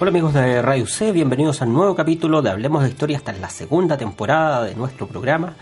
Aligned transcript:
Hola 0.00 0.08
amigos 0.08 0.32
de 0.32 0.62
Radio 0.62 0.86
C, 0.86 1.12
bienvenidos 1.12 1.60
al 1.60 1.70
nuevo 1.74 1.94
capítulo 1.94 2.40
de 2.40 2.48
Hablemos 2.48 2.82
de 2.82 2.88
Historia, 2.88 3.18
es 3.18 3.38
la 3.38 3.50
segunda 3.50 3.98
temporada 3.98 4.64
de 4.64 4.74
nuestro 4.74 5.06
programa 5.06 5.52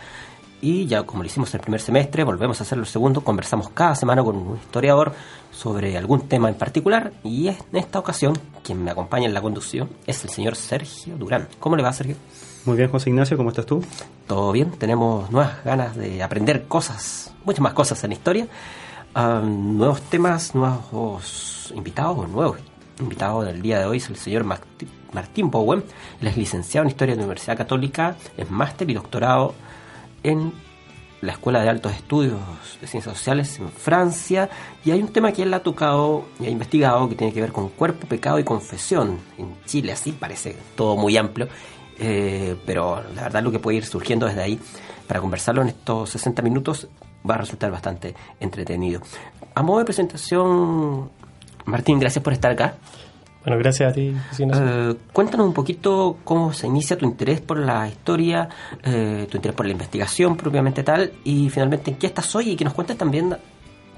y 0.60 0.86
ya 0.86 1.02
como 1.02 1.24
lo 1.24 1.26
hicimos 1.26 1.52
el 1.54 1.60
primer 1.60 1.80
semestre, 1.80 2.22
volvemos 2.22 2.60
a 2.60 2.62
hacerlo 2.62 2.84
el 2.84 2.88
segundo, 2.88 3.22
conversamos 3.22 3.70
cada 3.70 3.96
semana 3.96 4.22
con 4.22 4.36
un 4.36 4.56
historiador 4.56 5.12
sobre 5.50 5.96
algún 5.98 6.28
tema 6.28 6.48
en 6.48 6.54
particular 6.54 7.12
y 7.24 7.48
en 7.48 7.56
esta 7.72 7.98
ocasión 7.98 8.38
quien 8.62 8.84
me 8.84 8.92
acompaña 8.92 9.26
en 9.26 9.34
la 9.34 9.42
conducción 9.42 9.88
es 10.06 10.22
el 10.22 10.30
señor 10.30 10.54
Sergio 10.54 11.16
Durán. 11.16 11.48
¿Cómo 11.58 11.74
le 11.74 11.82
va 11.82 11.92
Sergio? 11.92 12.14
Muy 12.64 12.76
bien 12.76 12.92
José 12.92 13.10
Ignacio, 13.10 13.36
¿cómo 13.36 13.48
estás 13.48 13.66
tú? 13.66 13.82
Todo 14.28 14.52
bien, 14.52 14.70
tenemos 14.70 15.32
nuevas 15.32 15.64
ganas 15.64 15.96
de 15.96 16.22
aprender 16.22 16.68
cosas, 16.68 17.34
muchas 17.44 17.60
más 17.60 17.72
cosas 17.72 18.04
en 18.04 18.12
historia, 18.12 18.46
ah, 19.16 19.42
nuevos 19.44 20.00
temas, 20.02 20.54
nuevos 20.54 21.72
invitados, 21.74 22.28
nuevos 22.28 22.58
invitado 23.00 23.42
del 23.42 23.62
día 23.62 23.78
de 23.78 23.86
hoy 23.86 23.98
es 23.98 24.08
el 24.08 24.16
señor 24.16 24.44
Martín 24.44 25.50
Bowen. 25.50 25.84
Él 26.20 26.28
es 26.28 26.36
licenciado 26.36 26.84
en 26.84 26.90
Historia 26.90 27.14
de 27.14 27.20
la 27.20 27.24
Universidad 27.24 27.56
Católica, 27.56 28.16
es 28.36 28.50
máster 28.50 28.90
y 28.90 28.94
doctorado 28.94 29.54
en 30.22 30.52
la 31.20 31.32
Escuela 31.32 31.60
de 31.62 31.68
Altos 31.68 31.92
Estudios 31.92 32.38
de 32.80 32.86
Ciencias 32.86 33.16
Sociales 33.16 33.58
en 33.58 33.70
Francia. 33.70 34.48
Y 34.84 34.90
hay 34.90 35.02
un 35.02 35.08
tema 35.08 35.32
que 35.32 35.42
él 35.42 35.52
ha 35.54 35.60
tocado 35.60 36.26
y 36.38 36.46
ha 36.46 36.50
investigado 36.50 37.08
que 37.08 37.14
tiene 37.14 37.32
que 37.32 37.40
ver 37.40 37.52
con 37.52 37.68
cuerpo, 37.70 38.06
pecado 38.06 38.38
y 38.38 38.44
confesión 38.44 39.18
en 39.36 39.56
Chile. 39.64 39.92
Así 39.92 40.12
parece 40.12 40.56
todo 40.76 40.96
muy 40.96 41.16
amplio. 41.16 41.48
Eh, 41.98 42.56
pero 42.64 43.02
la 43.14 43.22
verdad 43.24 43.42
lo 43.42 43.50
que 43.50 43.58
puede 43.58 43.78
ir 43.78 43.84
surgiendo 43.84 44.26
desde 44.26 44.42
ahí 44.42 44.60
para 45.08 45.20
conversarlo 45.20 45.62
en 45.62 45.68
estos 45.68 46.10
60 46.10 46.42
minutos 46.42 46.86
va 47.28 47.34
a 47.34 47.38
resultar 47.38 47.72
bastante 47.72 48.14
entretenido. 48.38 49.00
A 49.54 49.62
modo 49.62 49.80
de 49.80 49.84
presentación, 49.84 51.10
Martín, 51.68 51.98
gracias 51.98 52.22
por 52.22 52.32
estar 52.32 52.50
acá. 52.50 52.74
Bueno, 53.44 53.58
gracias 53.58 53.90
a 53.90 53.94
ti. 53.94 54.14
Eh, 54.38 54.94
cuéntanos 55.12 55.46
un 55.46 55.54
poquito 55.54 56.18
cómo 56.24 56.52
se 56.52 56.66
inicia 56.66 56.98
tu 56.98 57.06
interés 57.06 57.40
por 57.40 57.58
la 57.58 57.88
historia, 57.88 58.48
eh, 58.82 59.26
tu 59.30 59.36
interés 59.36 59.56
por 59.56 59.64
la 59.66 59.72
investigación 59.72 60.36
propiamente 60.36 60.82
tal, 60.82 61.12
y 61.24 61.48
finalmente 61.48 61.90
en 61.90 61.96
qué 61.96 62.08
estás 62.08 62.34
hoy 62.34 62.50
y 62.50 62.56
que 62.56 62.64
nos 62.64 62.74
cuentes 62.74 62.98
también 62.98 63.36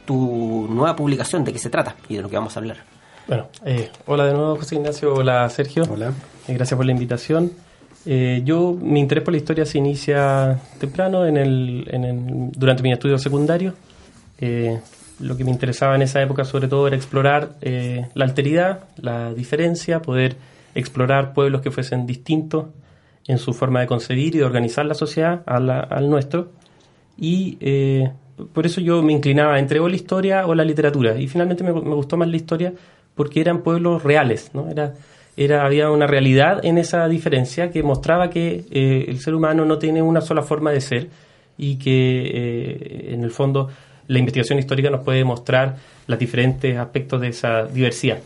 tu 0.04 0.68
nueva 0.70 0.94
publicación, 0.94 1.42
de 1.44 1.52
qué 1.52 1.58
se 1.58 1.70
trata 1.70 1.96
y 2.08 2.16
de 2.16 2.22
lo 2.22 2.28
que 2.28 2.36
vamos 2.36 2.56
a 2.56 2.60
hablar. 2.60 2.76
Bueno, 3.26 3.48
eh, 3.64 3.90
hola 4.06 4.26
de 4.26 4.34
nuevo 4.34 4.56
José 4.56 4.74
Ignacio, 4.76 5.14
hola 5.14 5.48
Sergio. 5.48 5.84
Hola. 5.90 6.12
gracias 6.46 6.76
por 6.76 6.84
la 6.84 6.92
invitación. 6.92 7.52
yo, 8.04 8.76
mi 8.80 9.00
interés 9.00 9.24
por 9.24 9.32
la 9.32 9.38
historia 9.38 9.64
se 9.64 9.78
inicia 9.78 10.60
temprano 10.78 11.26
en 11.26 11.36
el, 11.36 11.88
en 11.90 12.04
el 12.04 12.50
durante 12.52 12.82
mi 12.82 12.92
estudio 12.92 13.18
secundario 13.18 13.74
lo 15.20 15.36
que 15.36 15.44
me 15.44 15.50
interesaba 15.50 15.94
en 15.94 16.02
esa 16.02 16.22
época 16.22 16.44
sobre 16.44 16.68
todo 16.68 16.86
era 16.86 16.96
explorar 16.96 17.56
eh, 17.60 18.06
la 18.14 18.24
alteridad, 18.24 18.84
la 18.96 19.32
diferencia, 19.34 20.00
poder 20.00 20.36
explorar 20.74 21.34
pueblos 21.34 21.60
que 21.60 21.70
fuesen 21.70 22.06
distintos 22.06 22.66
en 23.26 23.38
su 23.38 23.52
forma 23.52 23.80
de 23.80 23.86
concebir 23.86 24.34
y 24.34 24.38
de 24.38 24.44
organizar 24.44 24.86
la 24.86 24.94
sociedad 24.94 25.42
al 25.46 26.10
nuestro. 26.10 26.50
Y 27.18 27.58
eh, 27.60 28.10
por 28.52 28.66
eso 28.66 28.80
yo 28.80 29.02
me 29.02 29.12
inclinaba 29.12 29.58
entre 29.58 29.78
o 29.78 29.88
la 29.88 29.96
historia 29.96 30.46
o 30.46 30.54
la 30.54 30.64
literatura. 30.64 31.18
Y 31.18 31.28
finalmente 31.28 31.62
me, 31.62 31.72
gustó 31.72 32.16
más 32.16 32.28
la 32.28 32.36
historia 32.36 32.72
porque 33.14 33.40
eran 33.40 33.62
pueblos 33.62 34.02
reales, 34.02 34.50
¿no? 34.54 34.68
Era, 34.68 34.94
era, 35.36 35.64
había 35.64 35.90
una 35.90 36.06
realidad 36.06 36.64
en 36.64 36.78
esa 36.78 37.06
diferencia 37.08 37.70
que 37.70 37.82
mostraba 37.82 38.30
que 38.30 38.64
eh, 38.70 39.04
el 39.08 39.18
ser 39.20 39.34
humano 39.34 39.64
no 39.64 39.78
tiene 39.78 40.02
una 40.02 40.20
sola 40.20 40.42
forma 40.42 40.72
de 40.72 40.80
ser 40.80 41.08
y 41.58 41.76
que 41.76 43.12
en 43.12 43.22
el 43.22 43.30
fondo 43.30 43.68
la 44.10 44.18
investigación 44.18 44.58
histórica 44.58 44.90
nos 44.90 45.02
puede 45.02 45.24
mostrar 45.24 45.76
los 46.08 46.18
diferentes 46.18 46.76
aspectos 46.76 47.20
de 47.20 47.28
esa 47.28 47.66
diversidad. 47.66 48.18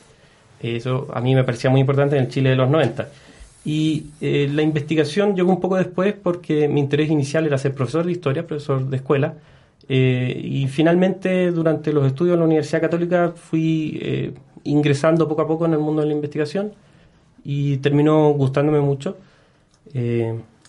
Eso 0.62 1.08
a 1.12 1.20
mí 1.20 1.34
me 1.34 1.44
parecía 1.44 1.68
muy 1.68 1.80
importante 1.80 2.16
en 2.16 2.22
el 2.24 2.30
Chile 2.30 2.50
de 2.50 2.56
los 2.56 2.70
90. 2.70 3.06
Y 3.66 4.06
eh, 4.22 4.48
la 4.50 4.62
investigación 4.62 5.36
llegó 5.36 5.50
un 5.50 5.60
poco 5.60 5.76
después 5.76 6.14
porque 6.14 6.68
mi 6.68 6.80
interés 6.80 7.10
inicial 7.10 7.46
era 7.46 7.58
ser 7.58 7.74
profesor 7.74 8.06
de 8.06 8.12
historia, 8.12 8.46
profesor 8.46 8.86
de 8.88 8.96
escuela. 8.96 9.34
Eh, 9.86 10.40
y 10.42 10.66
finalmente, 10.68 11.50
durante 11.50 11.92
los 11.92 12.06
estudios 12.06 12.32
en 12.32 12.40
la 12.40 12.46
Universidad 12.46 12.80
Católica, 12.80 13.34
fui 13.36 13.98
eh, 14.00 14.32
ingresando 14.64 15.28
poco 15.28 15.42
a 15.42 15.46
poco 15.46 15.66
en 15.66 15.74
el 15.74 15.80
mundo 15.80 16.00
de 16.00 16.08
la 16.08 16.14
investigación 16.14 16.72
y 17.44 17.76
terminó 17.76 18.30
gustándome 18.30 18.80
mucho. 18.80 19.18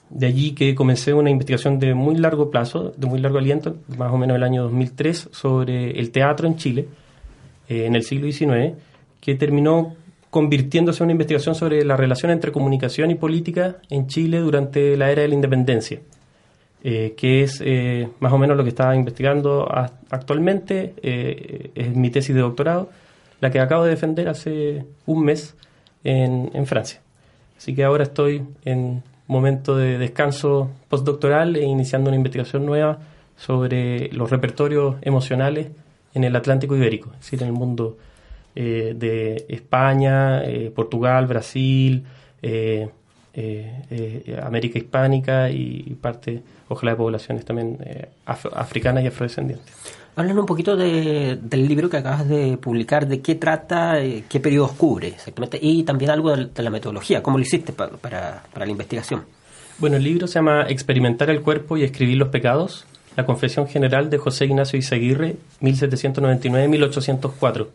De 0.10 0.28
allí 0.28 0.52
que 0.54 0.76
comencé 0.76 1.14
una 1.14 1.30
investigación 1.30 1.80
de 1.80 1.94
muy 1.94 2.16
largo 2.16 2.52
plazo, 2.52 2.94
de 2.96 3.08
muy 3.08 3.20
largo 3.20 3.40
aliento, 3.40 3.78
más 3.98 4.12
o 4.12 4.18
menos 4.18 4.38
el 4.38 4.44
año 4.44 4.64
2003, 4.64 5.30
sobre 5.32 6.00
el 6.00 6.12
teatro 6.12 6.48
en 6.48 6.58
Chile, 6.58 6.88
eh, 7.68 7.86
en 7.86 7.96
el 7.96 8.04
siglo 8.04 8.32
XIX, 8.32 8.76
que 9.20 9.36
terminó 9.36 9.96
convirtiéndose 10.30 11.02
en 11.02 11.06
una 11.06 11.12
investigación 11.14 11.56
sobre 11.56 11.84
la 11.84 11.98
relación 11.98 12.32
entre 12.32 12.52
comunicación 12.52 13.10
y 13.10 13.16
política 13.16 13.78
en 13.90 14.08
Chile 14.08 14.40
durante 14.40 14.96
la 14.96 15.10
era 15.10 15.24
de 15.24 15.30
la 15.30 15.36
independencia, 15.36 16.00
eh, 16.84 17.16
que 17.18 17.42
es 17.42 17.62
eh, 17.66 18.08
más 18.20 18.32
o 18.32 18.38
menos 18.38 18.58
lo 18.58 18.64
que 18.64 18.70
estaba 18.70 18.96
investigando 18.96 19.68
actualmente, 20.10 20.94
es 21.02 21.96
mi 21.96 22.12
tesis 22.12 22.36
de 22.36 22.42
doctorado, 22.42 22.90
la 23.42 23.50
que 23.50 23.60
acabo 23.60 23.86
de 23.86 23.92
defender 23.92 24.30
hace 24.30 24.86
un 25.06 25.24
mes 25.26 25.56
en, 26.04 26.52
en 26.54 26.66
Francia. 26.68 27.02
Así 27.58 27.74
que 27.74 27.84
ahora 27.84 28.04
estoy 28.04 28.44
en 28.66 29.02
momento 29.28 29.76
de 29.76 29.98
descanso 29.98 30.70
postdoctoral 30.88 31.56
e 31.56 31.64
iniciando 31.64 32.10
una 32.10 32.18
investigación 32.18 32.66
nueva 32.66 33.00
sobre 33.36 34.10
los 34.14 34.30
repertorios 34.30 34.96
emocionales 35.02 35.68
en 36.14 36.24
el 36.24 36.36
Atlántico 36.36 36.76
Ibérico, 36.76 37.12
es 37.14 37.20
decir, 37.20 37.42
en 37.42 37.50
el 37.50 37.54
mundo 37.54 37.98
eh, 38.56 38.94
de 38.96 39.46
España, 39.50 40.44
eh, 40.46 40.72
Portugal, 40.74 41.28
Brasil, 41.28 42.06
eh, 42.42 42.90
América 44.44 44.80
Hispánica 44.80 45.50
y, 45.50 45.98
parte, 46.02 46.42
ojalá, 46.70 46.92
de 46.92 46.98
poblaciones 46.98 47.46
también 47.46 47.78
africanas 48.26 49.04
y 49.04 49.08
afrodescendientes. 49.08 49.74
Háblanos 50.18 50.44
un 50.44 50.46
poquito 50.46 50.78
del 50.78 51.68
libro 51.68 51.90
que 51.90 51.98
acabas 51.98 52.30
de 52.30 52.58
publicar, 52.58 53.06
de 53.06 53.20
qué 53.20 53.36
trata, 53.36 54.02
eh, 54.02 54.24
qué 54.30 54.40
periodos 54.40 54.72
cubre 54.72 55.10
exactamente, 55.10 55.60
y 55.62 55.84
también 55.84 56.10
algo 56.10 56.34
de, 56.34 56.64
la 56.64 56.70
metodología, 56.70 57.22
cómo 57.22 57.38
lo 57.38 57.44
hiciste 57.44 57.74
para, 57.74 58.44
la 58.56 58.68
investigación. 58.68 59.26
Bueno, 59.78 59.98
el 59.98 60.04
libro 60.04 60.26
se 60.28 60.36
llama 60.36 60.68
Experimentar 60.70 61.30
el 61.30 61.42
cuerpo 61.42 61.76
y 61.76 61.84
escribir 61.84 62.16
los 62.16 62.30
pecados, 62.30 62.86
la 63.18 63.26
confesión 63.26 63.68
general 63.68 64.10
de 64.10 64.18
José 64.18 64.46
Ignacio 64.46 64.80
Izaguirre, 64.80 65.36
1799-1804. 65.60 67.68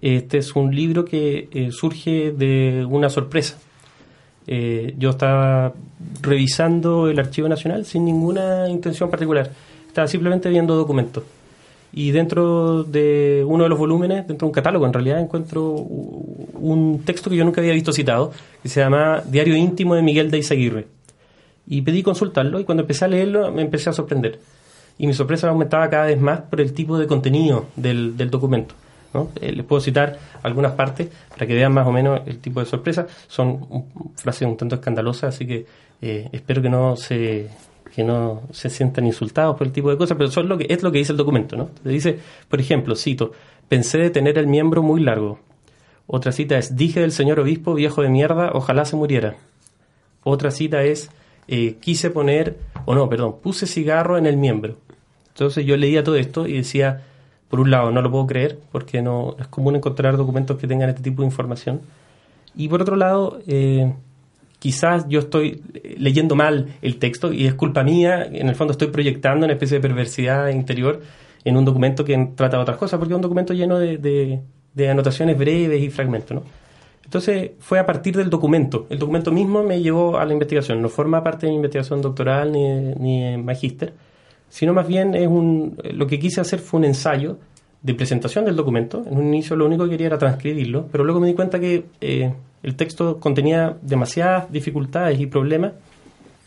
Este 0.00 0.38
es 0.38 0.54
un 0.54 0.72
libro 0.72 1.04
que 1.04 1.48
eh, 1.50 1.72
surge 1.72 2.30
de 2.30 2.86
una 2.88 3.10
sorpresa. 3.10 3.58
Eh, 4.46 4.94
yo 4.98 5.10
estaba 5.10 5.72
revisando 6.20 7.08
el 7.08 7.18
Archivo 7.18 7.48
Nacional 7.48 7.84
sin 7.86 8.04
ninguna 8.04 8.68
intención 8.68 9.10
particular. 9.10 9.50
Estaba 9.86 10.06
simplemente 10.08 10.48
viendo 10.48 10.74
documentos 10.74 11.24
y 11.96 12.10
dentro 12.10 12.82
de 12.82 13.44
uno 13.46 13.62
de 13.62 13.68
los 13.68 13.78
volúmenes, 13.78 14.26
dentro 14.26 14.46
de 14.46 14.50
un 14.50 14.52
catálogo 14.52 14.84
en 14.84 14.92
realidad, 14.92 15.20
encuentro 15.20 15.70
un 15.74 17.02
texto 17.04 17.30
que 17.30 17.36
yo 17.36 17.44
nunca 17.44 17.60
había 17.60 17.72
visto 17.72 17.92
citado, 17.92 18.32
que 18.62 18.68
se 18.68 18.80
llama 18.80 19.22
Diario 19.24 19.54
íntimo 19.54 19.94
de 19.94 20.02
Miguel 20.02 20.28
de 20.28 20.38
Izaguirre. 20.38 20.86
Y 21.68 21.82
pedí 21.82 22.02
consultarlo 22.02 22.58
y 22.58 22.64
cuando 22.64 22.82
empecé 22.82 23.04
a 23.04 23.08
leerlo 23.08 23.52
me 23.52 23.62
empecé 23.62 23.90
a 23.90 23.92
sorprender. 23.92 24.40
Y 24.98 25.06
mi 25.06 25.14
sorpresa 25.14 25.48
aumentaba 25.48 25.88
cada 25.88 26.06
vez 26.06 26.20
más 26.20 26.40
por 26.40 26.60
el 26.60 26.72
tipo 26.72 26.98
de 26.98 27.06
contenido 27.06 27.66
del, 27.76 28.16
del 28.16 28.28
documento. 28.28 28.74
¿No? 29.14 29.30
Eh, 29.40 29.52
les 29.52 29.64
puedo 29.64 29.80
citar 29.80 30.18
algunas 30.42 30.72
partes 30.72 31.08
para 31.30 31.46
que 31.46 31.54
vean 31.54 31.72
más 31.72 31.86
o 31.86 31.92
menos 31.92 32.20
el 32.26 32.38
tipo 32.38 32.60
de 32.60 32.66
sorpresa. 32.66 33.06
Son 33.28 33.86
frases 34.16 34.46
un 34.46 34.56
tanto 34.56 34.74
escandalosas, 34.74 35.34
así 35.34 35.46
que 35.46 35.66
eh, 36.02 36.28
espero 36.32 36.60
que 36.60 36.68
no 36.68 36.96
se 36.96 37.48
que 37.94 38.02
no 38.02 38.42
se 38.50 38.70
sientan 38.70 39.06
insultados 39.06 39.56
por 39.56 39.68
el 39.68 39.72
tipo 39.72 39.88
de 39.88 39.96
cosas, 39.96 40.16
pero 40.16 40.28
son 40.28 40.48
lo 40.48 40.58
que, 40.58 40.66
es 40.68 40.82
lo 40.82 40.90
que 40.90 40.98
dice 40.98 41.12
el 41.12 41.18
documento, 41.18 41.56
¿no? 41.56 41.70
dice, 41.84 42.18
por 42.48 42.60
ejemplo, 42.60 42.96
cito, 42.96 43.30
pensé 43.68 43.98
de 43.98 44.10
tener 44.10 44.36
el 44.36 44.48
miembro 44.48 44.82
muy 44.82 45.00
largo. 45.00 45.38
Otra 46.08 46.32
cita 46.32 46.58
es, 46.58 46.74
dije 46.74 46.98
del 47.00 47.12
señor 47.12 47.38
obispo, 47.38 47.72
viejo 47.72 48.02
de 48.02 48.08
mierda, 48.08 48.50
ojalá 48.52 48.84
se 48.84 48.96
muriera. 48.96 49.36
Otra 50.24 50.50
cita 50.50 50.82
es, 50.82 51.08
eh, 51.46 51.76
quise 51.80 52.10
poner, 52.10 52.58
o 52.84 52.96
no, 52.96 53.08
perdón, 53.08 53.36
puse 53.40 53.66
cigarro 53.66 54.18
en 54.18 54.26
el 54.26 54.36
miembro. 54.36 54.76
Entonces 55.28 55.64
yo 55.64 55.76
leía 55.76 56.02
todo 56.02 56.16
esto 56.16 56.48
y 56.48 56.54
decía, 56.54 57.02
por 57.54 57.60
un 57.60 57.70
lado, 57.70 57.92
no 57.92 58.02
lo 58.02 58.10
puedo 58.10 58.26
creer, 58.26 58.58
porque 58.72 59.00
no 59.00 59.36
es 59.38 59.46
común 59.46 59.76
encontrar 59.76 60.16
documentos 60.16 60.58
que 60.58 60.66
tengan 60.66 60.88
este 60.88 61.02
tipo 61.02 61.22
de 61.22 61.26
información. 61.26 61.82
Y 62.56 62.66
por 62.66 62.82
otro 62.82 62.96
lado, 62.96 63.38
eh, 63.46 63.92
quizás 64.58 65.06
yo 65.08 65.20
estoy 65.20 65.62
leyendo 65.96 66.34
mal 66.34 66.74
el 66.82 66.98
texto 66.98 67.32
y 67.32 67.46
es 67.46 67.54
culpa 67.54 67.84
mía, 67.84 68.24
en 68.24 68.48
el 68.48 68.56
fondo 68.56 68.72
estoy 68.72 68.88
proyectando 68.88 69.44
una 69.46 69.52
especie 69.52 69.76
de 69.76 69.82
perversidad 69.88 70.48
interior 70.48 71.00
en 71.44 71.56
un 71.56 71.64
documento 71.64 72.04
que 72.04 72.30
trata 72.34 72.56
de 72.56 72.62
otras 72.64 72.76
cosas, 72.76 72.98
porque 72.98 73.14
es 73.14 73.16
un 73.16 73.22
documento 73.22 73.54
lleno 73.54 73.78
de, 73.78 74.40
anotaciones 74.90 75.38
breves 75.38 75.80
y 75.80 75.90
fragmentos. 75.90 76.34
¿no? 76.34 76.42
Entonces 77.04 77.52
fue 77.60 77.78
a 77.78 77.86
partir 77.86 78.16
del 78.16 78.30
documento. 78.30 78.88
El 78.90 78.98
documento 78.98 79.30
mismo 79.30 79.62
me 79.62 79.80
llevó 79.80 80.18
a 80.18 80.24
la 80.24 80.32
investigación. 80.32 80.82
No 80.82 80.88
forma 80.88 81.22
parte 81.22 81.46
de 81.46 81.52
mi 81.52 81.56
investigación 81.58 82.02
doctoral 82.02 82.50
ni, 82.50 82.66
ni 82.98 83.36
magíster, 83.40 83.92
sino 84.54 84.72
más 84.72 84.86
bien 84.86 85.16
es 85.16 85.26
un, 85.26 85.76
lo 85.94 86.06
que 86.06 86.20
quise 86.20 86.40
hacer 86.40 86.60
fue 86.60 86.78
un 86.78 86.84
ensayo 86.84 87.38
de 87.82 87.92
presentación 87.92 88.44
del 88.44 88.54
documento. 88.54 89.02
En 89.10 89.18
un 89.18 89.26
inicio 89.26 89.56
lo 89.56 89.66
único 89.66 89.82
que 89.82 89.90
quería 89.90 90.06
era 90.06 90.16
transcribirlo, 90.16 90.86
pero 90.92 91.02
luego 91.02 91.18
me 91.18 91.26
di 91.26 91.34
cuenta 91.34 91.58
que 91.58 91.86
eh, 92.00 92.32
el 92.62 92.76
texto 92.76 93.18
contenía 93.18 93.76
demasiadas 93.82 94.52
dificultades 94.52 95.18
y 95.18 95.26
problemas 95.26 95.72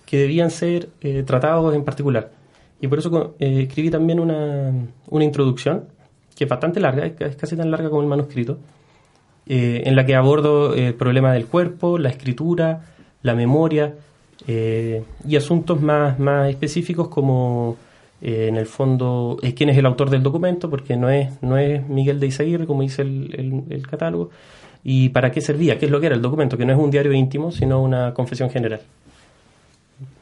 que 0.06 0.20
debían 0.20 0.52
ser 0.52 0.88
eh, 1.02 1.24
tratados 1.24 1.76
en 1.76 1.84
particular. 1.84 2.32
Y 2.80 2.88
por 2.88 3.00
eso 3.00 3.36
eh, 3.40 3.64
escribí 3.64 3.90
también 3.90 4.22
una, 4.22 4.72
una, 5.10 5.26
introducción, 5.26 5.84
que 6.34 6.46
es 6.46 6.50
bastante 6.50 6.80
larga, 6.80 7.08
es 7.08 7.36
casi 7.36 7.58
tan 7.58 7.70
larga 7.70 7.90
como 7.90 8.04
el 8.04 8.08
manuscrito, 8.08 8.58
en 9.48 9.96
la 9.98 10.06
que 10.06 10.16
abordo 10.16 10.74
el 10.74 10.94
problema 10.94 11.34
del 11.34 11.48
cuerpo, 11.48 11.98
la 11.98 12.08
escritura, 12.08 12.86
la 13.22 13.36
memoria 13.36 13.96
y 14.48 15.36
asuntos 15.36 15.82
más, 15.82 16.20
más 16.20 16.50
específicos 16.50 17.10
como 17.10 17.78
eh, 18.22 18.48
en 18.48 18.58
el 18.58 18.66
fondo, 18.66 19.38
es 19.44 19.54
quién 19.54 19.70
es 19.70 19.78
el 19.78 19.86
autor 19.86 20.10
del 20.10 20.24
documento, 20.24 20.70
porque 20.70 20.98
no 20.98 21.10
es, 21.10 21.42
no 21.42 21.58
es 21.58 21.88
Miguel 21.88 22.20
de 22.20 22.28
Izaguirre, 22.28 22.66
como 22.66 22.82
dice 22.82 23.04
el, 23.04 23.64
el, 23.70 23.88
catálogo, 23.88 24.32
y 24.84 25.10
para 25.10 25.32
qué 25.32 25.42
servía, 25.42 25.78
qué 25.78 25.86
es 25.86 25.92
lo 25.92 26.00
que 26.00 26.08
era 26.08 26.16
el 26.16 26.22
documento, 26.22 26.58
que 26.58 26.66
no 26.66 26.74
es 26.74 26.80
un 26.80 26.90
diario 26.90 27.14
íntimo, 27.14 27.52
sino 27.52 27.82
una 27.82 28.14
confesión 28.14 28.50
general. 28.50 28.82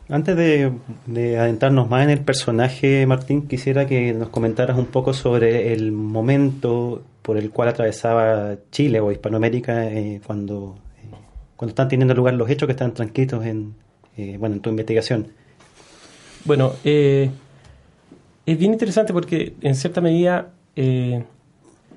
Antes 0.07 0.35
de, 0.35 0.71
de, 1.07 1.39
adentrarnos 1.39 1.89
más 1.89 2.03
en 2.03 2.11
el 2.11 2.21
personaje, 2.21 3.07
Martín, 3.07 3.47
quisiera 3.47 3.87
que 3.87 4.13
nos 4.13 4.29
comentaras 4.29 4.77
un 4.77 4.85
poco 4.85 5.13
sobre 5.13 5.73
el 5.73 5.91
momento 5.91 7.01
por 7.21 7.37
el 7.37 7.49
cual 7.49 7.69
atravesaba 7.69 8.55
Chile 8.71 8.99
o 8.99 9.11
Hispanoamérica 9.11 9.87
eh, 9.87 10.21
cuando, 10.23 10.75
eh, 11.01 11.09
cuando 11.55 11.71
están 11.71 11.87
teniendo 11.87 12.13
lugar 12.13 12.35
los 12.35 12.49
hechos 12.49 12.67
que 12.67 12.73
están 12.73 12.93
transcritos 12.93 13.43
en, 13.45 13.73
bueno, 14.37 14.55
en 14.55 14.61
tu 14.61 14.69
investigación. 14.69 15.27
Bueno, 16.45 16.73
eh, 16.83 17.31
es 18.45 18.57
bien 18.57 18.73
interesante 18.73 19.13
porque 19.13 19.55
en 19.61 19.75
cierta 19.75 20.01
medida 20.01 20.49
eh, 20.75 21.23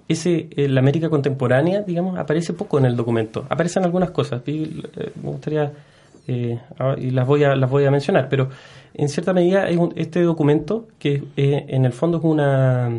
ese 0.08 0.48
la 0.56 0.80
América 0.80 1.10
contemporánea, 1.10 1.82
digamos, 1.82 2.18
aparece 2.18 2.54
poco 2.54 2.78
en 2.78 2.86
el 2.86 2.96
documento. 2.96 3.46
Aparecen 3.50 3.84
algunas 3.84 4.10
cosas, 4.10 4.42
y, 4.46 4.82
eh, 4.96 5.12
me 5.22 5.30
gustaría 5.30 5.72
eh, 6.26 6.58
y 6.98 7.10
las 7.10 7.26
voy 7.26 7.44
a 7.44 7.54
las 7.54 7.70
voy 7.70 7.84
a 7.84 7.90
mencionar, 7.90 8.28
pero 8.28 8.48
en 8.94 9.08
cierta 9.08 9.32
medida 9.32 9.68
es 9.68 9.78
este 9.96 10.22
documento 10.22 10.86
que 10.98 11.22
en 11.36 11.84
el 11.84 11.92
fondo 11.92 12.18
es 12.18 12.24
una 12.24 12.90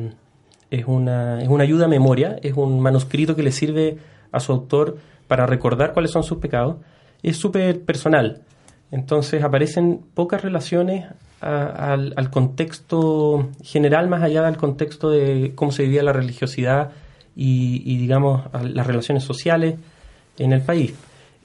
es 0.69 0.85
una 0.85 1.41
es 1.41 1.47
una 1.47 1.63
ayuda 1.63 1.85
a 1.85 1.87
memoria, 1.87 2.37
es 2.43 2.53
un 2.53 2.79
manuscrito 2.79 3.35
que 3.35 3.43
le 3.43 3.51
sirve 3.51 3.97
a 4.31 4.39
su 4.39 4.51
autor 4.51 4.97
para 5.27 5.45
recordar 5.45 5.93
cuáles 5.93 6.11
son 6.11 6.23
sus 6.23 6.37
pecados. 6.37 6.77
Es 7.23 7.37
súper 7.37 7.81
personal. 7.83 8.41
Entonces 8.91 9.43
aparecen 9.43 10.01
pocas 10.13 10.41
relaciones 10.41 11.05
al, 11.41 12.29
contexto 12.31 13.49
general, 13.63 14.07
más 14.09 14.23
allá 14.23 14.43
del 14.43 14.57
contexto 14.57 15.09
de 15.09 15.53
cómo 15.55 15.71
se 15.71 15.83
vivía 15.83 16.03
la 16.03 16.13
religiosidad 16.13 16.91
y, 17.35 17.97
digamos, 17.97 18.41
las 18.63 18.85
relaciones 18.85 19.23
sociales 19.23 19.75
en 20.37 20.53
el 20.53 20.61
país. 20.61 20.93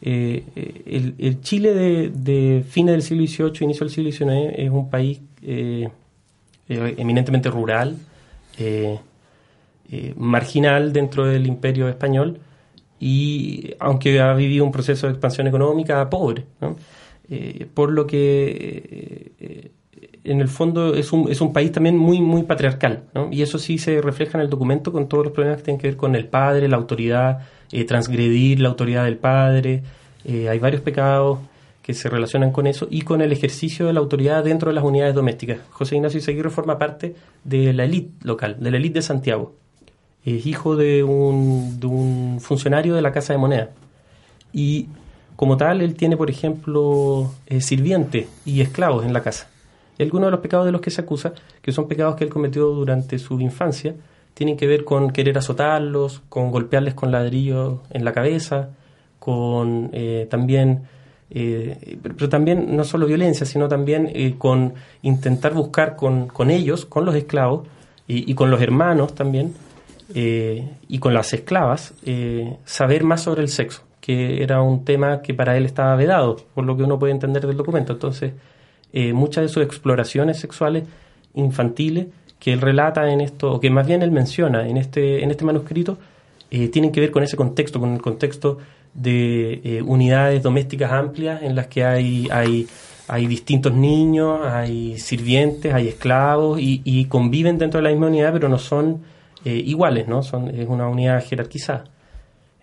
Eh, 0.06 1.14
el, 1.19 1.41
Chile 1.41 2.11
de, 2.12 2.64
fines 2.69 2.93
del 2.93 3.02
siglo 3.02 3.26
XVIII, 3.26 3.64
inicio 3.64 3.87
del 3.87 3.94
siglo 3.94 4.11
XIX, 4.11 4.55
es 4.56 4.70
un 4.70 4.90
país 4.90 5.20
eh, 5.43 5.88
eh, 6.69 6.94
eminentemente 6.99 7.50
rural, 7.50 7.97
marginal 10.17 10.93
dentro 10.93 11.26
del 11.26 11.47
imperio 11.47 11.88
español 11.88 12.40
y 13.00 13.75
aunque 13.81 14.20
ha 14.20 14.32
vivido 14.35 14.64
un 14.64 14.73
proceso 14.73 15.06
de 15.06 15.12
expansión 15.12 15.47
económica 15.47 16.08
pobre, 16.08 16.44
por 17.75 17.91
lo 17.93 18.06
que 18.06 19.71
en 20.25 20.41
el 20.41 20.49
fondo 20.49 20.94
es 20.94 21.12
un, 21.12 21.31
es 21.31 21.41
un 21.41 21.53
país 21.53 21.71
también 21.71 21.97
muy, 21.97 22.21
muy 22.21 22.43
patriarcal. 22.44 23.05
Y 23.31 23.43
eso 23.43 23.59
sí 23.59 23.79
se 23.79 24.00
refleja 24.00 24.38
en 24.38 24.43
el 24.43 24.50
documento 24.50 24.91
con 24.91 25.06
todos 25.06 25.25
los 25.25 25.32
problemas 25.32 25.59
que 25.59 25.65
tienen 25.65 25.81
que 25.81 25.88
ver 25.88 25.97
con 25.97 26.17
el 26.17 26.26
padre, 26.26 26.67
la 26.69 26.76
autoridad, 26.76 27.41
eh, 27.71 27.85
transgredir 27.85 28.61
la 28.61 28.71
autoridad 28.71 29.05
del 29.05 29.19
padre. 29.19 29.82
Eh, 30.25 30.49
hay 30.49 30.59
varios 30.59 30.81
pecados 30.81 31.38
que 31.82 31.93
se 31.93 32.09
relacionan 32.09 32.50
con 32.50 32.67
eso 32.67 32.88
y 32.91 33.03
con 33.03 33.21
el 33.21 33.31
ejercicio 33.32 33.87
de 33.87 33.93
la 33.93 34.00
autoridad 34.00 34.43
dentro 34.43 34.71
de 34.71 34.75
las 34.75 34.85
unidades 34.85 35.15
domésticas. 35.15 35.59
José 35.71 35.97
Ignacio 35.97 36.21
Seguirre 36.23 36.49
forma 36.49 36.79
parte 36.79 37.15
de 37.44 37.75
la 37.75 37.85
élite 37.85 38.12
local, 38.26 38.56
de 38.59 38.71
la 38.71 38.79
élite 38.79 39.00
de 39.00 39.03
Santiago. 39.03 39.55
Es 40.25 40.47
hijo 40.47 40.76
de 40.76 41.05
un, 41.05 41.79
de 41.79 41.87
un 41.87 42.38
funcionario 42.41 42.94
de 42.94 43.03
la 43.03 43.12
Casa 43.12 43.35
de 43.35 43.38
Moneda. 43.38 43.71
Y 44.55 44.88
como 45.36 45.56
tal, 45.56 45.81
él 45.81 45.94
tiene, 45.94 46.16
por 46.16 46.31
ejemplo, 46.31 47.32
eh, 47.46 47.60
sirvientes 47.60 48.28
y 48.44 48.60
esclavos 48.60 49.04
en 49.04 49.12
la 49.12 49.22
casa. 49.22 49.48
Y 49.98 50.02
algunos 50.02 50.28
de 50.28 50.31
los 50.32 50.40
pecados 50.40 50.66
de 50.66 50.72
los 50.72 50.81
que 50.81 50.90
se 50.90 51.00
acusa, 51.00 51.32
que 51.62 51.72
son 51.72 51.88
pecados 51.88 52.16
que 52.16 52.25
él 52.25 52.31
cometió 52.31 52.66
durante 52.66 53.19
su 53.19 53.40
infancia, 53.40 53.94
tienen 54.34 54.56
que 54.56 54.66
ver 54.66 54.84
con 54.84 55.10
querer 55.10 55.38
azotarlos, 55.38 56.22
con 56.28 56.50
golpearles 56.50 56.94
con 56.94 57.12
ladrillos 57.12 57.78
en 57.90 58.04
la 58.04 58.12
cabeza, 58.12 58.70
con 59.20 59.90
eh, 59.92 60.26
también, 60.28 60.82
eh, 61.31 61.98
pero 62.02 62.28
también 62.28 62.76
no 62.76 62.84
solo 62.84 63.06
violencia, 63.06 63.46
sino 63.46 63.69
también 63.69 64.10
eh, 64.12 64.34
con 64.37 64.75
intentar 65.02 65.54
buscar 65.54 65.96
con, 65.96 66.26
con, 66.26 66.50
ellos, 66.50 66.84
con 66.84 67.04
los 67.04 67.14
esclavos 67.14 67.66
y, 68.06 68.34
con 68.34 68.50
los 68.50 68.60
hermanos 68.60 69.14
también, 69.14 69.54
y 70.14 70.98
con 70.98 71.14
las 71.14 71.32
esclavas, 71.32 71.94
saber 72.66 73.02
más 73.02 73.22
sobre 73.22 73.40
el 73.40 73.48
sexo, 73.48 73.83
que 74.04 74.42
era 74.42 74.60
un 74.60 74.84
tema 74.84 75.22
que 75.22 75.32
para 75.32 75.56
él 75.56 75.64
estaba 75.64 75.96
vedado, 75.96 76.36
por 76.54 76.66
lo 76.66 76.76
que 76.76 76.82
uno 76.82 76.98
puede 76.98 77.14
entender 77.14 77.46
del 77.46 77.56
documento. 77.56 77.94
Entonces, 77.94 78.34
eh, 78.92 79.14
muchas 79.14 79.44
de 79.44 79.48
sus 79.48 79.62
exploraciones 79.62 80.38
sexuales 80.38 80.84
infantiles 81.32 82.08
que 82.38 82.52
él 82.52 82.60
relata 82.60 83.10
en 83.10 83.22
esto, 83.22 83.50
o 83.52 83.60
que 83.60 83.70
más 83.70 83.86
bien 83.86 84.02
él 84.02 84.10
menciona 84.10 84.68
en 84.68 84.76
este, 84.76 85.24
en 85.24 85.30
este 85.30 85.46
manuscrito, 85.46 85.96
eh, 86.50 86.68
tienen 86.68 86.92
que 86.92 87.00
ver 87.00 87.10
con 87.10 87.22
ese 87.22 87.34
contexto, 87.34 87.80
con 87.80 87.94
el 87.94 88.02
contexto 88.02 88.58
de 88.92 89.62
eh, 89.64 89.80
unidades 89.80 90.42
domésticas 90.42 90.92
amplias 90.92 91.42
en 91.42 91.54
las 91.54 91.68
que 91.68 91.82
hay, 91.82 92.28
hay, 92.30 92.66
hay 93.08 93.26
distintos 93.26 93.72
niños, 93.72 94.40
hay 94.44 94.98
sirvientes, 94.98 95.72
hay 95.72 95.88
esclavos 95.88 96.58
y, 96.60 97.06
conviven 97.06 97.56
dentro 97.56 97.78
de 97.78 97.84
la 97.84 97.88
misma 97.88 98.08
unidad, 98.08 98.34
pero 98.34 98.50
no 98.50 98.58
son 98.58 99.00
iguales, 99.46 100.08
¿no? 100.08 100.22
Son, 100.22 100.48
es 100.48 100.68
una 100.68 100.88
unidad 100.88 101.24
jerarquizada. 101.24 101.84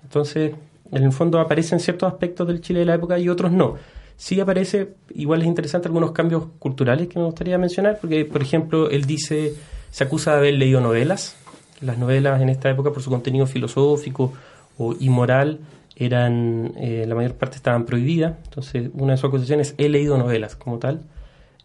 Entonces, 0.03 0.51
en 0.91 1.03
el 1.03 1.11
fondo 1.11 1.39
aparecen 1.39 1.79
ciertos 1.79 2.11
aspectos 2.11 2.47
del 2.47 2.61
Chile 2.61 2.79
de 2.79 2.85
la 2.85 2.95
época 2.95 3.17
y 3.17 3.29
otros 3.29 3.51
no. 3.51 3.75
Sí 4.17 4.39
aparece, 4.39 4.93
igual 5.15 5.41
es 5.41 5.47
interesante 5.47 5.87
algunos 5.87 6.11
cambios 6.11 6.43
culturales 6.59 7.07
que 7.07 7.17
me 7.17 7.25
gustaría 7.25 7.57
mencionar, 7.57 7.97
porque 7.99 8.25
por 8.25 8.41
ejemplo 8.41 8.89
él 8.89 9.05
dice, 9.05 9.53
se 9.89 10.03
acusa 10.03 10.31
de 10.33 10.37
haber 10.37 10.53
leído 10.55 10.79
novelas, 10.79 11.35
las 11.81 11.97
novelas 11.97 12.41
en 12.41 12.49
esta 12.49 12.69
época 12.69 12.91
por 12.91 13.01
su 13.01 13.09
contenido 13.09 13.47
filosófico 13.47 14.33
o 14.77 14.95
inmoral 14.99 15.59
eran, 15.95 16.73
eh, 16.77 17.05
la 17.07 17.15
mayor 17.15 17.33
parte 17.33 17.57
estaban 17.57 17.85
prohibidas, 17.85 18.35
entonces 18.45 18.89
una 18.93 19.13
de 19.13 19.17
sus 19.17 19.27
acusaciones 19.27 19.75
he 19.77 19.89
leído 19.89 20.17
novelas 20.17 20.55
como 20.55 20.77
tal. 20.79 21.01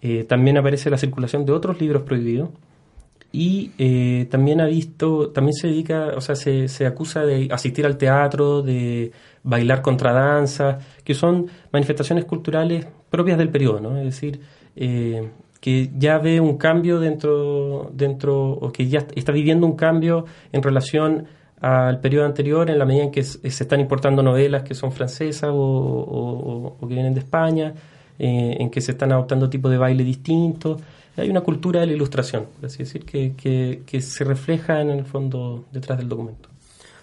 Eh, 0.02 0.24
también 0.24 0.58
aparece 0.58 0.90
la 0.90 0.98
circulación 0.98 1.46
de 1.46 1.52
otros 1.52 1.80
libros 1.80 2.02
prohibidos 2.02 2.50
y 3.32 3.72
eh, 3.78 4.26
también 4.30 4.60
ha 4.60 4.66
visto, 4.66 5.30
también 5.30 5.54
se 5.54 5.68
dedica, 5.68 6.12
o 6.16 6.20
sea, 6.20 6.34
se, 6.34 6.68
se 6.68 6.86
acusa 6.86 7.24
de 7.24 7.48
asistir 7.50 7.84
al 7.84 7.98
teatro, 7.98 8.62
de 8.62 9.12
bailar 9.42 9.82
contra 9.82 10.12
danza, 10.12 10.78
que 11.04 11.14
son 11.14 11.46
manifestaciones 11.72 12.24
culturales 12.24 12.86
propias 13.10 13.38
del 13.38 13.50
periodo, 13.50 13.80
¿no? 13.80 13.96
Es 13.98 14.04
decir, 14.04 14.40
eh, 14.74 15.28
que 15.60 15.90
ya 15.96 16.18
ve 16.18 16.40
un 16.40 16.56
cambio 16.56 17.00
dentro, 17.00 17.90
dentro, 17.92 18.50
o 18.50 18.72
que 18.72 18.88
ya 18.88 19.06
está 19.14 19.32
viviendo 19.32 19.66
un 19.66 19.76
cambio 19.76 20.24
en 20.52 20.62
relación 20.62 21.26
al 21.60 22.00
periodo 22.00 22.26
anterior 22.26 22.70
en 22.70 22.78
la 22.78 22.84
medida 22.84 23.04
en 23.04 23.10
que 23.10 23.22
se 23.22 23.46
están 23.46 23.80
importando 23.80 24.22
novelas 24.22 24.62
que 24.62 24.74
son 24.74 24.92
francesas 24.92 25.50
o, 25.52 26.76
que 26.80 26.86
vienen 26.86 27.14
de 27.14 27.20
España, 27.20 27.74
eh, 28.18 28.56
en 28.60 28.70
que 28.70 28.80
se 28.80 28.92
están 28.92 29.12
adoptando 29.12 29.48
tipos 29.48 29.70
de 29.70 29.78
baile 29.78 30.04
distintos 30.04 30.80
hay 31.16 31.30
una 31.30 31.40
cultura 31.40 31.80
de 31.80 31.86
la 31.86 31.92
ilustración, 31.94 32.46
por 32.56 32.66
así 32.66 32.78
decir, 32.78 33.04
que, 33.04 33.32
que, 33.86 34.00
se 34.00 34.24
refleja 34.24 34.80
en 34.80 34.90
el 34.90 35.04
fondo 35.04 35.64
detrás 35.72 35.98
del 35.98 36.08
documento. 36.08 36.48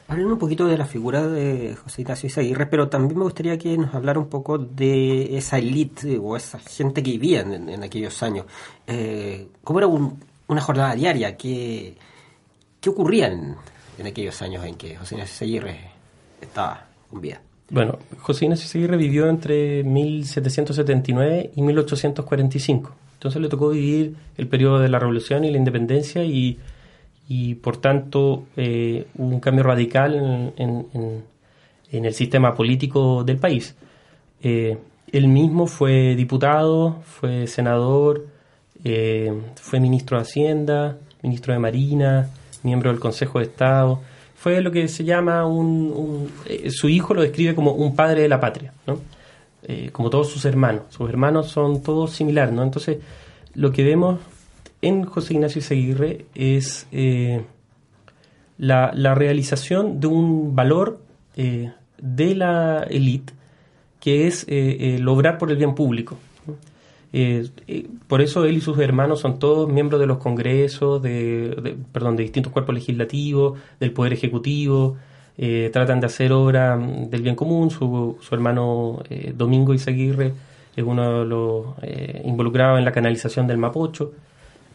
Hablemos 0.07 0.33
un 0.33 0.39
poquito 0.39 0.67
de 0.67 0.77
la 0.77 0.85
figura 0.85 1.25
de 1.27 1.75
José 1.75 2.01
Ignacio 2.01 2.27
Izaguirre, 2.27 2.67
pero 2.67 2.89
también 2.89 3.17
me 3.17 3.23
gustaría 3.23 3.57
que 3.57 3.77
nos 3.77 3.95
hablara 3.95 4.19
un 4.19 4.27
poco 4.27 4.57
de 4.57 5.35
esa 5.37 5.57
élite 5.57 6.19
o 6.19 6.35
esa 6.35 6.59
gente 6.59 7.01
que 7.01 7.11
vivía 7.11 7.41
en, 7.41 7.81
aquellos 7.81 8.21
años. 8.21 8.45
Eh, 8.85 9.47
¿Cómo 9.63 9.79
era 9.79 9.87
una 9.87 10.61
jornada 10.61 10.93
diaria? 10.93 11.35
¿Qué, 11.35 11.95
qué 12.79 12.89
ocurría 12.89 13.27
en, 13.27 13.55
aquellos 14.05 14.39
años 14.41 14.63
en 14.65 14.75
que 14.75 14.95
José 14.97 15.15
Ignacio 15.15 15.33
Izaguirre 15.33 15.79
estaba 16.39 16.85
con 17.09 17.21
vida? 17.21 17.41
Bueno, 17.69 17.97
José 18.19 18.45
Ignacio 18.45 18.65
Izaguirre 18.65 18.97
vivió 18.97 19.27
entre 19.27 19.83
1779 19.83 21.51
y 21.55 21.61
1845 21.61 23.02
entonces 23.23 23.41
le 23.41 23.47
tocó 23.47 23.69
vivir 23.69 24.17
el 24.35 24.47
periodo 24.47 24.79
de 24.79 24.89
la 24.89 24.99
revolución 24.99 25.45
y 25.45 25.49
la 25.49 25.57
independencia 25.57 26.25
y, 26.25 26.59
y 27.29 27.55
por 27.55 27.77
tanto 27.77 28.47
eh, 28.57 29.07
un 29.17 29.39
cambio 29.39 29.63
radical 29.63 30.53
en, 30.57 31.23
el 31.89 32.13
sistema 32.13 32.53
político 32.53 33.23
del 33.23 33.37
país. 33.37 33.77
Eh, 34.41 34.77
él 35.09 35.29
mismo 35.29 35.67
fue 35.67 36.15
diputado, 36.15 37.01
fue 37.05 37.47
senador, 37.47 38.25
eh, 38.83 39.31
fue 39.55 39.79
ministro 39.79 40.17
de 40.17 40.23
Hacienda, 40.23 40.97
ministro 41.21 41.53
de 41.53 41.59
Marina, 41.59 42.29
miembro 42.61 42.91
del 42.91 42.99
Consejo 42.99 43.39
de 43.39 43.45
Estado. 43.45 44.01
Fue 44.35 44.59
lo 44.59 44.69
que 44.69 44.89
se 44.89 45.05
llama 45.05 45.45
un... 45.45 46.29
su 46.71 46.89
hijo 46.89 47.13
lo 47.13 47.21
describe 47.21 47.55
como 47.55 47.71
un 47.71 47.95
padre 47.95 48.23
de 48.23 48.27
la 48.27 48.41
patria, 48.41 48.73
¿no? 48.85 48.99
Como 49.91 50.09
todos 50.09 50.29
sus 50.29 50.45
hermanos. 50.45 50.83
Sus 50.89 51.09
hermanos 51.09 51.49
son 51.49 51.81
todos 51.81 52.11
similares, 52.11 52.53
¿no? 52.53 52.63
Entonces, 52.63 52.97
lo 53.53 53.71
que 53.71 53.83
vemos 53.83 54.19
en 54.81 55.05
José 55.05 55.35
Ignacio 55.35 55.61
Seguirre 55.61 56.25
es 56.35 56.87
la, 58.57 58.91
la, 58.93 59.15
realización 59.15 59.99
de 59.99 60.07
un 60.07 60.55
valor 60.55 60.99
de 61.35 62.35
la 62.35 62.83
élite 62.89 63.33
que 64.03 64.27
es 64.27 64.43
eh, 64.43 64.47
eh, 64.49 64.99
lograr 64.99 65.37
por 65.37 65.49
el 65.49 65.55
bien 65.55 65.75
público. 65.75 66.17
Eh, 67.13 67.47
por 68.07 68.21
eso 68.21 68.43
él 68.43 68.57
y 68.57 68.59
sus 68.59 68.77
hermanos 68.79 69.21
son 69.21 69.39
todos 69.39 69.71
miembros 69.71 70.01
de 70.01 70.07
los 70.07 70.17
congresos, 70.17 71.01
de, 71.01 71.77
perdón, 71.93 72.17
de 72.17 72.23
distintos 72.23 72.51
cuerpos 72.51 72.75
legislativos, 72.75 73.57
del 73.79 73.93
poder 73.93 74.11
ejecutivo, 74.11 74.97
tratan 75.71 75.99
de 75.99 76.05
hacer 76.05 76.31
obra 76.31 76.77
del 76.77 77.21
bien 77.21 77.35
común. 77.35 77.71
Su, 77.71 78.17
su 78.21 78.35
hermano 78.35 79.01
Domingo 79.35 79.73
Izaguirre 79.73 80.33
es 80.75 80.83
uno 80.83 81.19
de 81.19 81.25
los 81.25 81.65
involucrados 82.23 82.79
en 82.79 82.85
la 82.85 82.91
canalización 82.91 83.47
del 83.47 83.57
Mapocho, 83.57 84.11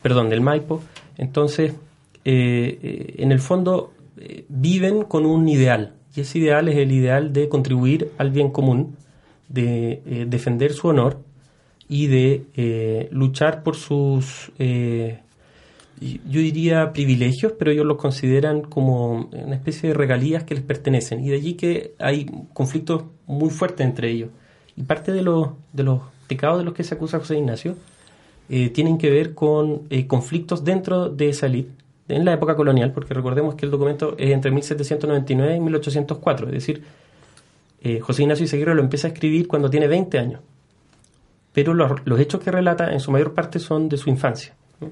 perdón, 0.03 0.29
del 0.29 0.41
Maipo. 0.41 0.83
Entonces, 1.17 1.75
en 2.25 3.33
el 3.33 3.39
fondo 3.39 3.93
viven 4.49 5.05
con 5.05 5.27
un 5.27 5.49
ideal, 5.49 5.95
y 6.15 6.23
ese 6.23 6.39
ideal 6.39 6.69
es 6.69 6.77
el 6.77 6.93
ideal 6.93 7.33
de 7.33 7.49
contribuir 7.49 8.11
al 8.19 8.31
bien 8.31 8.51
común 8.51 8.97
de 9.49 10.03
eh, 10.07 10.27
defender 10.29 10.73
su 10.73 10.89
honor 10.89 11.19
y 11.89 12.07
de 12.07 12.45
eh, 12.55 13.09
luchar 13.11 13.63
por 13.63 13.77
sus, 13.77 14.53
eh, 14.59 15.21
yo 16.01 16.41
diría, 16.41 16.93
privilegios, 16.93 17.53
pero 17.59 17.71
ellos 17.71 17.87
los 17.87 17.97
consideran 17.97 18.63
como 18.63 19.29
una 19.33 19.55
especie 19.55 19.89
de 19.89 19.95
regalías 19.95 20.45
que 20.45 20.55
les 20.55 20.65
pertenecen. 20.65 21.25
Y 21.25 21.31
de 21.31 21.37
allí 21.37 21.55
que 21.55 21.95
hay 21.99 22.27
conflictos 22.53 23.05
muy 23.27 23.51
fuertes 23.51 23.87
entre 23.87 24.11
ellos. 24.11 24.31
Y 24.77 24.83
parte 24.83 25.13
de 25.13 25.23
los, 25.23 25.51
de 25.73 25.83
los 25.83 26.03
pecados 26.27 26.59
de 26.59 26.65
los 26.65 26.75
que 26.75 26.85
se 26.85 26.95
acusa 26.95 27.19
José 27.19 27.37
Ignacio 27.37 27.77
tienen 28.73 28.97
que 28.97 29.11
ver 29.11 29.35
con 29.35 29.89
conflictos 30.07 30.65
dentro 30.65 31.11
de 31.11 31.29
esa 31.29 31.47
élite 31.47 31.79
en 32.09 32.25
la 32.25 32.33
época 32.33 32.57
colonial, 32.57 32.93
porque 32.93 33.15
recordemos 33.15 33.55
que 33.55 33.67
el 33.67 33.71
documento 33.71 34.17
es 34.19 34.31
entre 34.31 34.51
1799 34.51 35.57
y 35.57 35.61
1804, 35.61 36.47
es 36.47 36.53
decir, 36.53 36.83
eh, 37.83 38.01
José 38.01 38.23
Ignacio 38.23 38.45
Izaguirre 38.45 38.75
lo 38.75 38.83
empieza 38.83 39.09
a 39.09 39.13
escribir 39.13 39.47
cuando 39.47 39.71
tiene 39.71 39.87
20 39.87 40.19
años, 40.19 40.41
pero 41.53 41.75
los, 41.75 41.93
hechos 42.19 42.41
que 42.41 42.51
relata 42.51 42.93
en 42.93 43.01
su 43.01 43.11
mayor 43.11 43.35
parte 43.35 43.59
son 43.59 43.89
de 43.89 43.99
su 43.99 44.11
infancia. 44.11 44.55
Eh, 44.81 44.87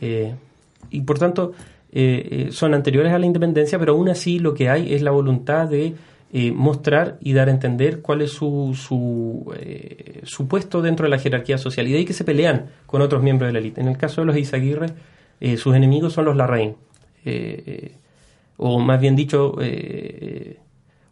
y 0.00 1.00
por 1.02 1.18
tanto 1.18 1.52
eh, 1.92 2.48
son 2.50 2.74
anteriores 2.74 3.12
a 3.12 3.18
la 3.18 3.26
independencia, 3.26 3.78
pero 3.78 3.92
aún 3.92 4.08
así 4.08 4.38
lo 4.38 4.54
que 4.54 4.68
hay 4.68 4.94
es 4.94 5.02
la 5.02 5.10
voluntad 5.10 5.68
de 5.68 5.94
mostrar 6.52 7.16
y 7.22 7.32
dar 7.32 7.48
a 7.48 7.50
entender 7.50 8.02
cuál 8.02 8.20
es 8.20 8.32
su, 8.32 8.74
su, 8.74 10.48
puesto 10.48 10.82
dentro 10.82 11.04
de 11.04 11.10
la 11.10 11.18
jerarquía 11.18 11.56
social 11.56 11.88
y 11.88 11.92
de 11.92 11.98
ahí 11.98 12.04
que 12.04 12.12
se 12.12 12.24
pelean 12.24 12.66
con 12.84 13.00
otros 13.00 13.22
miembros 13.22 13.48
de 13.48 13.54
la 13.54 13.58
élite. 13.60 13.80
En 13.80 13.88
el 13.88 13.96
caso 13.96 14.20
de 14.20 14.26
los 14.26 14.36
Izaguirre, 14.36 14.88
sus 15.56 15.74
enemigos 15.74 16.12
son 16.12 16.26
los 16.26 16.36
Larraín, 16.36 16.74
o 18.58 18.78
más 18.80 19.00
bien 19.00 19.16
dicho, 19.16 19.56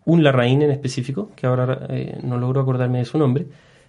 un 0.05 0.23
Larraín 0.23 0.63
en 0.63 0.71
específico, 0.71 1.31
que 1.35 1.47
ahora 1.47 1.87
eh, 1.89 2.19
no 2.23 2.39
logro 2.39 2.61
acordarme 2.61 2.99
de 2.99 3.05
su 3.05 3.19
nombre, 3.19 3.47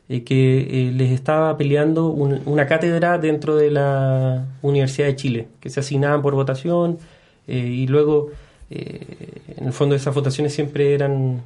eh, 0.10 0.24
que 0.24 0.88
eh, 0.88 0.92
les 0.92 1.12
estaba 1.12 1.58
peleando 1.58 2.08
una 2.08 2.68
cátedra 2.68 3.18
dentro 3.18 3.56
de 3.56 3.72
la 3.72 4.46
Universidad 4.62 5.08
de 5.08 5.16
Chile, 5.16 5.48
que 5.60 5.70
se 5.70 5.80
asignaban 5.80 6.22
por 6.22 6.36
votación 6.36 6.98
y 7.48 7.86
luego, 7.86 8.32
en 8.72 9.68
el 9.68 9.72
fondo, 9.72 9.94
esas 9.94 10.16
votaciones 10.16 10.52
siempre 10.52 10.96
eran 10.96 11.44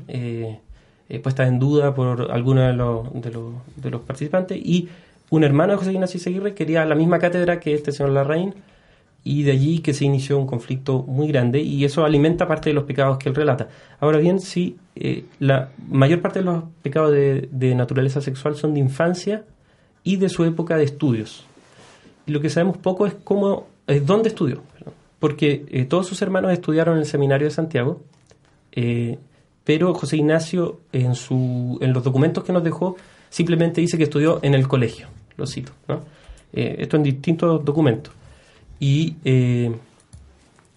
puestas 1.22 1.50
en 1.50 1.60
duda 1.60 1.94
por 1.94 2.32
algunos 2.32 2.68
de 2.68 2.74
los, 2.74 3.14
de, 3.22 3.32
de 3.76 3.90
los 3.90 4.02
participantes 4.02 4.58
y 4.58 4.88
un 5.30 5.44
hermano 5.44 5.74
de 5.74 5.78
José 5.78 5.92
Ignacio 5.92 6.20
Seguirre 6.20 6.54
quería 6.54 6.86
la 6.86 6.96
misma 6.96 7.20
cátedra 7.20 7.60
que 7.60 7.74
este 7.74 7.92
señor 7.92 8.14
Larraín 8.14 8.56
y 9.24 9.44
de 9.44 9.52
allí 9.52 9.80
que 9.80 9.94
se 9.94 10.06
inició 10.06 10.38
un 10.38 10.48
conflicto 10.48 11.04
muy 11.04 11.28
grande 11.28 11.60
y 11.60 11.84
eso 11.84 12.06
alimenta 12.06 12.48
parte 12.48 12.70
de 12.70 12.74
los 12.74 12.86
pecados 12.86 13.18
que 13.18 13.30
él 13.30 13.36
relata. 13.36 13.68
Ahora 14.00 14.18
bien, 14.18 14.40
sí, 14.40 14.78
eh, 14.96 15.26
la 15.40 15.70
mayor 15.90 16.22
parte 16.22 16.40
de 16.40 16.46
los 16.46 16.64
pecados 16.82 17.12
de, 17.12 17.76
naturaleza 17.76 18.22
sexual 18.22 18.56
son 18.56 18.74
de 18.74 18.80
infancia 18.80 19.44
y 20.04 20.16
de 20.16 20.30
su 20.30 20.46
época 20.46 20.78
de 20.78 20.86
estudios. 20.86 21.46
Y 22.26 22.32
lo 22.32 22.42
que 22.42 22.50
sabemos 22.50 22.78
poco 22.78 23.06
es 23.06 23.16
cómo, 23.24 23.68
es 23.88 24.06
dónde 24.06 24.30
estudió, 24.30 24.62
porque 25.20 25.66
eh, 25.70 25.86
todos 25.86 26.08
sus 26.08 26.22
hermanos 26.22 26.54
estudiaron 26.54 26.96
en 26.96 27.02
el 27.02 27.06
seminario 27.06 27.48
de 27.48 27.52
Santiago, 27.52 28.02
eh, 28.72 29.18
pero 29.66 29.94
José 29.94 30.18
Ignacio 30.18 30.80
en, 30.94 31.16
su, 31.16 31.78
en 31.82 31.94
los 31.94 32.04
documentos 32.04 32.44
que 32.44 32.54
nos 32.54 32.64
dejó 32.64 32.96
simplemente 33.30 33.82
dice 33.82 33.98
que 33.98 34.06
estudió 34.06 34.40
en 34.42 34.54
el 34.54 34.68
colegio, 34.68 35.08
lo 35.38 35.46
cito, 35.46 35.74
esto 36.52 36.98
en 36.98 37.04
distintos 37.04 37.64
documentos 37.64 38.14
y 38.80 39.16
eh, 39.26 39.72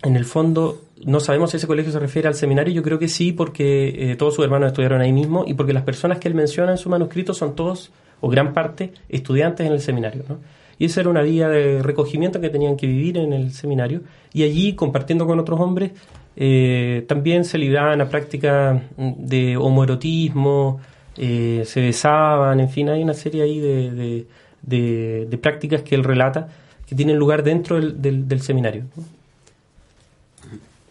en 0.03 0.17
el 0.17 0.25
fondo 0.25 0.83
no 1.05 1.21
sabemos 1.21 1.51
si 1.51 1.57
ese 1.57 1.67
colegio 1.67 1.93
se 1.93 1.99
refiere 1.99 2.29
al 2.29 2.35
seminario, 2.35 2.73
yo 2.73 2.83
creo 2.83 2.99
que 2.99 3.09
sí, 3.09 3.33
porque 3.33 4.11
eh, 4.11 4.17
todos 4.17 4.35
sus 4.35 4.45
hermanos 4.45 4.69
estudiaron 4.69 5.01
ahí 5.01 5.13
mismo 5.13 5.45
y 5.47 5.55
porque 5.55 5.73
las 5.73 5.83
personas 5.83 6.19
que 6.19 6.29
él 6.29 6.35
menciona 6.35 6.73
en 6.73 6.79
su 6.79 6.89
manuscrito 6.89 7.35
son 7.35 7.57
todos, 7.57 7.93
o 8.21 8.29
gran 8.29 8.53
parte, 8.53 8.93
estudiantes 9.09 9.67
en 9.67 9.73
el 9.73 9.81
seminario. 9.81 10.25
¿no? 10.29 10.39
Y 10.79 10.87
esa 10.87 11.01
era 11.01 11.11
una 11.11 11.23
vía 11.23 11.49
de 11.49 11.83
recogimiento 11.83 12.41
que 12.41 12.51
tenían 12.51 12.77
que 12.77 12.87
vivir 12.87 13.19
en 13.19 13.33
el 13.33 13.53
seminario 13.53 14.03
y 14.33 14.45
allí, 14.45 14.75
compartiendo 14.75 15.27
con 15.27 15.41
otros 15.41 15.59
hombres, 15.61 15.93
eh, 16.37 17.05
también 17.09 17.45
se 17.45 17.59
libraban 17.59 18.01
a 18.01 18.09
prácticas 18.09 18.81
de 18.97 19.57
homoerotismo, 19.57 20.81
se 21.15 21.81
besaban, 21.81 22.61
en 22.61 22.71
fin, 22.71 22.89
hay 22.89 23.03
una 23.03 23.13
serie 23.13 23.43
ahí 23.43 23.61
de, 23.61 24.27
de 24.63 25.39
prácticas 25.39 25.83
que 25.83 25.95
él 25.95 26.05
relata 26.05 26.49
que 26.93 26.97
tienen 26.97 27.17
lugar 27.17 27.43
dentro 27.43 27.77
del, 27.81 28.29
del, 28.29 28.43
seminario. 28.43 28.85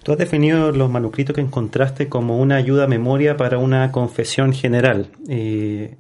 Tú 0.02 0.12
has 0.12 0.18
definido 0.18 0.72
los 0.72 0.90
manuscritos 0.90 1.36
que 1.36 1.42
encontraste 1.42 2.10
como 2.10 2.40
una 2.40 2.56
ayuda 2.56 2.86
a 2.86 2.88
memoria 2.88 3.38
para 3.38 3.60
una 3.60 3.92
confesión 3.92 4.52
general. 4.52 5.10
Eh, 5.30 5.96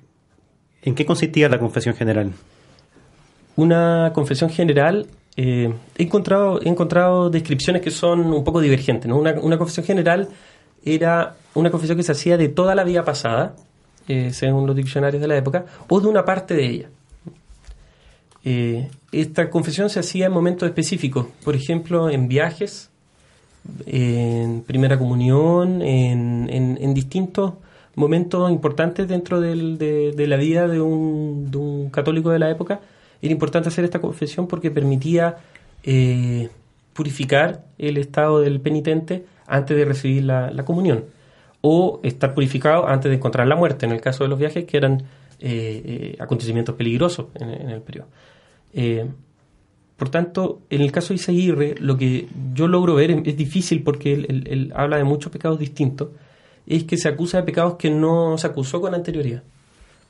¿En 0.81 0.95
qué 0.95 1.05
consistía 1.05 1.49
la 1.49 1.59
confesión 1.59 1.93
general? 1.93 2.31
Una 3.55 4.11
confesión 4.11 4.49
general, 4.49 5.05
eh, 5.37 5.71
he, 5.95 6.01
encontrado, 6.01 6.59
he 6.63 6.69
encontrado 6.69 7.29
descripciones 7.29 7.83
que 7.83 7.91
son 7.91 8.21
un 8.21 8.43
poco 8.43 8.59
divergentes. 8.59 9.07
¿no? 9.07 9.19
Una, 9.19 9.33
una, 9.33 9.59
confesión 9.59 9.85
general 9.85 10.29
era 10.83 11.35
una 11.53 11.69
confesión 11.69 11.95
que 11.95 12.03
se 12.03 12.13
hacía 12.13 12.37
de 12.37 12.49
toda 12.49 12.73
la 12.73 12.83
vida 12.83 13.05
pasada, 13.05 13.55
eh, 14.07 14.31
según 14.33 14.65
los 14.65 14.75
diccionarios 14.75 15.21
de 15.21 15.27
la 15.27 15.37
época, 15.37 15.65
o 15.89 16.01
de 16.01 16.07
una 16.07 16.25
parte 16.25 16.55
de 16.55 16.65
ella. 16.65 16.89
Eh, 19.11 19.21
esta 19.21 19.49
confesión 19.49 19.89
se 19.89 19.99
hacía 19.99 20.27
en 20.27 20.31
momentos 20.31 20.67
específicos, 20.67 21.27
por 21.43 21.55
ejemplo, 21.55 22.09
en 22.09 22.27
viajes, 22.27 22.89
en 23.85 24.63
primera 24.63 24.97
comunión, 24.97 25.81
en, 25.81 26.93
distintos 26.93 27.53
momentos 27.95 28.49
importantes 28.49 29.07
dentro 29.07 29.39
de, 29.39 30.25
la 30.27 30.37
vida 30.37 30.67
de 30.67 30.81
un, 30.81 31.89
católico 31.91 32.31
de 32.31 32.39
la 32.39 32.49
época. 32.49 32.79
Era 33.21 33.31
importante 33.31 33.69
hacer 33.69 33.85
esta 33.85 33.99
confesión 33.99 34.47
porque 34.47 34.71
permitía 34.71 35.37
eh, 35.83 36.49
purificar 36.93 37.65
el 37.77 37.97
estado 37.97 38.41
del 38.41 38.59
penitente 38.59 39.25
antes 39.45 39.77
de 39.77 39.85
recibir 39.85 40.23
la, 40.23 40.63
comunión 40.65 41.05
o 41.61 41.99
estar 42.03 42.33
purificado 42.33 42.87
antes 42.87 43.11
de 43.11 43.17
encontrar 43.17 43.47
la 43.47 43.55
muerte, 43.55 43.85
en 43.85 43.91
el 43.91 44.01
caso 44.01 44.23
de 44.23 44.29
los 44.29 44.39
viajes 44.39 44.65
que 44.65 44.77
eran 44.77 45.03
eh, 45.39 46.15
acontecimientos 46.19 46.75
peligrosos 46.75 47.27
en 47.35 47.69
el 47.69 47.81
periodo. 47.81 48.07
Eh, 48.73 49.07
por 49.97 50.09
tanto, 50.09 50.61
en 50.69 50.81
el 50.81 50.91
caso 50.91 51.09
de 51.09 51.15
Isaguirre, 51.15 51.75
lo 51.79 51.95
que 51.95 52.27
yo 52.55 52.67
logro 52.67 52.95
ver 52.95 53.11
es, 53.11 53.37
difícil 53.37 53.83
porque 53.83 54.13
él, 54.13 54.73
habla 54.75 54.97
de 54.97 55.03
muchos 55.03 55.31
pecados 55.31 55.59
distintos, 55.59 56.09
es 56.65 56.85
que 56.85 56.97
se 56.97 57.07
acusa 57.07 57.37
de 57.37 57.43
pecados 57.43 57.75
que 57.75 57.91
no 57.91 58.37
se 58.37 58.47
acusó 58.47 58.81
con 58.81 58.95
anterioridad. 58.95 59.43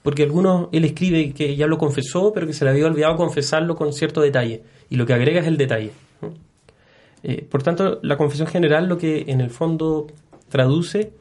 Porque 0.01 0.23
algunos, 0.23 0.69
él 0.71 0.85
escribe 0.85 1.33
que 1.33 1.55
ya 1.55 1.67
lo 1.67 1.77
confesó, 1.77 2.31
pero 2.33 2.47
que 2.47 2.53
se 2.53 2.63
le 2.63 2.71
había 2.71 2.87
olvidado 2.87 3.17
confesarlo 3.17 3.75
con 3.75 3.91
cierto 3.91 4.21
detalle. 4.21 4.63
Y 4.89 4.95
lo 4.95 5.05
que 5.05 5.13
agrega 5.13 5.41
es 5.41 5.47
el 5.47 5.57
detalle. 5.57 5.91
Eh, 7.23 7.45
por 7.49 7.61
tanto, 7.61 7.99
la 8.01 8.17
confesión 8.17 8.47
general 8.47 8.87
lo 8.87 8.97
que 8.97 9.25
en 9.27 9.41
el 9.41 9.49
fondo 9.49 10.07
traduce 10.49 11.11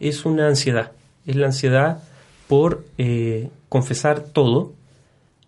es 0.00 0.24
una 0.24 0.48
ansiedad. 0.48 0.92
Es 1.26 1.36
la 1.36 1.46
ansiedad 1.46 2.02
por 2.48 2.84
eh, 2.98 3.50
confesar 3.68 4.20
todo 4.20 4.72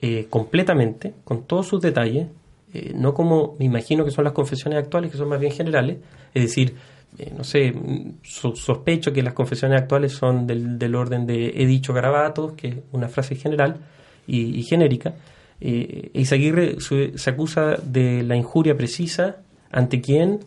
eh, 0.07 0.27
completamente, 0.31 1.15
con 1.25 1.43
todos 1.43 1.67
sus 1.67 1.81
detalles, 1.81 2.29
eh, 2.73 2.93
no 2.95 3.13
como 3.13 3.57
me 3.59 3.65
imagino 3.65 4.05
que 4.05 4.13
son 4.13 4.23
las 4.23 4.33
confesiones 4.33 4.79
actuales, 4.79 5.11
que 5.11 5.17
son 5.17 5.29
más 5.29 5.41
bien 5.41 5.51
generales, 5.51 5.97
es 6.33 6.43
decir, 6.43 6.75
eh, 7.19 7.33
no 7.37 7.43
sé, 7.43 7.75
sospecho 8.23 9.13
que 9.13 9.23
las 9.23 9.35
confesiones 9.35 9.81
actuales 9.81 10.13
son 10.13 10.47
del, 10.47 10.79
del, 10.79 10.95
orden 10.95 11.27
de 11.27 11.55
he 11.57 11.67
dicho 11.67 11.93
garabatos, 11.93 12.53
que 12.53 12.69
es 12.69 12.77
una 12.93 13.09
frase 13.09 13.35
general 13.35 13.79
y, 14.29 14.63
genérica. 14.63 15.15
Eh, 15.61 16.11
Isaguirre 16.15 16.77
se, 16.81 17.31
acusa 17.31 17.77
de 17.83 18.23
la 18.23 18.37
injuria 18.37 18.77
precisa 18.77 19.39
ante 19.73 20.01
quién 20.01 20.41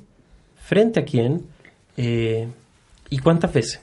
frente 0.56 1.02
a 1.02 1.06
quién 1.06 1.42
y 1.98 3.18
cuántas 3.18 3.52
veces. 3.52 3.82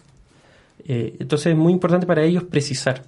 entonces 0.86 1.48
es 1.48 1.56
muy 1.56 1.72
importante 1.72 2.06
para 2.06 2.22
ellos 2.22 2.44
precisar. 2.44 3.02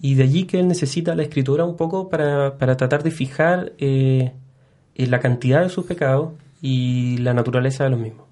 Y 0.00 0.14
de 0.14 0.24
allí 0.24 0.44
que 0.44 0.60
él 0.60 0.68
necesita 0.68 1.14
la 1.14 1.22
escritura 1.22 1.64
un 1.64 1.76
poco 1.76 2.08
para, 2.08 2.58
para 2.58 2.76
tratar 2.76 3.02
de 3.02 3.10
fijar 3.10 3.72
la 3.78 5.20
cantidad 5.20 5.62
de 5.62 5.68
sus 5.68 5.86
pecados 5.86 6.32
y 6.60 7.18
la 7.18 7.34
naturaleza 7.34 7.84
de 7.84 7.90
los 7.90 8.00
mismos. 8.00 8.26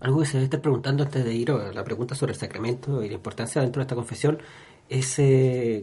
Algo 0.00 0.20
que 0.20 0.26
se 0.26 0.32
debe 0.34 0.44
estar 0.44 0.62
preguntando 0.62 1.02
antes 1.02 1.24
de 1.24 1.34
ir 1.34 1.50
a 1.50 1.72
la 1.72 1.84
pregunta 1.84 2.14
sobre 2.14 2.32
el 2.32 2.38
sacramento 2.38 3.02
y 3.02 3.08
la 3.08 3.14
importancia 3.14 3.60
dentro 3.60 3.80
de 3.80 3.84
esta 3.84 3.94
confesión 3.94 4.38
es 4.88 5.18
eh, 5.18 5.82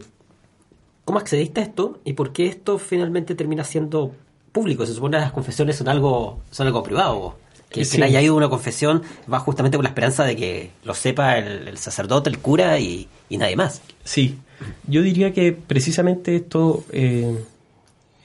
cómo 1.04 1.18
accediste 1.20 1.60
a 1.60 1.64
esto 1.64 2.00
y 2.04 2.14
por 2.14 2.32
qué 2.32 2.46
esto 2.46 2.78
finalmente 2.78 3.36
termina 3.36 3.62
siendo 3.62 4.12
público. 4.50 4.84
Se 4.86 4.92
supone 4.92 5.16
que 5.16 5.22
las 5.22 5.32
confesiones 5.32 5.76
son 5.76 5.88
algo, 5.88 6.40
son 6.50 6.66
algo 6.66 6.82
privado. 6.82 7.36
Que 7.70 7.84
quien 7.84 8.02
haya 8.02 8.20
ido 8.22 8.34
a 8.34 8.36
una 8.38 8.48
confesión 8.48 9.02
va 9.30 9.38
justamente 9.40 9.76
con 9.76 9.84
la 9.84 9.90
esperanza 9.90 10.24
de 10.24 10.34
que 10.34 10.70
lo 10.84 10.94
sepa 10.94 11.36
el, 11.36 11.76
sacerdote, 11.76 12.30
el 12.30 12.38
cura 12.38 12.78
y, 12.80 13.08
nadie 13.30 13.56
más. 13.56 13.82
Sí, 14.04 14.38
yo 14.86 15.02
diría 15.02 15.32
que 15.32 15.52
precisamente 15.52 16.36
esto, 16.36 16.84
eh, 16.92 17.38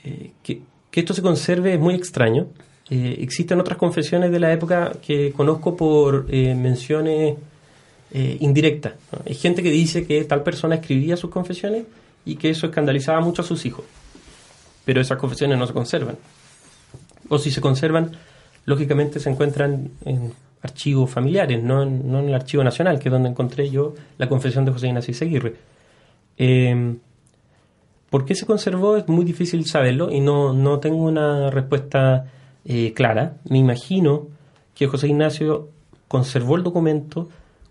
eh, 0.03 0.31
que, 0.43 0.61
esto 0.93 1.13
se 1.13 1.21
conserve 1.21 1.73
es 1.73 1.79
muy 1.79 1.95
extraño 1.95 2.47
eh, 2.89 3.17
existen 3.21 3.59
otras 3.59 3.77
confesiones 3.77 4.31
de 4.31 4.39
la 4.39 4.51
época 4.51 4.93
que 5.01 5.31
conozco 5.31 5.75
por 5.75 6.27
eh, 6.29 6.53
menciones 6.55 7.37
indirectas. 8.15 8.93
Hay 9.25 9.33
gente 9.33 9.63
que 9.63 9.71
dice 9.71 10.05
que 10.05 10.23
tal 10.25 10.43
persona 10.43 10.75
escribía 10.75 11.17
sus 11.17 11.31
confesiones 11.31 11.85
y 12.25 12.35
que 12.35 12.51
eso 12.51 12.67
escandalizaba 12.67 13.21
mucho 13.21 13.41
a 13.41 13.45
sus 13.45 13.65
hijos. 13.65 13.85
Pero 14.85 15.01
esas 15.01 15.17
confesiones 15.17 15.57
no 15.57 15.65
se 15.65 15.73
conservan. 15.73 16.17
O 17.27 17.39
si 17.39 17.49
se 17.49 17.59
conservan, 17.59 18.11
lógicamente 18.67 19.19
se 19.19 19.31
encuentran 19.31 19.89
en 20.05 20.31
archivos 20.61 21.09
familiares, 21.09 21.63
no 21.63 21.81
en, 21.81 22.11
no 22.11 22.19
en 22.19 22.27
el 22.27 22.35
archivo 22.35 22.63
nacional, 22.63 22.99
que 22.99 23.09
es 23.09 23.11
donde 23.11 23.29
encontré 23.29 23.71
yo 23.71 23.95
la 24.19 24.29
confesión 24.29 24.63
de 24.63 24.73
José 24.73 24.89
Ignacio 24.89 25.15
Seguirre. 25.15 25.55
¿Por 26.37 28.25
qué 28.25 28.35
se 28.35 28.45
conservó? 28.45 28.95
Es 28.95 29.07
muy 29.07 29.25
difícil 29.25 29.65
saberlo 29.65 30.11
y 30.11 30.19
no, 30.19 30.53
no 30.53 30.79
tengo 30.79 31.03
una 31.03 31.49
respuesta 31.49 32.25
eh, 32.65 32.93
clara, 32.93 33.37
me 33.49 33.57
imagino 33.57 34.27
que 34.73 34.87
José 34.87 35.07
Ignacio 35.07 35.69
conservó 36.07 36.55
el 36.55 36.63
documento 36.63 37.27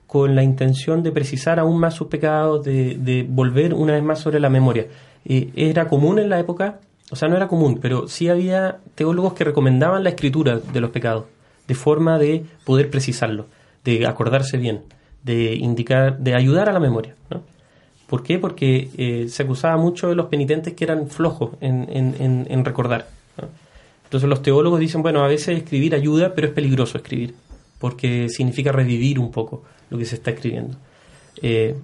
con 0.06 0.34
la 0.34 0.42
intención 0.42 1.02
de 1.02 1.12
precisar 1.12 1.58
aún 1.58 1.80
más 1.80 1.94
sus 1.94 2.08
pecados, 2.08 2.64
de, 2.64 3.26
volver 3.28 3.72
una 3.72 3.94
vez 3.94 4.02
más 4.02 4.18
sobre 4.18 4.38
la 4.38 4.50
memoria. 4.50 4.86
Eh, 5.24 5.50
era 5.56 5.88
común 5.88 6.18
en 6.18 6.28
la 6.28 6.38
época, 6.38 6.80
o 7.10 7.16
sea, 7.16 7.28
no 7.28 7.36
era 7.36 7.48
común, 7.48 7.78
pero 7.80 8.06
sí 8.06 8.28
había 8.28 8.80
teólogos 8.94 9.32
que 9.32 9.44
recomendaban 9.44 10.04
la 10.04 10.10
escritura 10.10 10.58
de 10.58 10.80
los 10.80 10.90
pecados, 10.90 11.24
de 11.66 11.74
forma 11.74 12.18
de 12.18 12.44
poder 12.66 12.90
precisarlo, 12.90 13.46
de 13.84 14.06
acordarse 14.06 14.58
bien, 14.58 14.82
de 15.22 15.54
indicar, 15.54 16.18
de 16.18 16.34
ayudar 16.34 16.68
a 16.68 16.72
la 16.72 16.80
memoria. 16.80 17.14
¿no? 17.30 17.42
¿Por 18.12 18.22
qué? 18.22 18.38
Porque 18.38 18.90
eh, 18.98 19.26
se 19.30 19.42
acusaba 19.42 19.78
mucho 19.78 20.10
de 20.10 20.14
los 20.14 20.26
penitentes 20.26 20.74
que 20.74 20.84
eran 20.84 21.08
flojos 21.08 21.52
en, 21.62 22.62
recordar. 22.62 23.08
Entonces 24.04 24.28
los 24.28 24.42
teólogos 24.42 24.80
dicen, 24.80 25.00
bueno, 25.00 25.24
a 25.24 25.28
veces 25.28 25.56
escribir 25.56 25.94
ayuda, 25.94 26.34
pero 26.34 26.48
es 26.48 26.52
peligroso 26.52 26.98
escribir, 26.98 27.34
porque 27.78 28.28
significa 28.28 28.70
revivir 28.70 29.18
un 29.18 29.30
poco 29.30 29.62
lo 29.88 29.96
que 29.96 30.04
se 30.04 30.16
está 30.16 30.32
escribiendo. 30.32 30.76
Eh, 31.40 31.74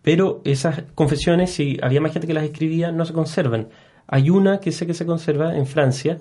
pero 0.00 0.40
esas 0.44 0.84
confesiones, 0.94 1.52
si 1.52 1.76
había 1.82 2.00
más 2.00 2.14
gente 2.14 2.26
que 2.26 2.32
las 2.32 2.44
escribía, 2.44 2.90
no 2.90 3.04
se 3.04 3.12
conservan. 3.12 3.68
Hay 4.06 4.30
una 4.30 4.60
que 4.60 4.72
sé 4.72 4.86
que 4.86 4.94
se 4.94 5.04
conserva 5.04 5.54
en 5.54 5.66
Francia, 5.66 6.16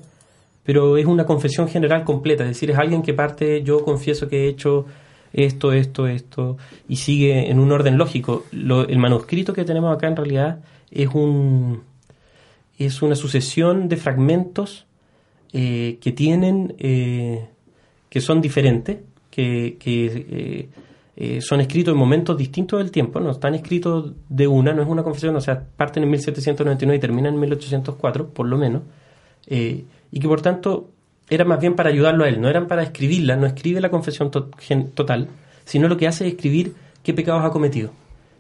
pero 0.66 0.98
es 0.98 1.06
una 1.06 1.26
confesión 1.26 1.70
general 1.70 2.04
completa, 2.04 2.44
es 2.44 2.50
decir, 2.50 2.72
es 2.72 2.78
alguien 2.78 3.04
que 3.04 3.14
parte, 3.14 3.64
yo 3.64 3.86
confieso 3.86 4.28
que 4.28 4.48
he 4.48 4.50
hecho 4.50 4.86
esto, 5.34 5.72
esto, 5.74 6.08
esto, 6.08 6.58
y 6.88 6.98
sigue 6.98 7.50
en 7.50 7.60
un 7.60 7.72
orden 7.72 7.98
lógico. 7.98 8.46
el 8.52 8.98
manuscrito 8.98 9.54
que 9.54 9.64
tenemos 9.64 9.96
acá 9.96 10.08
en 10.08 10.16
realidad 10.16 10.60
es 10.90 11.10
un, 11.14 11.84
es 12.78 13.02
una 13.02 13.16
sucesión 13.16 13.88
de 13.88 13.98
fragmentos 13.98 14.86
eh, 15.54 15.98
que 16.02 16.12
tienen, 16.12 16.76
eh, 16.80 17.48
que 18.10 18.22
son 18.22 18.42
diferentes, 18.42 19.00
que, 19.30 19.78
eh, 21.16 21.40
son 21.42 21.62
escritos 21.62 21.94
en 21.94 21.98
momentos 21.98 22.38
distintos 22.38 22.80
del 22.80 22.90
tiempo, 22.90 23.20
no 23.20 23.32
están 23.32 23.54
escritos 23.54 24.14
de 24.28 24.48
una, 24.48 24.74
no 24.74 24.82
es 24.82 24.88
una 24.88 25.04
confesión, 25.04 25.36
o 25.36 25.42
sea, 25.42 25.64
parten 25.78 26.04
en 26.04 26.10
1799 26.10 26.98
y 26.98 27.00
terminan 27.00 27.36
en 27.36 27.40
1804, 27.42 28.30
por 28.30 28.48
lo 28.48 28.58
menos, 28.58 28.82
y 29.48 30.20
que 30.20 30.28
por 30.28 30.42
tanto 30.42 30.90
era 31.32 31.46
más 31.46 31.60
bien 31.60 31.76
para 31.76 31.90
ayudarlo 31.90 32.26
a 32.26 32.30
él, 32.30 32.40
no 32.40 32.50
eran 32.50 32.68
para 32.68 32.84
escribirla, 32.84 33.38
no 33.38 33.48
escribe 33.48 33.82
la 33.82 33.90
confesión 33.90 34.30
total, 34.30 35.30
sino 35.66 35.88
lo 35.88 35.98
que 35.98 36.08
hace 36.08 36.28
es 36.28 36.34
escribir 36.34 36.74
qué 37.02 37.14
pecados 37.14 37.44
ha 37.44 37.50
cometido 37.50 37.92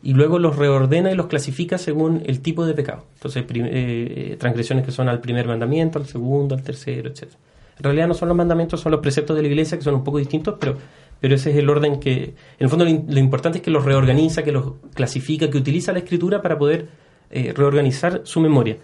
y 0.04 0.14
luego 0.14 0.40
los 0.40 0.56
reordena 0.56 1.12
y 1.12 1.16
los 1.16 1.28
clasifica 1.28 1.78
según 1.78 2.24
el 2.26 2.42
tipo 2.42 2.66
de 2.66 2.74
pecado. 2.74 3.06
Entonces, 3.16 3.44
eh, 3.44 3.52
eh, 3.54 4.38
transgresiones 4.40 4.86
que 4.86 4.92
son 4.92 5.10
al 5.10 5.22
primer 5.22 5.48
mandamiento, 5.48 6.00
al 6.00 6.06
segundo, 6.06 6.56
al 6.56 6.64
tercero, 6.64 7.10
etc. 7.10 7.30
En 7.78 7.84
realidad 7.84 8.08
no 8.08 8.14
son 8.14 8.28
los 8.28 8.38
mandamientos, 8.38 8.80
son 8.80 8.92
los 8.92 9.02
preceptos 9.02 9.36
de 9.36 9.44
la 9.44 9.48
iglesia 9.48 9.78
que 9.78 9.84
son 9.84 9.96
un 9.96 10.04
poco 10.04 10.18
distintos, 10.18 10.56
pero, 10.60 10.76
pero 11.20 11.36
ese 11.36 11.52
es 11.52 11.58
el 11.58 11.70
orden 11.70 12.00
que, 12.00 12.24
en 12.24 12.34
el 12.60 12.70
fondo 12.70 12.86
lo, 12.86 13.20
importante 13.20 13.60
es 13.60 13.64
que 13.64 13.72
los 13.72 13.86
reorganiza, 13.86 14.44
que 14.44 14.52
los 14.52 14.74
clasifica, 14.94 15.50
que 15.50 15.58
utiliza 15.58 15.92
la 15.92 16.00
escritura 16.00 16.42
para 16.42 16.58
poder 16.58 16.88
eh, 17.30 17.54
reorganizar 17.56 18.22
su 18.24 18.42
memoria. 18.42 18.78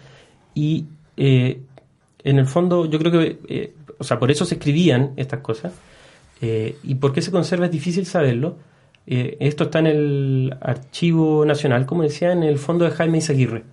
Y 0.53 0.85
en 1.15 1.65
el 2.23 2.45
fondo 2.45 2.85
yo 2.85 2.99
creo 2.99 3.11
que, 3.11 3.73
o 3.97 4.03
sea, 4.03 4.19
por 4.19 4.31
eso 4.31 4.45
se 4.45 4.55
escribían 4.55 5.13
estas 5.17 5.41
cosas. 5.41 5.73
¿Y 6.39 6.95
por 6.95 7.13
qué 7.13 7.21
se 7.21 7.31
conserva? 7.31 7.65
Es 7.65 7.71
difícil 7.71 8.05
saberlo 8.05 8.57
eh, 9.09 9.37
esto 9.39 9.63
está 9.63 9.79
en 9.79 9.87
el 9.87 10.57
Archivo 10.59 11.45
Nacional, 11.45 11.85
como 11.85 12.03
decía, 12.03 12.33
en 12.33 12.43
el 12.43 12.57
fondo 12.57 12.83
de 12.83 12.91
Jaime 12.91 13.19
Izaguirre. 13.19 13.63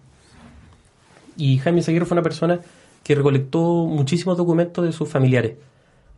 Y 1.37 1.59
Jaime 1.59 1.81
Izaguirre 1.81 2.07
fue 2.07 2.15
una 2.15 2.23
persona 2.23 2.61
que 3.03 3.17
recolectó 3.17 3.87
muchísimos 3.87 4.39
documentos 4.39 4.85
de 4.85 4.93
sus 4.93 5.09
familiares. 5.09 5.57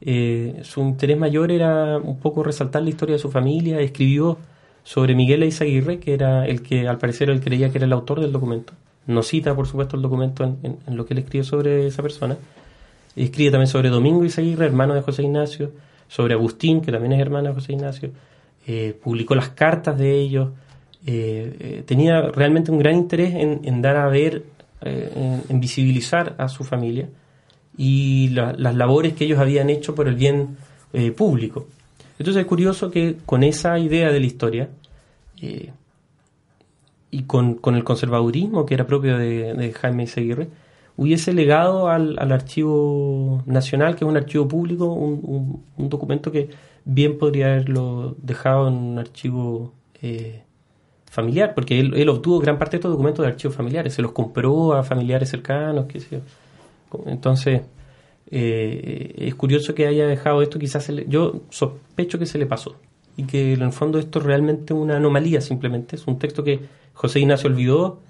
Eh, 0.02 0.60
su 0.62 0.82
interés 0.82 1.16
mayor 1.16 1.50
era 1.50 1.96
un 1.96 2.20
poco 2.20 2.42
resaltar 2.42 2.82
la 2.82 2.90
historia 2.90 3.14
de 3.14 3.18
su 3.18 3.30
familia. 3.30 3.80
Escribió 3.80 4.36
sobre 4.84 5.14
Miguel 5.14 5.42
Izaguirre, 5.44 5.98
que 5.98 6.12
era 6.12 6.46
el 6.46 6.62
que 6.62 6.86
al 6.86 6.98
parecer 6.98 7.30
él 7.30 7.40
creía 7.40 7.70
que 7.70 7.78
era 7.78 7.86
el 7.86 7.94
autor 7.94 8.20
del 8.20 8.32
documento. 8.32 8.74
No 9.06 9.22
cita, 9.22 9.56
por 9.56 9.66
supuesto, 9.66 9.96
el 9.96 10.02
documento 10.02 10.44
en, 10.44 10.78
en 10.86 10.96
lo 10.96 11.06
que 11.06 11.14
él 11.14 11.20
escribe 11.20 11.44
sobre 11.44 11.86
esa 11.86 12.02
persona. 12.02 12.36
Escribe 13.16 13.50
también 13.50 13.68
sobre 13.68 13.88
Domingo 13.88 14.24
Izaguirre, 14.24 14.66
hermano 14.66 14.94
de 14.94 15.00
José 15.00 15.22
Ignacio, 15.22 15.72
sobre 16.08 16.34
Agustín, 16.34 16.80
que 16.80 16.92
también 16.92 17.12
es 17.12 17.20
hermano 17.20 17.48
de 17.48 17.54
José 17.54 17.72
Ignacio, 17.72 18.10
eh, 18.66 18.98
publicó 19.02 19.34
las 19.34 19.50
cartas 19.50 19.98
de 19.98 20.18
ellos, 20.18 20.50
eh, 21.06 21.56
eh, 21.58 21.82
tenía 21.86 22.20
realmente 22.22 22.70
un 22.70 22.78
gran 22.78 22.94
interés 22.94 23.34
en, 23.34 23.82
dar 23.82 23.96
a 23.96 24.08
ver, 24.08 24.44
en, 24.82 25.60
visibilizar 25.60 26.34
a 26.38 26.48
su 26.48 26.64
familia 26.64 27.08
y 27.78 28.28
las 28.28 28.74
labores 28.74 29.14
que 29.14 29.24
ellos 29.24 29.38
habían 29.38 29.70
hecho 29.70 29.94
por 29.94 30.08
el 30.08 30.14
bien 30.14 30.56
público. 31.16 31.66
Entonces 32.18 32.40
es 32.40 32.46
curioso 32.46 32.90
que 32.90 33.16
con 33.26 33.42
esa 33.42 33.78
idea 33.78 34.10
de 34.10 34.20
la 34.20 34.26
historia 34.26 34.68
y 37.10 37.22
con, 37.22 37.60
el 37.74 37.84
conservadurismo 37.84 38.66
que 38.66 38.74
era 38.74 38.86
propio 38.86 39.18
de, 39.18 39.72
Jaime 39.78 40.06
Seguirre, 40.06 40.48
hubiese 40.96 41.32
legado 41.32 41.88
al, 41.88 42.18
archivo 42.32 43.42
nacional, 43.46 43.96
que 43.96 44.04
es 44.04 44.08
un 44.08 44.16
archivo 44.16 44.48
público, 44.48 44.86
un 44.86 45.88
documento 45.88 46.32
que 46.32 46.50
bien 46.86 47.18
podría 47.18 47.46
haberlo 47.46 48.14
dejado 48.22 48.68
en 48.68 48.74
un 48.74 48.98
archivo 48.98 49.72
eh, 50.00 50.42
familiar, 51.10 51.52
porque 51.54 51.80
él, 51.80 52.08
obtuvo 52.08 52.38
gran 52.38 52.58
parte 52.58 52.72
de 52.72 52.76
estos 52.78 52.92
documentos 52.92 53.24
de 53.24 53.32
archivos 53.32 53.56
familiares, 53.56 53.92
se 53.92 54.02
los 54.02 54.12
compró 54.12 54.72
a 54.72 54.84
familiares 54.84 55.28
cercanos, 55.28 55.86
qué 55.86 56.00
sé 56.00 56.16
yo. 56.16 56.20
Entonces, 57.06 57.62
eh, 58.30 59.14
es 59.18 59.34
curioso 59.34 59.74
que 59.74 59.86
haya 59.86 60.06
dejado 60.06 60.42
esto, 60.42 60.58
quizás 60.58 60.90
yo 61.08 61.42
sospecho 61.50 62.18
que 62.18 62.26
se 62.26 62.38
le 62.38 62.46
pasó 62.46 62.76
y 63.16 63.24
que 63.24 63.54
en 63.54 63.62
el 63.62 63.72
fondo 63.72 63.98
esto 63.98 64.20
es 64.20 64.24
realmente 64.24 64.72
una 64.72 64.96
anomalía 64.96 65.40
simplemente, 65.40 65.96
es 65.96 66.06
un 66.06 66.18
texto 66.18 66.44
que 66.44 66.60
José 66.92 67.20
Ignacio 67.20 67.50
olvidó, 67.50 68.00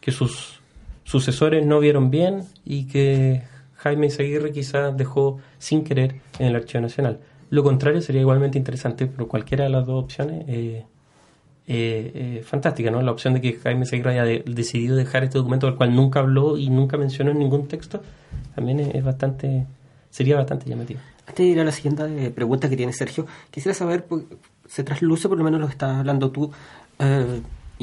que 0.00 0.10
sus 0.10 0.60
sucesores 1.04 1.64
no 1.64 1.78
vieron 1.78 2.10
bien 2.10 2.42
y 2.64 2.86
que 2.86 3.42
Jaime 3.76 4.10
Seguirre 4.10 4.52
quizás 4.52 4.96
dejó 4.96 5.38
sin 5.58 5.84
querer 5.84 6.16
en 6.38 6.48
el 6.48 6.56
Archivo 6.56 6.80
Nacional. 6.80 7.20
Lo 7.50 7.62
contrario 7.62 8.00
sería 8.00 8.22
igualmente 8.22 8.58
interesante, 8.58 9.06
pero 9.06 9.28
cualquiera 9.28 9.64
de 9.64 9.70
las 9.70 9.86
dos 9.86 10.04
opciones 10.04 10.44
eh, 10.48 10.84
eh, 11.66 12.12
eh, 12.14 12.42
fantástica, 12.44 12.90
¿no? 12.90 13.00
La 13.02 13.12
opción 13.12 13.34
de 13.34 13.40
que 13.40 13.52
Jaime 13.54 13.86
Seguirre 13.86 14.18
haya 14.18 14.42
decidido 14.46 14.96
dejar 14.96 15.24
este 15.24 15.38
documento 15.38 15.66
del 15.66 15.76
cual 15.76 15.94
nunca 15.94 16.20
habló 16.20 16.56
y 16.56 16.70
nunca 16.70 16.96
mencionó 16.96 17.30
en 17.30 17.38
ningún 17.38 17.68
texto, 17.68 18.02
también 18.54 18.80
es, 18.80 19.04
bastante, 19.04 19.66
sería 20.10 20.36
bastante 20.36 20.68
llamativo. 20.68 21.00
Antes 21.26 21.46
de 21.46 21.52
ir 21.52 21.60
a 21.60 21.64
la 21.64 21.72
siguiente 21.72 22.30
pregunta 22.30 22.68
que 22.68 22.76
tiene 22.76 22.92
Sergio, 22.92 23.26
quisiera 23.50 23.74
saber, 23.74 24.04
pues, 24.04 24.24
se 24.66 24.82
trasluce 24.82 25.28
por 25.28 25.38
lo 25.38 25.44
menos 25.44 25.60
lo 25.60 25.66
que 25.66 25.72
estás 25.72 25.98
hablando 25.98 26.30
tú, 26.30 26.50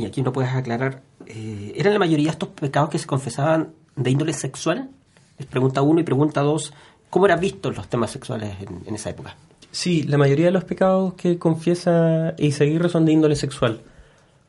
y 0.02 0.06
aquí 0.06 0.22
no 0.22 0.34
puedes 0.34 0.52
aclarar, 0.52 1.02
¿eran 1.28 1.94
la 1.94 2.00
mayoría 2.00 2.32
estos 2.32 2.50
pecados 2.50 2.90
que 2.90 2.98
se 2.98 3.08
confesaban 3.08 3.70
de 3.96 4.12
índole 4.12 4.34
sexual? 4.34 4.90
Es 5.38 5.46
pregunta 5.46 5.82
uno 5.82 6.00
y 6.00 6.04
pregunta 6.04 6.42
dos, 6.42 6.74
¿Cómo 7.12 7.26
eran 7.26 7.42
vistos 7.42 7.76
los 7.76 7.90
temas 7.90 8.10
sexuales 8.10 8.56
en, 8.88 8.96
esa 8.96 9.10
época? 9.10 9.36
Sí, 9.70 10.04
la 10.04 10.18
mayoría 10.18 10.46
de 10.46 10.52
los 10.52 10.64
pecados 10.64 11.14
que 11.16 11.38
confiesa 11.38 12.34
Isaguirre 12.38 12.88
son 12.88 13.06
de 13.06 13.12
índole 13.12 13.36
sexual. 13.36 13.82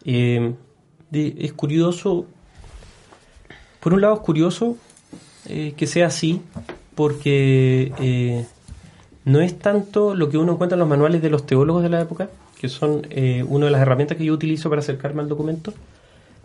Eh, 0.05 0.55
es 1.13 1.53
curioso, 1.55 2.25
por 3.81 3.95
un 3.95 4.01
lado 4.01 4.15
es 4.15 4.21
curioso 4.21 4.77
eh, 5.49 5.75
que 5.77 5.89
sea 5.89 6.07
así, 6.07 6.41
porque 6.95 7.93
eh, 7.99 8.47
no 9.25 9.41
es 9.41 9.59
tanto 9.59 10.15
lo 10.15 10.31
que 10.31 10.39
uno 10.39 10.53
encuentra 10.53 10.77
en 10.77 10.81
los 10.81 10.89
manuales 10.89 11.21
de 11.21 11.31
los 11.31 11.45
teólogos 11.45 11.83
de 11.83 11.89
la 11.89 12.01
época, 12.01 12.31
que 12.63 12.69
son 12.69 13.03
una 13.49 13.67
de 13.67 13.73
las 13.73 13.83
herramientas 13.83 14.17
que 14.17 14.25
yo 14.25 14.33
utilizo 14.33 14.71
para 14.71 14.79
acercarme 14.79 15.21
al 15.21 15.29
documento, 15.29 15.75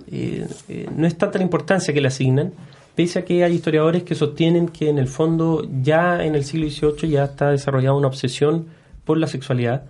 no 0.09 1.05
es 1.07 1.15
tanta 1.15 1.37
la 1.37 1.43
importancia 1.43 1.93
que 1.93 2.01
le 2.01 2.07
asignan, 2.07 2.53
pese 2.97 3.19
a 3.19 3.25
que 3.25 3.43
hay 3.43 3.53
historiadores 3.53 4.01
que 4.01 4.15
sostienen 4.15 4.69
que 4.69 4.89
en 4.89 4.97
el 4.97 5.07
fondo 5.07 5.63
ya 5.83 6.25
en 6.25 6.33
el 6.33 6.43
siglo 6.43 6.67
XVIII 6.67 7.11
ya 7.11 7.25
está 7.25 7.51
desarrollada 7.51 7.93
una 7.93 8.07
obsesión 8.07 8.65
por 9.05 9.19
la 9.19 9.27
sexualidad, 9.27 9.83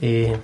eh, 0.00 0.36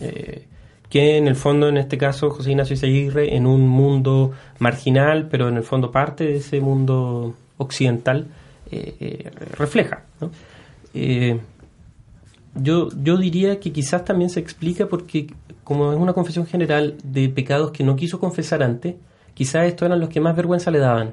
eh, 0.00 0.46
que 0.88 1.18
en 1.18 1.28
el 1.28 1.36
fondo 1.36 1.68
en 1.68 1.76
este 1.76 1.98
caso 1.98 2.30
José 2.30 2.52
Ignacio 2.52 2.72
Izaguirre 2.72 3.36
en 3.36 3.44
un 3.44 3.68
mundo 3.68 4.32
marginal, 4.58 5.28
pero 5.30 5.50
en 5.50 5.58
el 5.58 5.64
fondo 5.64 5.90
parte 5.90 6.24
de 6.24 6.36
ese 6.36 6.60
mundo 6.60 7.34
occidental, 7.58 8.26
eh, 8.70 9.30
refleja. 9.58 10.04
Yo, 12.54 12.88
yo 13.02 13.16
diría 13.16 13.60
que 13.60 13.72
quizás 13.72 14.04
también 14.04 14.30
se 14.30 14.40
explica 14.40 14.86
porque 14.86 15.28
como 15.64 15.92
es 15.92 15.98
una 15.98 16.12
confesión 16.12 16.46
general 16.46 16.96
de 17.02 17.28
pecados 17.28 17.70
que 17.70 17.84
no 17.84 17.96
quiso 17.96 18.20
confesar 18.20 18.62
antes, 18.62 18.94
quizás 19.32 19.66
estos 19.66 19.86
eran 19.86 20.00
los 20.00 20.08
que 20.08 20.20
más 20.20 20.36
vergüenza 20.36 20.70
le 20.70 20.78
daban 20.78 21.12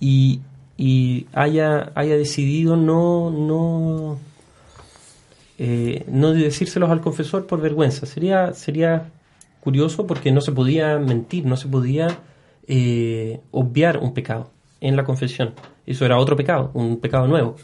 y, 0.00 0.40
haya, 1.32 1.92
haya 1.94 2.16
decidido 2.16 2.76
no, 2.76 3.30
no, 3.30 4.18
eh, 5.58 6.04
no 6.08 6.32
decírselos 6.32 6.90
al 6.90 7.00
confesor 7.00 7.46
por 7.46 7.60
vergüenza. 7.60 8.04
Sería, 8.04 8.52
sería 8.52 9.10
curioso 9.60 10.06
porque 10.06 10.30
no 10.32 10.40
se 10.40 10.52
podía 10.52 10.98
mentir, 10.98 11.46
no 11.46 11.56
se 11.56 11.68
podía 11.68 12.08
eh, 12.66 13.40
obviar 13.50 13.98
un 13.98 14.12
pecado 14.12 14.50
en 14.80 14.96
la 14.96 15.04
confesión. 15.04 15.54
Eso 15.86 16.04
era 16.04 16.18
otro 16.18 16.36
pecado, 16.36 16.70
un 16.74 16.98
pecado 16.98 17.26
nuevo, 17.26 17.56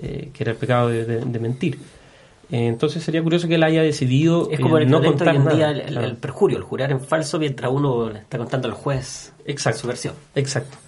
eh, 0.00 0.30
que 0.32 0.44
era 0.44 0.52
el 0.52 0.58
pecado 0.58 0.88
de, 0.88 1.38
mentir. 1.38 1.78
Entonces 2.50 3.02
sería 3.02 3.22
curioso 3.22 3.46
que 3.46 3.56
él 3.56 3.62
haya 3.62 3.82
decidido 3.82 4.48
es 4.50 4.58
como 4.58 4.78
el 4.78 4.88
no 4.88 5.02
contar 5.02 5.28
hoy 5.28 5.36
en 5.36 5.48
día 5.48 5.70
el, 5.70 6.16
perjurio, 6.16 6.56
el 6.56 6.64
jurar 6.64 6.90
en 6.90 7.00
falso 7.00 7.38
mientras 7.38 7.70
uno 7.70 8.08
le 8.08 8.20
está 8.20 8.38
contando 8.38 8.68
al 8.68 8.74
juez 8.74 9.34
exacto, 9.44 9.80
su 9.80 9.86
versión. 9.86 10.14
Exacto. 10.34 10.78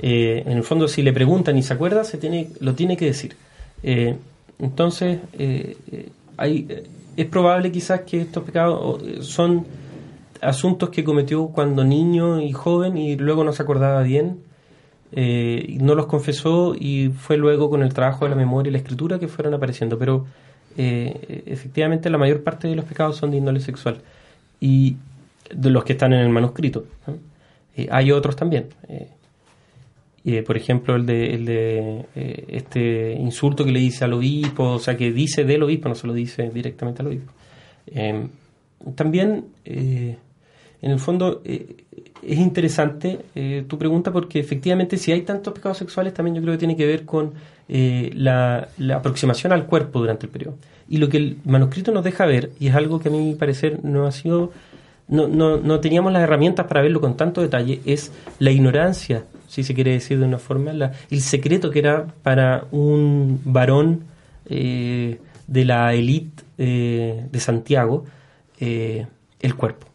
Eh, 0.00 0.42
en 0.46 0.56
el 0.58 0.64
fondo, 0.64 0.88
si 0.88 1.02
le 1.02 1.12
preguntan 1.12 1.56
y 1.56 1.62
se 1.62 1.72
acuerda, 1.72 2.02
se 2.02 2.18
tiene, 2.18 2.50
lo 2.60 2.74
tiene 2.74 2.96
que 2.96 3.06
decir. 3.06 3.36
Eh, 3.82 4.16
entonces, 4.58 5.20
eh, 5.38 5.76
hay, 6.36 6.66
es 7.16 7.26
probable 7.26 7.70
quizás 7.70 8.00
que 8.00 8.22
estos 8.22 8.42
pecados 8.42 9.00
son 9.24 9.64
asuntos 10.40 10.90
que 10.90 11.04
cometió 11.04 11.46
cuando 11.48 11.84
niño 11.84 12.40
y 12.40 12.52
joven 12.52 12.96
y 12.96 13.16
luego 13.16 13.44
no 13.44 13.52
se 13.52 13.62
acordaba 13.62 14.02
bien, 14.02 14.40
no 15.14 15.94
los 15.94 16.06
confesó 16.06 16.74
y 16.78 17.10
fue 17.10 17.36
luego 17.36 17.68
con 17.68 17.82
el 17.82 17.92
trabajo 17.92 18.24
de 18.24 18.30
la 18.30 18.36
memoria 18.36 18.70
y 18.70 18.72
la 18.72 18.78
escritura 18.78 19.18
que 19.18 19.28
fueron 19.28 19.54
apareciendo. 19.54 19.98
Pero 19.98 20.26
efectivamente 20.76 22.08
la 22.08 22.18
mayor 22.18 22.42
parte 22.42 22.68
de 22.68 22.76
los 22.76 22.84
pecados 22.84 23.16
son 23.16 23.30
de 23.30 23.36
índole 23.36 23.60
sexual 23.60 23.98
y 24.58 24.96
de 25.54 25.70
los 25.70 25.84
que 25.84 25.92
están 25.92 26.12
en 26.12 26.20
el 26.20 26.30
manuscrito. 26.30 26.86
hay 27.90 28.10
otros 28.10 28.36
también. 28.36 28.68
Eh, 30.24 30.42
por 30.42 30.56
ejemplo, 30.56 30.94
el 30.94 31.04
de, 31.04 31.34
el 31.34 31.44
de 31.44 32.06
eh, 32.14 32.44
este 32.48 33.12
insulto 33.12 33.64
que 33.64 33.72
le 33.72 33.80
dice 33.80 34.04
al 34.04 34.12
obispo, 34.12 34.74
o 34.74 34.78
sea, 34.78 34.96
que 34.96 35.10
dice 35.10 35.44
del 35.44 35.64
obispo, 35.64 35.88
no 35.88 35.96
se 35.96 36.06
lo 36.06 36.12
dice 36.12 36.48
directamente 36.50 37.02
al 37.02 37.08
obispo. 37.08 37.32
Em, 37.86 38.28
también, 38.94 39.46
eh, 39.64 40.16
en 40.82 40.90
el 40.90 40.98
fondo, 40.98 41.42
es 41.44 42.38
interesante 42.38 43.20
tu 43.66 43.78
pregunta 43.78 44.12
porque 44.12 44.40
efectivamente 44.40 44.96
si 44.96 45.12
hay 45.12 45.22
tantos 45.22 45.54
pecados 45.54 45.78
sexuales, 45.78 46.12
también 46.12 46.34
yo 46.34 46.42
creo 46.42 46.54
que 46.54 46.58
tiene 46.58 46.76
que 46.76 46.86
ver 46.86 47.04
con 47.04 47.32
la, 47.68 48.68
la, 48.78 48.96
aproximación 48.96 49.52
al 49.52 49.66
cuerpo 49.66 50.00
durante 50.00 50.26
el 50.26 50.32
periodo. 50.32 50.56
Y 50.88 50.98
lo 50.98 51.08
que 51.08 51.16
el 51.18 51.38
manuscrito 51.44 51.92
nos 51.92 52.04
deja 52.04 52.26
ver, 52.26 52.50
y 52.58 52.66
es 52.66 52.74
algo 52.74 53.00
que 53.00 53.08
a 53.08 53.12
mi 53.12 53.34
parecer 53.34 53.84
no 53.84 54.06
ha 54.06 54.12
sido... 54.12 54.52
No, 55.08 55.28
no, 55.28 55.56
no 55.58 55.80
teníamos 55.80 56.12
las 56.12 56.22
herramientas 56.22 56.66
para 56.66 56.82
verlo 56.82 57.00
con 57.00 57.16
tanto 57.16 57.40
detalle, 57.42 57.80
es 57.84 58.12
la 58.38 58.50
ignorancia 58.50 59.24
si 59.52 59.64
se 59.64 59.74
quiere 59.74 59.90
decir 59.90 60.18
de 60.18 60.24
una 60.24 60.38
forma, 60.38 60.72
el 61.10 61.20
secreto 61.20 61.70
que 61.70 61.80
era 61.80 62.06
para 62.22 62.64
un 62.70 63.38
varón 63.44 64.04
eh, 64.46 65.20
de 65.46 65.64
la 65.66 65.92
élite 65.92 66.42
eh, 66.56 67.26
de 67.30 67.38
Santiago 67.38 68.06
eh, 68.58 69.06
el 69.40 69.54
cuerpo. 69.54 69.91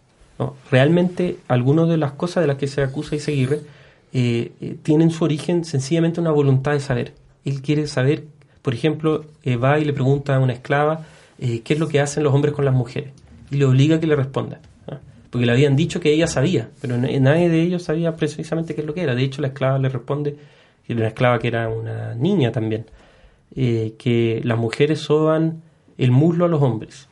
Realmente 0.72 1.38
algunas 1.48 1.90
de 1.90 1.98
las 1.98 2.12
cosas 2.14 2.44
de 2.44 2.48
las 2.48 2.58
que 2.58 2.68
se 2.68 2.82
acusa 2.82 3.16
y 3.16 3.20
seguir 3.20 3.62
tienen 4.84 5.12
su 5.12 5.24
origen 5.24 5.64
sencillamente 5.66 6.20
una 6.22 6.32
voluntad 6.32 6.72
de 6.72 6.80
saber. 6.80 7.14
Él 7.46 7.62
quiere 7.62 7.88
saber, 7.88 8.26
por 8.62 8.74
ejemplo, 8.74 9.26
va 9.64 9.80
y 9.80 9.86
le 9.86 9.94
pregunta 9.94 10.36
a 10.36 10.40
una 10.40 10.54
esclava 10.54 11.06
qué 11.40 11.64
es 11.66 11.80
lo 11.80 11.88
que 11.88 12.00
hacen 12.00 12.24
los 12.24 12.34
hombres 12.34 12.54
con 12.54 12.66
las 12.66 12.74
mujeres 12.74 13.12
y 13.52 13.58
le 13.58 13.66
obliga 13.66 13.98
a 13.98 14.00
que 14.00 14.08
le 14.08 14.16
responda 14.16 14.60
porque 15.30 15.46
le 15.46 15.52
habían 15.52 15.76
dicho 15.76 16.00
que 16.00 16.12
ella 16.12 16.28
sabía, 16.28 16.70
pero 16.82 16.98
nadie 16.98 17.50
de 17.50 17.62
ellos 17.62 17.84
sabía 17.84 18.16
precisamente 18.16 18.76
qué 18.76 18.82
es 18.82 18.88
lo 18.88 18.94
que 18.94 19.02
era. 19.02 19.16
De 19.16 19.24
hecho, 19.24 19.42
la 19.42 19.50
esclava 19.50 19.78
le 19.78 19.90
responde, 19.90 20.38
y 20.88 20.94
una 20.94 21.08
esclava 21.08 21.40
que 21.40 21.48
era 21.48 21.70
una 21.70 22.16
niña 22.16 22.52
también, 22.52 22.86
eh, 23.56 23.94
que 23.98 24.42
las 24.44 24.58
mujeres 24.58 25.00
soban 25.00 25.62
el 25.98 26.12
muslo 26.12 26.46
a 26.46 26.48
los 26.48 26.62
hombres. 26.62 27.10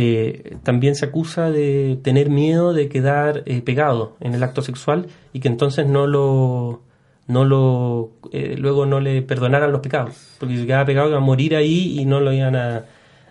Eh, 0.00 0.56
también 0.62 0.94
se 0.94 1.06
acusa 1.06 1.50
de 1.50 1.98
tener 2.02 2.30
miedo 2.30 2.72
de 2.72 2.88
quedar 2.88 3.42
eh, 3.46 3.62
pegado 3.62 4.16
en 4.20 4.34
el 4.34 4.42
acto 4.42 4.62
sexual 4.62 5.06
y 5.32 5.40
que 5.40 5.48
entonces 5.48 5.86
no 5.86 6.06
lo 6.06 6.82
no 7.26 7.44
lo 7.44 8.10
luego 8.56 8.86
no 8.86 9.00
le 9.00 9.22
perdonaran 9.22 9.72
los 9.72 9.80
pecados 9.80 10.14
porque 10.38 10.56
si 10.56 10.66
quedaba 10.66 10.84
pegado 10.84 11.08
iba 11.08 11.18
a 11.18 11.20
morir 11.20 11.56
ahí 11.56 11.98
y 11.98 12.04
no 12.04 12.20
lo 12.20 12.32
iban 12.32 12.54
a 12.54 12.84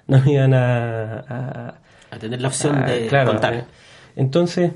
no 0.07 0.17
lo 0.17 0.29
iban 0.29 0.53
a 0.53 1.79
a 2.11 2.19
tener 2.19 2.41
la 2.41 2.47
opción 2.47 2.85
de 2.85 3.07
contar. 3.25 3.53
Eh. 3.53 3.63
Entonces, 4.15 4.71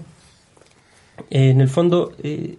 en 1.29 1.61
el 1.61 1.69
fondo, 1.69 2.13
eh, 2.23 2.55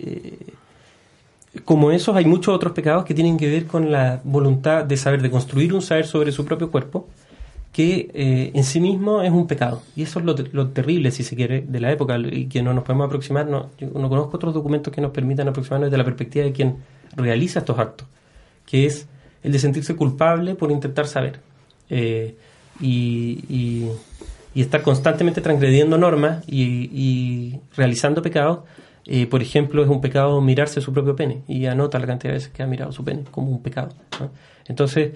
eh, 1.54 1.60
como 1.64 1.90
esos, 1.90 2.16
hay 2.16 2.24
muchos 2.24 2.54
otros 2.54 2.72
pecados 2.72 3.04
que 3.04 3.14
tienen 3.14 3.36
que 3.36 3.48
ver 3.48 3.66
con 3.66 3.90
la 3.92 4.20
voluntad 4.24 4.84
de 4.84 4.96
saber, 4.96 5.22
de 5.22 5.30
construir 5.30 5.74
un 5.74 5.82
saber 5.82 6.06
sobre 6.06 6.32
su 6.32 6.44
propio 6.44 6.70
cuerpo, 6.70 7.08
que 7.72 8.50
en 8.54 8.64
sí 8.64 8.80
mismo 8.80 9.22
es 9.22 9.30
un 9.30 9.46
pecado. 9.46 9.82
Y 9.96 10.02
eso 10.02 10.18
es 10.18 10.24
lo, 10.52 10.68
terrible, 10.68 11.10
si 11.10 11.22
se 11.24 11.34
quiere, 11.34 11.62
de 11.62 11.80
la 11.80 11.90
época, 11.90 12.18
y 12.18 12.46
que 12.46 12.62
no 12.62 12.74
nos 12.74 12.84
podemos 12.84 13.06
aproximar. 13.06 13.46
No, 13.46 13.70
yo 13.78 13.88
no 13.88 14.08
conozco 14.10 14.36
otros 14.36 14.52
documentos 14.52 14.92
que 14.92 15.00
nos 15.00 15.10
permitan 15.10 15.48
aproximarnos 15.48 15.86
desde 15.86 15.96
la 15.96 16.04
perspectiva 16.04 16.44
de 16.44 16.52
quien 16.52 16.76
realiza 17.16 17.60
estos 17.60 17.78
actos, 17.78 18.06
que 18.66 18.84
es 18.84 19.08
el 19.42 19.52
de 19.52 19.58
sentirse 19.58 19.96
culpable 19.96 20.54
por 20.54 20.70
intentar 20.70 21.06
saber. 21.06 21.40
y 22.80 23.88
y 24.54 24.60
estar 24.60 24.82
constantemente 24.82 25.40
transgrediendo 25.40 25.98
normas 25.98 26.44
y, 26.46 27.58
realizando 27.76 28.22
pecados, 28.22 28.60
eh, 29.06 29.26
por 29.26 29.42
ejemplo, 29.42 29.82
es 29.82 29.88
un 29.88 30.00
pecado 30.00 30.40
mirarse 30.40 30.80
su 30.80 30.92
propio 30.92 31.16
pene 31.16 31.42
y 31.48 31.66
anota 31.66 31.98
la 31.98 32.06
cantidad 32.06 32.32
de 32.32 32.38
veces 32.38 32.52
que 32.52 32.62
ha 32.62 32.66
mirado 32.66 32.92
su 32.92 33.04
pene 33.04 33.24
como 33.30 33.50
un 33.50 33.62
pecado. 33.62 33.90
Entonces, 34.68 35.12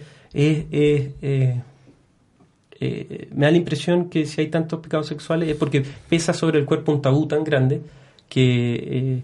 eh, 2.81 3.29
me 3.35 3.47
da 3.47 3.51
la 3.51 3.57
impresión 3.57 4.09
que 4.11 4.27
si 4.27 4.41
hay 4.41 4.49
tantos 4.49 4.81
pecados 4.81 5.07
sexuales 5.07 5.49
es 5.49 5.57
porque 5.57 5.85
pesa 6.09 6.33
sobre 6.33 6.59
el 6.59 6.65
cuerpo 6.65 6.93
un 6.93 7.03
tabú 7.03 7.27
tan 7.27 7.45
grande 7.45 7.81
que 8.29 8.75
eh, 8.75 9.23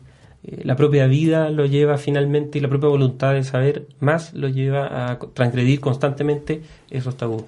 la 0.65 0.77
propia 0.77 1.07
vida 1.07 1.51
lo 1.51 1.67
lleva 1.67 1.99
finalmente 1.99 2.59
y 2.59 2.61
la 2.61 2.69
propia 2.69 2.88
voluntad 2.88 3.35
de 3.35 3.45
saber 3.45 3.87
más 4.01 4.35
lo 4.35 4.49
lleva 4.49 5.11
a 5.11 5.19
transgredir 5.19 5.81
constantemente 5.81 6.62
esos 6.91 7.17
tabús 7.17 7.45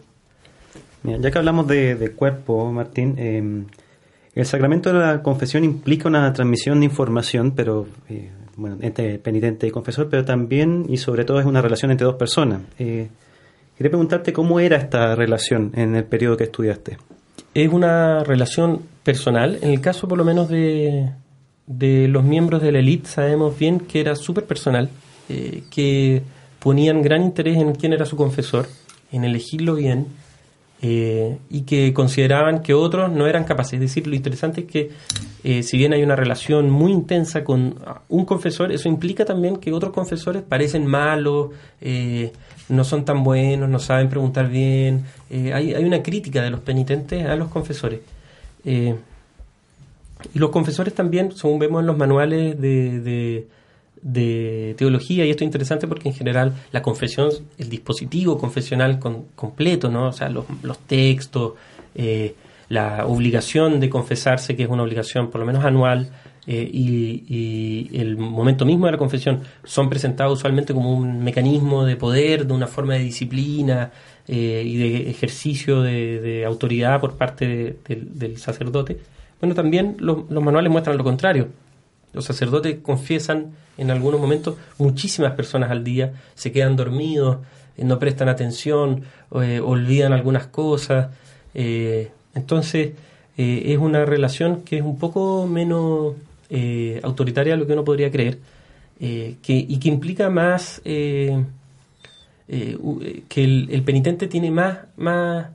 ya 1.04 1.30
que 1.30 1.38
hablamos 1.38 1.66
de, 1.66 2.12
cuerpo, 2.16 2.72
Martín, 2.72 3.14
em, 3.18 3.66
el 4.34 4.46
sacramento 4.46 4.92
de 4.92 4.98
la 4.98 5.22
confesión 5.22 5.64
implica 5.64 6.08
una 6.08 6.32
transmisión 6.32 6.80
de 6.80 6.86
información, 6.86 7.52
pero 7.52 7.86
eh, 8.08 8.30
bueno, 8.56 8.78
entre 8.80 9.18
penitente 9.18 9.66
y 9.66 9.70
confesor, 9.70 10.08
pero 10.08 10.24
también 10.24 10.86
y 10.88 10.96
sobre 10.96 11.24
todo 11.24 11.40
es 11.40 11.46
una 11.46 11.60
relación 11.60 11.90
entre 11.90 12.06
dos 12.06 12.16
personas. 12.16 12.62
Eh, 12.78 13.08
quería 13.76 13.90
preguntarte 13.90 14.32
cómo 14.32 14.60
era 14.60 14.76
esta 14.76 15.14
relación 15.14 15.72
en 15.74 15.96
el 15.96 16.04
periodo 16.04 16.36
que 16.36 16.44
estudiaste. 16.44 16.98
Es 17.54 17.72
una 17.72 18.24
relación 18.24 18.82
personal. 19.02 19.58
En 19.62 19.70
el 19.70 19.80
caso, 19.80 20.08
por 20.08 20.18
lo 20.18 20.24
menos, 20.24 20.48
de, 20.48 21.10
de 21.66 22.08
los 22.08 22.24
miembros 22.24 22.62
de 22.62 22.72
la 22.72 22.80
élite, 22.80 23.08
sabemos 23.08 23.58
bien 23.58 23.80
que 23.80 24.00
era 24.00 24.16
súper 24.16 24.44
personal, 24.44 24.88
eh, 25.28 25.62
que 25.70 26.22
ponían 26.58 27.02
gran 27.02 27.22
interés 27.22 27.56
en 27.58 27.74
quién 27.74 27.92
era 27.92 28.06
su 28.06 28.16
confesor, 28.16 28.66
en 29.12 29.24
elegirlo 29.24 29.74
bien 29.74 30.06
eh, 30.82 31.38
y 31.50 31.62
que 31.62 31.92
consideraban 31.94 32.62
que 32.62 32.74
otros 32.74 33.12
no 33.12 33.26
eran 33.26 33.44
capaces. 33.44 33.74
Es 33.74 33.80
decir, 33.80 34.06
lo 34.06 34.14
interesante 34.14 34.62
es 34.62 34.66
que 34.66 34.90
eh, 35.44 35.62
si 35.62 35.78
bien 35.78 35.92
hay 35.92 36.02
una 36.02 36.16
relación 36.16 36.70
muy 36.70 36.92
intensa 36.92 37.44
con 37.44 37.76
un 38.08 38.24
confesor, 38.24 38.72
eso 38.72 38.88
implica 38.88 39.24
también 39.24 39.56
que 39.56 39.72
otros 39.72 39.92
confesores 39.92 40.42
parecen 40.42 40.86
malos, 40.86 41.50
no 42.68 42.84
son 42.84 43.04
tan 43.04 43.24
buenos, 43.24 43.68
no 43.68 43.78
saben 43.78 44.08
preguntar 44.08 44.48
bien. 44.48 45.04
hay, 45.30 45.74
hay, 45.74 45.84
una 45.84 46.02
crítica 46.02 46.42
de 46.42 46.50
los 46.50 46.60
penitentes 46.60 47.26
a 47.26 47.36
los 47.36 47.48
confesores. 47.48 48.00
y 48.64 48.94
los 50.34 50.50
confesores 50.50 50.94
también, 50.94 51.32
según 51.32 51.58
vemos 51.58 51.80
en 51.80 51.86
los 51.86 51.98
manuales 51.98 52.60
de 52.60 53.46
de 54.04 54.74
teología 54.76 55.24
y 55.24 55.30
esto 55.30 55.44
es 55.44 55.48
interesante 55.48 55.88
porque 55.88 56.10
en 56.10 56.14
general 56.14 56.52
la 56.72 56.82
confesión, 56.82 57.30
el 57.56 57.70
dispositivo 57.70 58.36
confesional 58.36 59.00
completo, 59.34 59.88
¿no? 59.88 60.08
o 60.08 60.12
sea, 60.12 60.28
los, 60.28 60.44
textos, 60.86 61.54
eh, 61.94 62.34
la 62.68 63.06
obligación 63.06 63.80
de 63.80 63.88
confesarse, 63.88 64.54
que 64.54 64.64
es 64.64 64.68
una 64.68 64.82
obligación 64.82 65.30
por 65.30 65.40
lo 65.40 65.46
menos 65.46 65.64
anual, 65.64 66.10
eh, 66.46 66.70
y, 66.70 67.90
el 67.98 68.16
momento 68.16 68.64
mismo 68.66 68.86
de 68.86 68.92
la 68.92 68.98
confesión 68.98 69.42
son 69.64 69.88
presentados 69.88 70.38
usualmente 70.38 70.74
como 70.74 70.92
un 70.92 71.22
mecanismo 71.24 71.84
de 71.84 71.96
poder, 71.96 72.46
de 72.46 72.52
una 72.52 72.66
forma 72.66 72.94
de 72.94 73.00
disciplina 73.00 73.92
eh, 74.28 74.62
y 74.64 74.76
de 74.76 75.10
ejercicio 75.10 75.82
de, 75.82 76.44
autoridad 76.46 77.00
por 77.00 77.16
parte 77.16 77.78
del 77.86 78.36
sacerdote. 78.38 78.98
Bueno, 79.40 79.54
también 79.54 79.96
los 79.98 80.30
manuales 80.30 80.70
muestran 80.70 80.96
lo 80.96 81.04
contrario 81.04 81.48
los 82.12 82.26
sacerdotes 82.26 82.78
confiesan 82.80 83.54
en 83.76 83.90
algunos 83.90 84.20
momentos 84.20 84.54
muchísimas 84.78 85.32
personas 85.32 85.72
al 85.72 85.82
día, 85.82 86.12
se 86.36 86.52
quedan 86.52 86.76
dormidos, 86.76 87.38
eh, 87.76 87.84
no 87.84 87.98
prestan 87.98 88.28
atención, 88.28 89.02
olvidan 89.30 90.12
algunas 90.12 90.46
cosas. 90.46 91.08
Entonces, 91.54 92.92
es 93.36 93.78
una 93.78 94.04
relación 94.04 94.62
que 94.62 94.76
es 94.76 94.82
un 94.84 94.96
poco 94.96 95.48
menos 95.48 96.14
autoritaria 97.02 97.54
de 97.54 97.58
lo 97.58 97.66
que 97.66 97.72
uno 97.72 97.84
podría 97.84 98.10
creer 98.10 98.38
que, 98.98 99.38
y 99.46 99.78
que 99.78 99.88
implica 99.88 100.30
más 100.30 100.80
que 100.84 101.44
el, 103.36 103.82
penitente 103.84 104.28
tiene 104.28 104.50
más, 104.50 104.78
más 104.96 105.48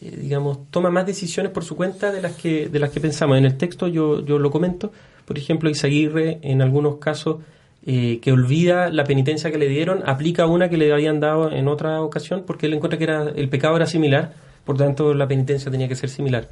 digamos, 0.00 0.70
toma 0.70 0.90
más 0.90 1.06
decisiones 1.06 1.52
por 1.52 1.64
su 1.64 1.76
cuenta 1.76 2.12
de 2.12 2.22
las 2.22 2.32
que, 2.32 2.68
de 2.68 2.78
las 2.78 2.90
que 2.90 3.00
pensamos. 3.00 3.38
En 3.38 3.44
el 3.44 3.56
texto 3.56 3.88
yo, 3.88 4.24
yo 4.24 4.38
lo 4.38 4.50
comento, 4.50 4.92
por 5.24 5.38
ejemplo, 5.38 5.70
Isaguirre, 5.70 6.38
en 6.42 6.62
algunos 6.62 6.96
casos, 6.96 7.38
eh, 7.86 8.18
que 8.22 8.32
olvida 8.32 8.88
la 8.88 9.04
penitencia 9.04 9.50
que 9.50 9.58
le 9.58 9.68
dieron, 9.68 10.02
aplica 10.06 10.46
una 10.46 10.70
que 10.70 10.78
le 10.78 10.90
habían 10.90 11.20
dado 11.20 11.52
en 11.52 11.68
otra 11.68 12.00
ocasión 12.00 12.44
porque 12.46 12.64
él 12.64 12.72
encuentra 12.72 12.96
que 12.96 13.04
era, 13.04 13.24
el 13.24 13.50
pecado 13.50 13.76
era 13.76 13.84
similar, 13.84 14.32
por 14.64 14.78
tanto 14.78 15.12
la 15.12 15.28
penitencia 15.28 15.70
tenía 15.70 15.86
que 15.86 15.94
ser 15.94 16.08
similar. 16.08 16.48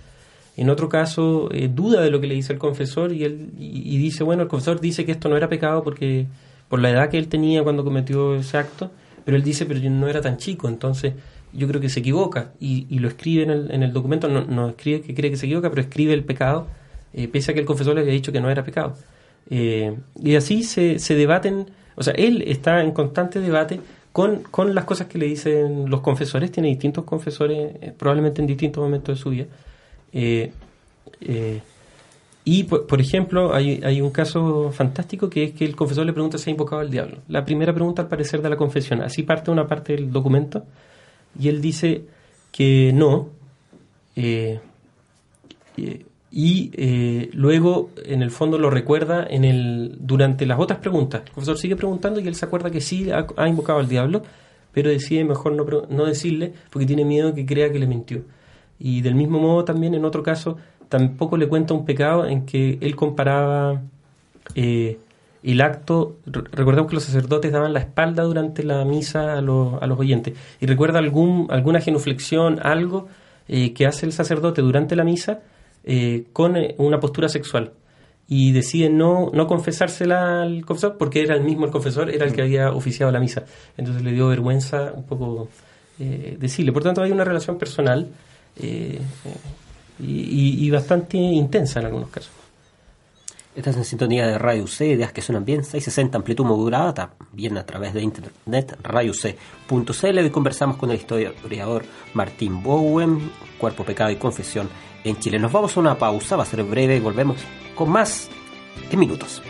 En 0.56 0.68
otro 0.68 0.88
caso, 0.88 1.48
eh, 1.52 1.70
duda 1.72 2.02
de 2.02 2.10
lo 2.10 2.20
que 2.20 2.26
le 2.26 2.34
dice 2.34 2.52
el 2.52 2.58
confesor 2.58 3.12
y, 3.12 3.24
él, 3.24 3.50
y, 3.58 3.96
dice, 3.96 4.22
bueno, 4.22 4.42
el 4.42 4.48
confesor 4.48 4.80
dice 4.80 5.06
que 5.06 5.12
esto 5.12 5.28
no 5.28 5.36
era 5.36 5.48
pecado 5.48 5.82
porque 5.82 6.26
por 6.68 6.80
la 6.80 6.90
edad 6.90 7.08
que 7.08 7.18
él 7.18 7.28
tenía 7.28 7.62
cuando 7.62 7.84
cometió 7.84 8.34
ese 8.34 8.58
acto, 8.58 8.90
pero 9.24 9.36
él 9.36 9.42
dice, 9.42 9.64
pero 9.64 9.80
yo 9.80 9.90
no 9.90 10.08
era 10.08 10.20
tan 10.20 10.36
chico, 10.36 10.68
entonces 10.68 11.14
yo 11.52 11.68
creo 11.68 11.80
que 11.80 11.88
se 11.88 12.00
equivoca 12.00 12.52
y, 12.60 12.86
y 12.90 12.98
lo 12.98 13.08
escribe 13.08 13.44
en 13.44 13.50
el, 13.50 13.70
en 13.70 13.82
el 13.82 13.92
documento, 13.92 14.28
no, 14.28 14.44
no 14.44 14.68
escribe 14.70 15.00
que 15.00 15.14
cree 15.14 15.30
que 15.30 15.36
se 15.36 15.46
equivoca, 15.46 15.70
pero 15.70 15.82
escribe 15.82 16.12
el 16.12 16.24
pecado 16.24 16.66
eh, 17.14 17.28
pese 17.28 17.50
a 17.50 17.54
que 17.54 17.60
el 17.60 17.66
confesor 17.66 17.94
le 17.94 18.00
había 18.00 18.12
dicho 18.12 18.32
que 18.32 18.40
no 18.40 18.50
era 18.50 18.64
pecado. 18.64 18.96
Eh, 19.50 19.96
y 20.22 20.34
así 20.34 20.62
se, 20.62 20.98
se, 20.98 21.14
debaten, 21.14 21.66
o 21.94 22.02
sea, 22.02 22.14
él 22.14 22.42
está 22.46 22.82
en 22.82 22.92
constante 22.92 23.40
debate 23.40 23.80
con, 24.12 24.42
con, 24.44 24.74
las 24.74 24.84
cosas 24.84 25.08
que 25.08 25.18
le 25.18 25.26
dicen 25.26 25.90
los 25.90 26.00
confesores, 26.00 26.50
tiene 26.50 26.68
distintos 26.68 27.04
confesores, 27.04 27.72
probablemente 27.98 28.40
en 28.40 28.46
distintos 28.46 28.82
momentos 28.82 29.16
de 29.18 29.22
su 29.22 29.30
vida. 29.30 29.46
Y, 32.44 32.64
por, 32.64 33.00
ejemplo, 33.00 33.54
hay, 33.54 34.00
un 34.00 34.10
caso 34.10 34.70
fantástico 34.72 35.30
que 35.30 35.44
es 35.44 35.52
que 35.52 35.64
el 35.64 35.76
confesor 35.76 36.06
le 36.06 36.12
pregunta 36.12 36.38
si 36.38 36.50
ha 36.50 36.52
invocado 36.52 36.80
al 36.80 36.90
diablo. 36.90 37.18
La 37.28 37.44
primera 37.44 37.72
pregunta, 37.72 38.02
al 38.02 38.08
parecer, 38.08 38.42
de 38.42 38.50
la 38.50 38.56
confesión. 38.56 39.00
Así 39.02 39.22
parte 39.22 39.50
una 39.50 39.66
parte 39.66 39.94
del 39.94 40.10
documento 40.10 40.64
y 41.38 41.48
él 41.48 41.60
dice 41.60 42.04
que 42.50 42.92
no 42.92 43.28
y 46.34 46.70
eh, 46.72 47.28
luego 47.34 47.90
en 48.06 48.22
el 48.22 48.30
fondo 48.30 48.56
lo 48.58 48.70
recuerda 48.70 49.26
en 49.28 49.44
el 49.44 49.96
durante 50.00 50.46
las 50.46 50.58
otras 50.58 50.78
preguntas. 50.78 51.22
El 51.26 51.32
profesor 51.32 51.58
sigue 51.58 51.76
preguntando 51.76 52.20
y 52.20 52.26
él 52.26 52.34
se 52.34 52.46
acuerda 52.46 52.70
que 52.70 52.80
sí 52.80 53.10
ha, 53.10 53.48
invocado 53.48 53.78
al 53.80 53.88
diablo, 53.88 54.22
pero 54.72 54.88
decide 54.88 55.24
mejor 55.24 55.52
no, 55.90 56.06
decirle 56.06 56.54
porque 56.70 56.86
tiene 56.86 57.04
miedo 57.04 57.34
que 57.34 57.44
crea 57.44 57.70
que 57.70 57.78
le 57.78 57.86
mintió. 57.86 58.22
Y 58.84 59.00
del 59.00 59.14
mismo 59.14 59.38
modo 59.38 59.64
también 59.64 59.94
en 59.94 60.04
otro 60.04 60.22
caso 60.22 60.56
tampoco 60.88 61.36
le 61.36 61.48
cuenta 61.48 61.72
un 61.72 61.84
pecado 61.84 62.26
en 62.26 62.44
que 62.44 62.78
él 62.80 62.96
comparaba 62.96 63.80
eh, 64.54 64.98
el 65.42 65.60
acto, 65.60 66.16
recordemos 66.26 66.88
que 66.88 66.94
los 66.94 67.04
sacerdotes 67.04 67.52
daban 67.52 67.72
la 67.72 67.80
espalda 67.80 68.24
durante 68.24 68.62
la 68.62 68.84
misa 68.84 69.34
a 69.34 69.40
los, 69.40 69.80
a 69.80 69.86
los 69.86 69.98
oyentes, 69.98 70.34
y 70.60 70.66
recuerda 70.66 70.98
algún, 70.98 71.46
alguna 71.50 71.80
genuflexión, 71.80 72.60
algo 72.62 73.08
eh, 73.48 73.72
que 73.72 73.86
hace 73.86 74.06
el 74.06 74.12
sacerdote 74.12 74.62
durante 74.62 74.94
la 74.94 75.04
misa, 75.04 75.40
eh, 75.84 76.26
con 76.32 76.56
eh, 76.56 76.74
una 76.78 77.00
postura 77.00 77.28
sexual 77.28 77.72
y 78.28 78.52
decide 78.52 78.88
no, 78.88 79.30
no 79.34 79.48
confesársela 79.48 80.42
al 80.42 80.64
confesor 80.64 80.96
porque 80.96 81.22
era 81.22 81.34
el 81.34 81.42
mismo 81.42 81.64
el 81.66 81.72
confesor, 81.72 82.08
era 82.08 82.24
el 82.24 82.32
que 82.32 82.42
había 82.42 82.70
oficiado 82.70 83.10
la 83.10 83.18
misa. 83.18 83.44
Entonces 83.76 84.02
le 84.02 84.12
dio 84.12 84.28
vergüenza 84.28 84.92
un 84.94 85.04
poco 85.04 85.48
eh, 85.98 86.36
decirle. 86.38 86.72
Por 86.72 86.84
tanto, 86.84 87.02
hay 87.02 87.10
una 87.10 87.24
relación 87.24 87.58
personal 87.58 88.08
y, 88.58 88.98
y, 89.98 90.70
bastante 90.70 91.16
intensa 91.16 91.80
en 91.80 91.86
algunos 91.86 92.10
casos. 92.10 92.30
Estás 93.54 93.76
en 93.76 93.84
sintonía 93.84 94.26
de 94.26 94.38
Radio 94.38 94.66
C, 94.66 94.86
ideas 94.86 95.12
que 95.12 95.20
suenan 95.20 95.44
bien, 95.44 95.62
660 95.62 96.16
amplitud 96.16 96.44
modulada, 96.44 96.94
también 96.94 97.58
a 97.58 97.66
través 97.66 97.92
de 97.92 98.02
internet, 98.02 98.78
radioc.cl. 98.82 100.18
Hoy 100.18 100.30
conversamos 100.30 100.76
con 100.76 100.90
el 100.90 100.96
historiador 100.96 101.84
Martín 102.14 102.62
Bowen, 102.62 103.30
Cuerpo, 103.58 103.84
Pecado 103.84 104.10
y 104.10 104.16
Confesión 104.16 104.70
en 105.04 105.18
Chile. 105.18 105.38
Nos 105.38 105.52
vamos 105.52 105.76
a 105.76 105.80
una 105.80 105.98
pausa, 105.98 106.36
va 106.36 106.44
a 106.44 106.46
ser 106.46 106.64
breve 106.64 106.96
y 106.96 107.00
volvemos 107.00 107.36
con 107.74 107.90
más 107.90 108.30
en 108.90 108.98
minutos. 108.98 109.42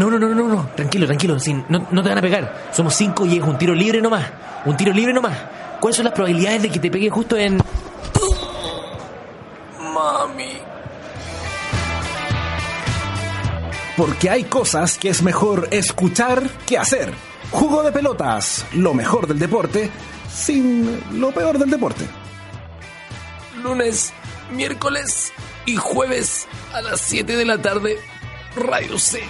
No, 0.00 0.10
no, 0.10 0.18
no, 0.18 0.34
no, 0.34 0.48
no, 0.48 0.66
tranquilo, 0.74 1.06
tranquilo, 1.06 1.38
sin, 1.38 1.62
no, 1.68 1.86
no 1.90 2.02
te 2.02 2.08
van 2.08 2.16
a 2.16 2.22
pegar. 2.22 2.70
Somos 2.72 2.94
cinco 2.94 3.26
y 3.26 3.36
es 3.36 3.42
un 3.44 3.58
tiro 3.58 3.74
libre 3.74 4.00
nomás. 4.00 4.24
Un 4.64 4.74
tiro 4.74 4.94
libre 4.94 5.12
nomás. 5.12 5.36
¿Cuáles 5.78 5.96
son 5.96 6.06
las 6.06 6.14
probabilidades 6.14 6.62
de 6.62 6.70
que 6.70 6.78
te 6.78 6.90
pegue 6.90 7.10
justo 7.10 7.36
en... 7.36 7.58
Mami. 9.78 10.52
Porque 13.94 14.30
hay 14.30 14.44
cosas 14.44 14.96
que 14.96 15.10
es 15.10 15.22
mejor 15.22 15.68
escuchar 15.70 16.48
que 16.64 16.78
hacer. 16.78 17.12
Jugo 17.50 17.82
de 17.82 17.92
pelotas, 17.92 18.64
lo 18.72 18.94
mejor 18.94 19.26
del 19.26 19.38
deporte, 19.38 19.90
sin 20.34 20.98
lo 21.20 21.30
peor 21.30 21.58
del 21.58 21.68
deporte. 21.68 22.06
Lunes, 23.62 24.14
miércoles 24.50 25.30
y 25.66 25.76
jueves 25.76 26.48
a 26.72 26.80
las 26.80 27.02
7 27.02 27.36
de 27.36 27.44
la 27.44 27.60
tarde, 27.60 27.98
Radio 28.56 28.98
C. 28.98 29.20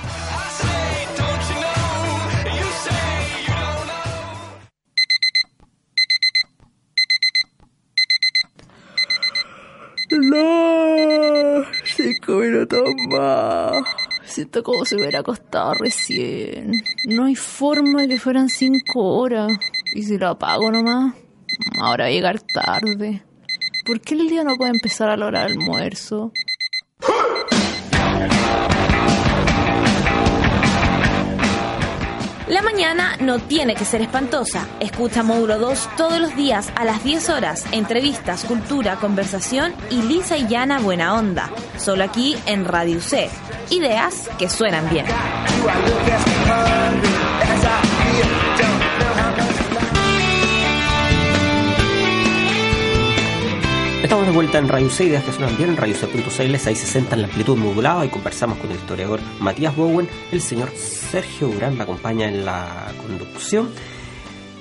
No, 10.30 11.64
cinco 11.84 12.32
minutos 12.34 12.84
más. 13.08 13.82
Siento 14.24 14.62
como 14.62 14.84
si 14.84 14.94
hubiera 14.94 15.20
acostado 15.20 15.74
recién. 15.74 16.84
No 17.08 17.24
hay 17.24 17.34
forma 17.34 18.02
de 18.02 18.08
que 18.08 18.18
fueran 18.18 18.48
cinco 18.48 19.18
horas. 19.18 19.50
¿Y 19.94 20.04
si 20.04 20.18
lo 20.18 20.28
apago 20.28 20.70
nomás? 20.70 21.14
Ahora 21.80 22.04
va 22.04 22.08
a 22.08 22.12
llegar 22.12 22.40
tarde. 22.40 23.24
¿Por 23.84 24.00
qué 24.00 24.14
el 24.14 24.28
día 24.28 24.44
no 24.44 24.54
puede 24.56 24.70
empezar 24.70 25.10
a 25.10 25.16
la 25.16 25.26
hora 25.26 25.42
del 25.42 25.58
almuerzo? 25.58 26.32
La 32.50 32.62
mañana 32.62 33.16
no 33.20 33.38
tiene 33.38 33.76
que 33.76 33.84
ser 33.84 34.02
espantosa. 34.02 34.66
Escucha 34.80 35.22
Módulo 35.22 35.56
2 35.60 35.90
todos 35.96 36.18
los 36.18 36.34
días 36.34 36.72
a 36.74 36.84
las 36.84 37.04
10 37.04 37.30
horas. 37.30 37.64
Entrevistas, 37.70 38.44
cultura, 38.44 38.96
conversación 38.96 39.72
y 39.88 40.02
lisa 40.02 40.36
y 40.36 40.48
llana 40.48 40.80
buena 40.80 41.14
onda. 41.14 41.48
Solo 41.78 42.02
aquí 42.02 42.36
en 42.46 42.64
Radio 42.64 43.00
C. 43.00 43.30
Ideas 43.70 44.28
que 44.36 44.48
suenan 44.48 44.90
bien. 44.90 45.06
Estamos 54.10 54.26
de 54.26 54.34
vuelta 54.34 54.58
en 54.58 54.66
Radio 54.66 54.90
C, 54.90 55.04
ideas 55.04 55.22
que 55.22 55.30
suenan 55.30 55.56
bien, 55.56 55.70
en 55.70 55.76
Radio 55.76 55.94
C.cl, 55.94 56.18
660 56.28 57.14
en 57.14 57.22
la 57.22 57.28
amplitud 57.28 57.56
modulada 57.56 58.04
y 58.04 58.08
conversamos 58.08 58.58
con 58.58 58.68
el 58.68 58.76
historiador 58.76 59.20
Matías 59.38 59.76
Bowen, 59.76 60.08
el 60.32 60.40
señor 60.40 60.70
Sergio 60.70 61.46
Durán 61.46 61.76
me 61.76 61.84
acompaña 61.84 62.26
en 62.26 62.44
la 62.44 62.90
conducción. 63.00 63.68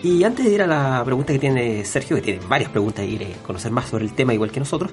Y 0.03 0.23
antes 0.23 0.45
de 0.45 0.51
ir 0.53 0.61
a 0.61 0.67
la 0.67 1.01
pregunta 1.03 1.33
que 1.33 1.39
tiene 1.39 1.83
Sergio, 1.83 2.17
que 2.17 2.21
tiene 2.21 2.41
varias 2.47 2.69
preguntas 2.69 3.03
y 3.03 3.17
quiere 3.17 3.33
conocer 3.43 3.71
más 3.71 3.87
sobre 3.87 4.05
el 4.05 4.13
tema 4.13 4.35
igual 4.35 4.51
que 4.51 4.59
nosotros, 4.59 4.91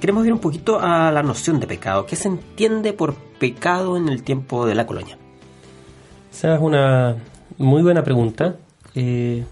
queremos 0.00 0.24
ir 0.24 0.32
un 0.32 0.38
poquito 0.38 0.78
a 0.78 1.10
la 1.10 1.24
noción 1.24 1.58
de 1.58 1.66
pecado. 1.66 2.06
¿Qué 2.06 2.14
se 2.14 2.28
entiende 2.28 2.92
por 2.92 3.16
pecado 3.16 3.96
en 3.96 4.08
el 4.08 4.22
tiempo 4.22 4.66
de 4.66 4.76
la 4.76 4.86
colonia? 4.86 5.18
Esa 6.32 6.54
es 6.54 6.60
una 6.60 7.16
muy 7.58 7.82
buena 7.82 8.04
pregunta. 8.04 8.54
Eh, 8.94 9.44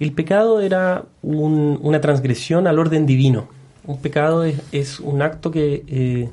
el 0.00 0.12
pecado 0.12 0.60
era 0.60 1.04
un- 1.22 1.78
una 1.82 2.00
transgresión 2.00 2.66
al 2.66 2.78
orden 2.78 3.06
divino. 3.06 3.48
Un 3.86 3.98
pecado 4.00 4.44
es, 4.44 5.00
un 5.00 5.22
acto 5.22 5.50
que 5.50 5.84
eh, 5.88 6.28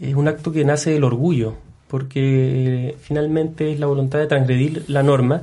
es 0.00 0.14
un 0.14 0.28
acto 0.28 0.52
que 0.52 0.64
nace 0.64 0.90
del 0.92 1.04
orgullo, 1.04 1.54
porque 1.88 2.20
eh, 2.90 2.94
finalmente 3.00 3.72
es 3.72 3.80
la 3.80 3.86
voluntad 3.86 4.18
de 4.20 4.26
transgredir 4.26 4.84
la 4.88 5.02
norma 5.02 5.42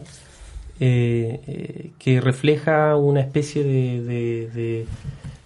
eh, 0.79 1.91
que 1.99 2.21
refleja 2.21 2.95
una 2.95 3.21
especie 3.21 3.63
de, 3.63 4.86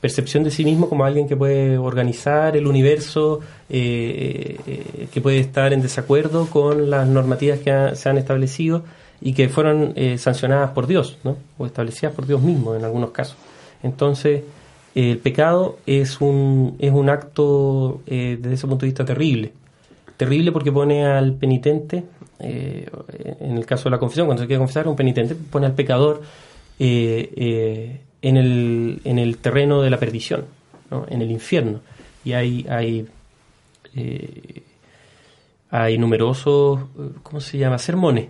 percepción 0.01 0.43
de 0.43 0.51
sí 0.51 0.63
mismo 0.63 0.87
como 0.89 1.03
alguien 1.03 1.27
que 1.27 1.35
puede 1.35 1.77
organizar 1.77 2.55
el 2.55 2.67
universo, 2.67 3.41
que 3.67 5.19
puede 5.21 5.39
estar 5.39 5.73
en 5.73 5.81
desacuerdo 5.81 6.47
con 6.47 6.89
las 6.89 7.07
normativas 7.07 7.59
que 7.59 7.95
se 7.95 8.09
han 8.09 8.17
establecido 8.17 8.83
y 9.21 9.33
que 9.33 9.49
fueron 9.49 9.93
eh, 9.95 10.17
sancionadas 10.17 10.71
por 10.71 10.87
Dios, 10.87 11.17
¿no? 11.23 11.37
o 11.57 11.65
establecidas 11.65 12.13
por 12.13 12.25
Dios 12.25 12.41
mismo 12.41 12.75
en 12.75 12.83
algunos 12.83 13.11
casos. 13.11 13.37
Entonces, 13.83 14.43
el 14.95 15.17
pecado 15.19 15.77
es 15.85 16.19
un, 16.21 16.75
es 16.79 16.91
un 16.91 17.09
acto 17.09 18.01
eh, 18.07 18.37
desde 18.39 18.55
ese 18.55 18.67
punto 18.67 18.81
de 18.81 18.87
vista 18.87 19.05
terrible. 19.05 19.51
Terrible 20.17 20.51
porque 20.51 20.71
pone 20.71 21.05
al 21.05 21.33
penitente, 21.33 22.03
eh, 22.39 22.89
en 23.39 23.57
el 23.57 23.65
caso 23.65 23.85
de 23.85 23.91
la 23.91 23.99
confesión, 23.99 24.27
cuando 24.27 24.43
se 24.43 24.47
quiere 24.47 24.59
confesar, 24.59 24.87
un 24.87 24.95
penitente 24.95 25.35
pone 25.35 25.65
al 25.65 25.73
pecador 25.73 26.21
eh, 26.79 27.31
eh, 27.35 28.01
en, 28.21 28.37
el, 28.37 29.01
en 29.03 29.19
el 29.19 29.37
terreno 29.37 29.81
de 29.81 29.89
la 29.89 29.97
perdición, 29.97 30.45
¿no? 30.91 31.05
en 31.09 31.21
el 31.21 31.31
infierno. 31.31 31.81
Y 32.25 32.33
hay, 32.33 32.65
hay, 32.69 33.07
hay 35.69 35.97
numerosos, 35.97 36.81
¿cómo 37.23 37.39
se 37.39 37.57
llama?, 37.57 37.77
sermones 37.77 38.27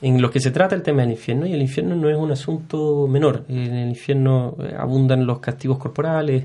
en 0.00 0.22
los 0.22 0.30
que 0.30 0.40
se 0.40 0.50
trata 0.50 0.74
el 0.74 0.82
tema 0.82 1.02
del 1.02 1.12
infierno 1.12 1.46
y 1.46 1.52
el 1.52 1.60
infierno 1.60 1.96
no 1.96 2.08
es 2.08 2.16
un 2.16 2.30
asunto 2.30 3.06
menor. 3.08 3.44
En 3.48 3.74
el 3.74 3.88
infierno 3.88 4.56
eh, 4.60 4.74
abundan 4.78 5.26
los 5.26 5.40
castigos 5.40 5.78
corporales, 5.78 6.44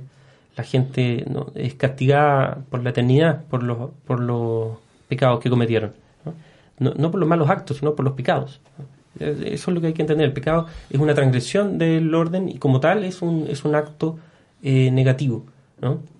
la 0.56 0.63
gente 0.63 1.26
¿no? 1.30 1.48
es 1.56 1.76
castigada 1.76 2.60
por 2.70 2.84
la 2.84 2.92
eternidad, 2.92 3.44
por 3.46 3.63
los, 3.63 3.92
por 4.06 4.20
los 4.20 4.78
pecados 5.08 5.39
que 5.39 5.50
cometieron. 5.50 5.94
¿no? 6.80 6.94
No, 6.98 7.12
por 7.12 7.20
los 7.20 7.30
malos 7.30 7.50
actos, 7.50 7.78
sino 7.78 7.96
por 7.96 8.06
los 8.06 8.13
pecados. 8.16 8.60
Eso 9.20 9.36
es 9.44 9.68
lo 9.68 9.80
que 9.80 9.88
hay 9.88 9.94
que 9.94 10.02
entender. 10.02 10.26
El 10.26 10.34
pecado 10.34 10.68
es 10.89 11.00
una 11.00 11.13
transgresión 11.13 11.78
del 11.78 12.13
orden 12.13 12.50
y 12.50 12.58
como 12.58 12.80
tal 12.80 13.04
es 13.04 13.22
un, 13.22 13.46
es 13.48 13.63
un 13.63 13.76
acto 13.76 14.18
eh, 14.63 14.89
negativo. 14.92 15.46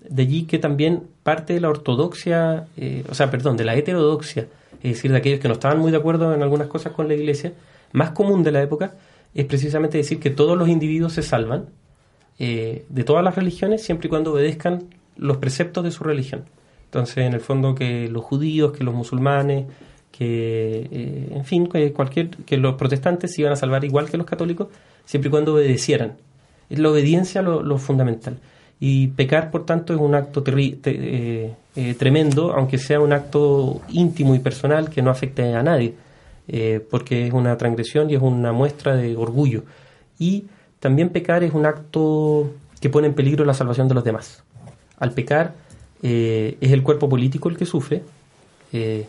De 0.08 0.22
allí 0.22 0.44
que 0.44 0.58
también 0.58 1.04
parte 1.22 1.54
de 1.54 1.60
la 1.60 1.70
ortodoxia, 1.70 2.66
eh, 2.76 3.04
o 3.08 3.14
sea, 3.14 3.30
perdón, 3.30 3.56
de 3.56 3.64
la 3.64 3.74
heterodoxia, 3.74 4.46
es 4.84 4.96
decir, 4.96 5.10
de 5.10 5.18
aquellos 5.18 5.40
que 5.40 5.48
no 5.48 5.54
estaban 5.54 5.78
muy 5.78 5.90
de 5.90 5.96
acuerdo 5.96 6.34
en 6.34 6.42
algunas 6.42 6.68
cosas 6.68 6.92
con 6.92 7.08
la 7.08 7.14
iglesia, 7.14 7.54
más 7.92 8.10
común 8.10 8.42
de 8.42 8.52
la 8.52 8.62
época 8.62 8.94
es 9.34 9.46
precisamente 9.46 9.98
decir 9.98 10.20
que 10.20 10.30
todos 10.30 10.56
los 10.56 10.68
individuos 10.68 11.14
se 11.14 11.22
salvan 11.22 11.66
eh, 12.38 12.84
de 12.88 13.04
todas 13.04 13.24
las 13.24 13.34
religiones 13.34 13.82
siempre 13.82 14.06
y 14.06 14.10
cuando 14.10 14.32
obedezcan 14.32 14.84
los 15.16 15.38
preceptos 15.38 15.84
de 15.84 15.90
su 15.90 16.04
religión. 16.04 16.44
Entonces, 16.84 17.18
en 17.18 17.32
el 17.32 17.40
fondo, 17.40 17.74
que 17.74 18.08
los 18.08 18.22
judíos, 18.22 18.72
que 18.72 18.84
los 18.84 18.94
musulmanes, 18.94 19.66
que, 20.12 20.88
eh, 20.92 21.28
en 21.32 21.44
fin, 21.44 21.66
que 21.66 21.92
cualquier, 21.92 22.30
que 22.30 22.56
los 22.56 22.74
protestantes 22.74 23.34
se 23.34 23.40
iban 23.40 23.52
a 23.52 23.56
salvar 23.56 23.84
igual 23.84 24.10
que 24.10 24.16
los 24.16 24.26
católicos, 24.26 24.68
siempre 25.04 25.28
y 25.28 25.30
cuando 25.30 25.54
obedecieran. 25.54 26.16
Es 26.70 26.78
la 26.78 26.90
obediencia 26.90 27.42
lo, 27.42 27.62
lo 27.62 27.78
fundamental. 27.78 28.38
Y 28.80 29.08
pecar, 29.08 29.50
por 29.50 29.64
tanto, 29.64 29.94
es 29.94 30.00
un 30.00 30.14
acto 30.14 30.42
te- 30.42 30.56
eh, 30.86 31.54
eh, 31.76 31.94
tremendo, 31.94 32.52
aunque 32.52 32.78
sea 32.78 33.00
un 33.00 33.12
acto 33.12 33.80
íntimo 33.88 34.34
y 34.34 34.40
personal 34.40 34.90
que 34.90 35.00
no 35.00 35.10
afecte 35.10 35.54
a 35.54 35.62
nadie, 35.62 35.94
eh, 36.48 36.84
porque 36.90 37.26
es 37.26 37.32
una 37.32 37.56
transgresión 37.56 38.10
y 38.10 38.14
es 38.14 38.22
una 38.22 38.52
muestra 38.52 38.96
de 38.96 39.16
orgullo. 39.16 39.62
Y 40.18 40.44
también 40.80 41.08
pecar 41.10 41.44
es 41.44 41.54
un 41.54 41.66
acto 41.66 42.50
que 42.80 42.90
pone 42.90 43.06
en 43.06 43.14
peligro 43.14 43.44
la 43.44 43.54
salvación 43.54 43.88
de 43.88 43.94
los 43.94 44.04
demás. 44.04 44.42
Al 44.98 45.12
pecar 45.12 45.54
es 46.02 46.70
el 46.70 46.82
cuerpo 46.82 47.08
político 47.08 47.48
el 47.48 47.56
que 47.56 47.64
sufre. 47.64 48.02
de 48.70 49.06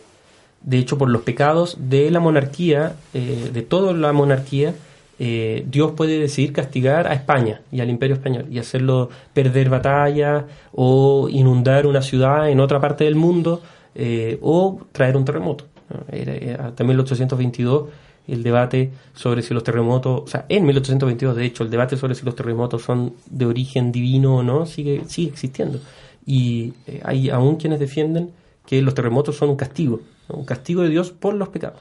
hecho, 0.78 0.96
por 0.96 1.10
los 1.10 1.22
pecados 1.22 1.76
de 1.78 2.10
la 2.10 2.18
monarquía, 2.20 2.96
de 3.12 3.62
toda 3.62 3.92
la 3.92 4.12
monarquía, 4.14 4.74
eh, 5.18 5.64
Dios 5.66 5.92
puede 5.92 6.18
decidir 6.18 6.52
castigar 6.52 7.06
a 7.06 7.14
España 7.14 7.62
y 7.72 7.80
al 7.80 7.88
imperio 7.88 8.16
español 8.16 8.46
y 8.50 8.58
hacerlo 8.58 9.08
perder 9.32 9.70
batalla 9.70 10.46
o 10.72 11.28
inundar 11.30 11.86
una 11.86 12.02
ciudad 12.02 12.50
en 12.50 12.60
otra 12.60 12.80
parte 12.80 13.04
del 13.04 13.14
mundo 13.14 13.62
eh, 13.94 14.38
o 14.42 14.80
traer 14.92 15.16
un 15.16 15.24
terremoto. 15.24 15.64
Era, 16.10 16.34
era 16.34 16.56
también 16.74 16.90
en 16.90 17.04
1822 17.04 17.84
el 18.28 18.42
debate 18.42 18.90
sobre 19.14 19.40
si 19.40 19.54
los 19.54 19.62
terremotos, 19.62 20.22
o 20.24 20.26
sea, 20.26 20.44
en 20.48 20.66
1822 20.66 21.36
de 21.36 21.44
hecho 21.44 21.62
el 21.62 21.70
debate 21.70 21.96
sobre 21.96 22.14
si 22.14 22.24
los 22.24 22.34
terremotos 22.34 22.82
son 22.82 23.14
de 23.30 23.46
origen 23.46 23.92
divino 23.92 24.38
o 24.38 24.42
no 24.42 24.66
sigue, 24.66 25.04
sigue 25.06 25.30
existiendo. 25.30 25.80
Y 26.26 26.74
eh, 26.88 27.00
hay 27.04 27.30
aún 27.30 27.56
quienes 27.56 27.78
defienden 27.78 28.32
que 28.66 28.82
los 28.82 28.94
terremotos 28.94 29.36
son 29.36 29.48
un 29.50 29.56
castigo, 29.56 30.00
un 30.28 30.44
castigo 30.44 30.82
de 30.82 30.90
Dios 30.90 31.12
por 31.12 31.34
los 31.34 31.48
pecados. 31.48 31.80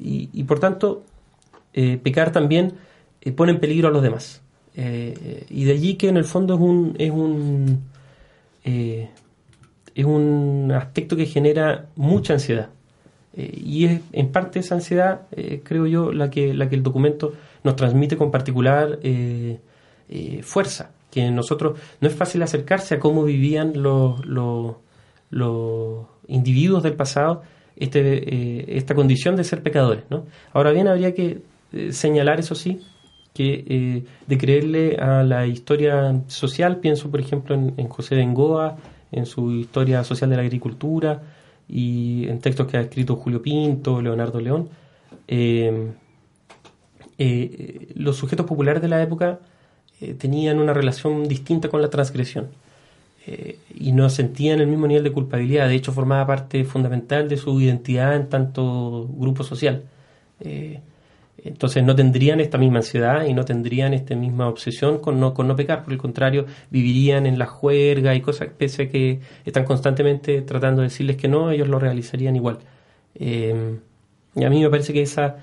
Y 0.00 0.42
por 0.48 0.58
tanto, 0.58 1.04
eh, 1.74 1.98
pecar 2.02 2.32
también 2.32 2.74
eh, 3.20 3.32
pone 3.32 3.52
en 3.52 3.60
peligro 3.60 3.88
a 3.88 3.90
los 3.90 4.02
demás. 4.02 4.40
Eh, 4.76 5.14
eh, 5.22 5.46
y 5.50 5.64
de 5.64 5.72
allí 5.72 5.94
que 5.94 6.08
en 6.08 6.16
el 6.16 6.24
fondo 6.24 6.54
es 6.54 6.60
un, 6.60 6.94
es 6.98 7.10
un, 7.10 7.84
eh, 8.64 9.08
es 9.94 10.04
un 10.04 10.72
aspecto 10.74 11.16
que 11.16 11.26
genera 11.26 11.86
mucha 11.96 12.34
ansiedad. 12.34 12.70
Y 13.36 13.86
es 13.86 14.00
en 14.12 14.30
parte 14.30 14.60
esa 14.60 14.76
ansiedad, 14.76 15.22
creo 15.64 15.88
yo, 15.88 16.12
la 16.12 16.30
que, 16.30 16.54
la 16.54 16.68
que 16.68 16.76
el 16.76 16.84
documento 16.84 17.32
nos 17.64 17.74
transmite 17.74 18.16
con 18.16 18.30
particular 18.30 19.00
fuerza. 20.42 20.92
Que 21.10 21.32
nosotros 21.32 21.76
no 22.00 22.06
es 22.06 22.14
fácil 22.14 22.42
acercarse 22.42 22.94
a 22.94 23.00
cómo 23.00 23.24
vivían 23.24 23.72
los, 23.82 24.24
los, 24.24 24.76
los 25.30 26.06
individuos 26.28 26.84
del 26.84 26.94
pasado 26.94 27.42
este, 27.74 28.76
esta 28.78 28.94
condición 28.94 29.34
de 29.34 29.42
ser 29.42 29.64
pecadores. 29.64 30.04
¿no? 30.10 30.26
Ahora 30.52 30.70
bien, 30.70 30.86
habría 30.86 31.12
que 31.12 31.42
eh, 31.74 31.92
señalar, 31.92 32.40
eso 32.40 32.54
sí, 32.54 32.80
que 33.34 33.64
eh, 33.66 34.04
de 34.26 34.38
creerle 34.38 34.96
a 34.96 35.22
la 35.22 35.46
historia 35.46 36.22
social, 36.28 36.78
pienso 36.78 37.10
por 37.10 37.20
ejemplo 37.20 37.54
en, 37.54 37.74
en 37.76 37.88
José 37.88 38.14
Bengoa, 38.14 38.76
en 39.12 39.26
su 39.26 39.52
historia 39.52 40.04
social 40.04 40.30
de 40.30 40.36
la 40.36 40.42
agricultura 40.42 41.22
y 41.68 42.26
en 42.28 42.40
textos 42.40 42.66
que 42.66 42.76
ha 42.76 42.80
escrito 42.80 43.16
Julio 43.16 43.42
Pinto, 43.42 44.00
Leonardo 44.00 44.40
León, 44.40 44.68
eh, 45.28 45.92
eh, 47.18 47.92
los 47.94 48.16
sujetos 48.16 48.46
populares 48.46 48.82
de 48.82 48.88
la 48.88 49.00
época 49.02 49.38
eh, 50.00 50.14
tenían 50.14 50.58
una 50.58 50.72
relación 50.72 51.28
distinta 51.28 51.68
con 51.68 51.80
la 51.80 51.88
transgresión 51.88 52.48
eh, 53.26 53.58
y 53.72 53.92
no 53.92 54.10
sentían 54.10 54.60
el 54.60 54.66
mismo 54.66 54.86
nivel 54.88 55.04
de 55.04 55.12
culpabilidad. 55.12 55.68
De 55.68 55.76
hecho, 55.76 55.92
formaba 55.92 56.26
parte 56.26 56.64
fundamental 56.64 57.28
de 57.28 57.36
su 57.36 57.60
identidad 57.60 58.16
en 58.16 58.28
tanto 58.28 59.08
grupo 59.16 59.44
social. 59.44 59.84
Entonces 61.38 61.82
no 61.84 61.94
tendrían 61.94 62.40
esta 62.40 62.58
misma 62.58 62.78
ansiedad 62.78 63.26
y 63.26 63.34
no 63.34 63.44
tendrían 63.44 63.92
esta 63.92 64.14
misma 64.14 64.48
obsesión 64.48 64.98
con 64.98 65.20
no, 65.20 65.34
con 65.34 65.46
no 65.48 65.56
pecar. 65.56 65.84
Por 65.84 65.92
el 65.92 65.98
contrario, 65.98 66.46
vivirían 66.70 67.26
en 67.26 67.38
la 67.38 67.46
juerga 67.46 68.14
y 68.14 68.20
cosas, 68.20 68.48
pese 68.56 68.84
a 68.84 68.88
que 68.88 69.20
están 69.44 69.64
constantemente 69.64 70.42
tratando 70.42 70.82
de 70.82 70.88
decirles 70.88 71.16
que 71.16 71.28
no, 71.28 71.50
ellos 71.50 71.68
lo 71.68 71.78
realizarían 71.78 72.36
igual. 72.36 72.58
Eh, 73.14 73.78
y 74.36 74.44
a 74.44 74.50
mí 74.50 74.62
me 74.62 74.70
parece 74.70 74.92
que 74.92 75.02
esa 75.02 75.36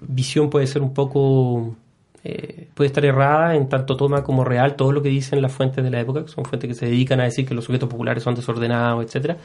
visión 0.00 0.50
puede 0.50 0.66
ser 0.66 0.82
un 0.82 0.94
poco 0.94 1.74
eh, 2.22 2.68
puede 2.74 2.88
estar 2.88 3.04
errada 3.04 3.54
en 3.56 3.68
tanto 3.68 3.96
toma 3.96 4.22
como 4.22 4.44
real 4.44 4.76
todo 4.76 4.92
lo 4.92 5.02
que 5.02 5.08
dicen 5.08 5.40
las 5.40 5.52
fuentes 5.52 5.82
de 5.82 5.90
la 5.90 6.00
época, 6.00 6.22
que 6.22 6.28
son 6.28 6.44
fuentes 6.44 6.68
que 6.68 6.74
se 6.74 6.86
dedican 6.86 7.18
a 7.20 7.24
decir 7.24 7.46
que 7.46 7.54
los 7.54 7.64
sujetos 7.64 7.88
populares 7.88 8.22
son 8.22 8.34
desordenados, 8.34 9.04
etcétera, 9.04 9.38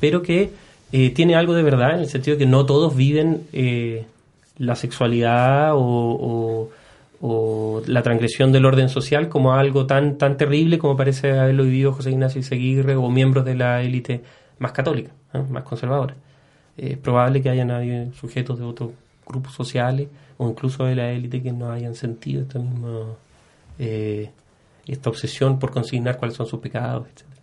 pero 0.00 0.22
que 0.22 0.50
eh, 0.92 1.10
tiene 1.10 1.36
algo 1.36 1.54
de 1.54 1.62
verdad 1.62 1.94
en 1.94 2.00
el 2.00 2.08
sentido 2.08 2.36
de 2.36 2.44
que 2.44 2.50
no 2.50 2.66
todos 2.66 2.96
viven 2.96 3.46
eh, 3.52 4.06
la 4.58 4.74
sexualidad 4.74 5.72
o, 5.74 6.70
o, 7.20 7.82
la 7.86 8.02
transgresión 8.02 8.52
del 8.52 8.64
orden 8.66 8.88
social 8.88 9.28
como 9.28 9.54
algo 9.54 9.86
tan 9.86 10.18
tan 10.18 10.36
terrible 10.36 10.78
como 10.78 10.96
parece 10.96 11.38
haberlo 11.38 11.64
vivido 11.64 11.92
José 11.92 12.10
Ignacio 12.10 12.42
Seguirre 12.42 12.96
o 12.96 13.08
miembros 13.10 13.44
de 13.44 13.54
la 13.54 13.82
élite 13.82 14.22
más 14.58 14.72
católica, 14.72 15.10
¿eh? 15.34 15.42
más 15.50 15.64
conservadora. 15.64 16.14
Es 16.76 16.98
probable 16.98 17.42
que 17.42 17.48
hayan 17.48 17.70
habido 17.70 18.12
sujetos 18.12 18.58
de 18.58 18.64
otros 18.64 18.90
grupos 19.26 19.52
sociales 19.54 20.08
o 20.38 20.48
incluso 20.48 20.84
de 20.84 20.94
la 20.94 21.10
élite 21.10 21.42
que 21.42 21.52
no 21.52 21.70
hayan 21.70 21.94
sentido 21.94 22.42
esta 22.42 22.58
misma, 22.58 23.14
eh, 23.78 24.30
esta 24.86 25.10
obsesión 25.10 25.58
por 25.58 25.70
consignar 25.70 26.16
cuáles 26.18 26.36
son 26.36 26.46
sus 26.46 26.60
pecados, 26.60 27.06
etc. 27.08 27.35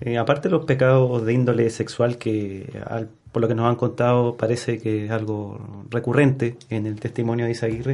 Eh, 0.00 0.16
aparte 0.16 0.48
de 0.48 0.52
los 0.54 0.64
pecados 0.64 1.24
de 1.26 1.32
índole 1.32 1.68
sexual, 1.70 2.18
que 2.18 2.70
al- 2.86 3.08
por 3.32 3.42
lo 3.42 3.48
que 3.48 3.54
nos 3.54 3.66
han 3.68 3.76
contado 3.76 4.36
parece 4.36 4.78
que 4.78 5.04
es 5.06 5.10
algo 5.10 5.58
recurrente 5.90 6.56
en 6.70 6.86
el 6.86 6.98
testimonio 7.00 7.44
de 7.46 7.50
Isaguirre, 7.52 7.92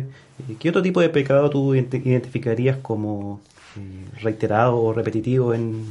eh, 0.48 0.56
¿qué 0.58 0.68
otro 0.68 0.82
tipo 0.82 1.00
de 1.00 1.08
pecado 1.08 1.48
tú 1.50 1.74
ident- 1.74 2.04
identificarías 2.04 2.76
como 2.78 3.40
eh, 3.76 4.20
reiterado 4.22 4.76
o 4.76 4.92
repetitivo 4.92 5.54
en, 5.54 5.86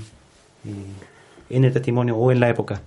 en 1.50 1.66
el 1.66 1.74
testimonio 1.74 2.16
o 2.16 2.32
en 2.32 2.40
la 2.40 2.50
época? 2.50 2.82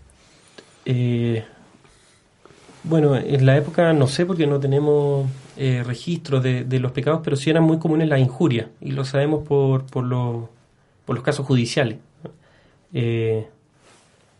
Bueno, 2.84 3.16
en 3.16 3.44
la 3.44 3.56
época 3.56 3.92
no 3.92 4.06
sé 4.06 4.24
porque 4.26 4.46
no 4.46 4.60
tenemos 4.60 5.28
registros 5.56 6.42
de, 6.42 6.64
de 6.64 6.78
los 6.78 6.92
pecados, 6.92 7.20
pero 7.24 7.34
sí 7.36 7.50
eran 7.50 7.64
muy 7.64 7.78
comunes 7.78 8.08
las 8.08 8.20
injurias 8.20 8.68
y 8.80 8.92
lo 8.92 9.04
sabemos 9.04 9.46
por, 9.46 9.84
por, 9.86 10.04
lo- 10.04 10.48
por 11.04 11.16
los 11.16 11.24
casos 11.24 11.44
judiciales. 11.46 11.98
Eh, 12.98 13.46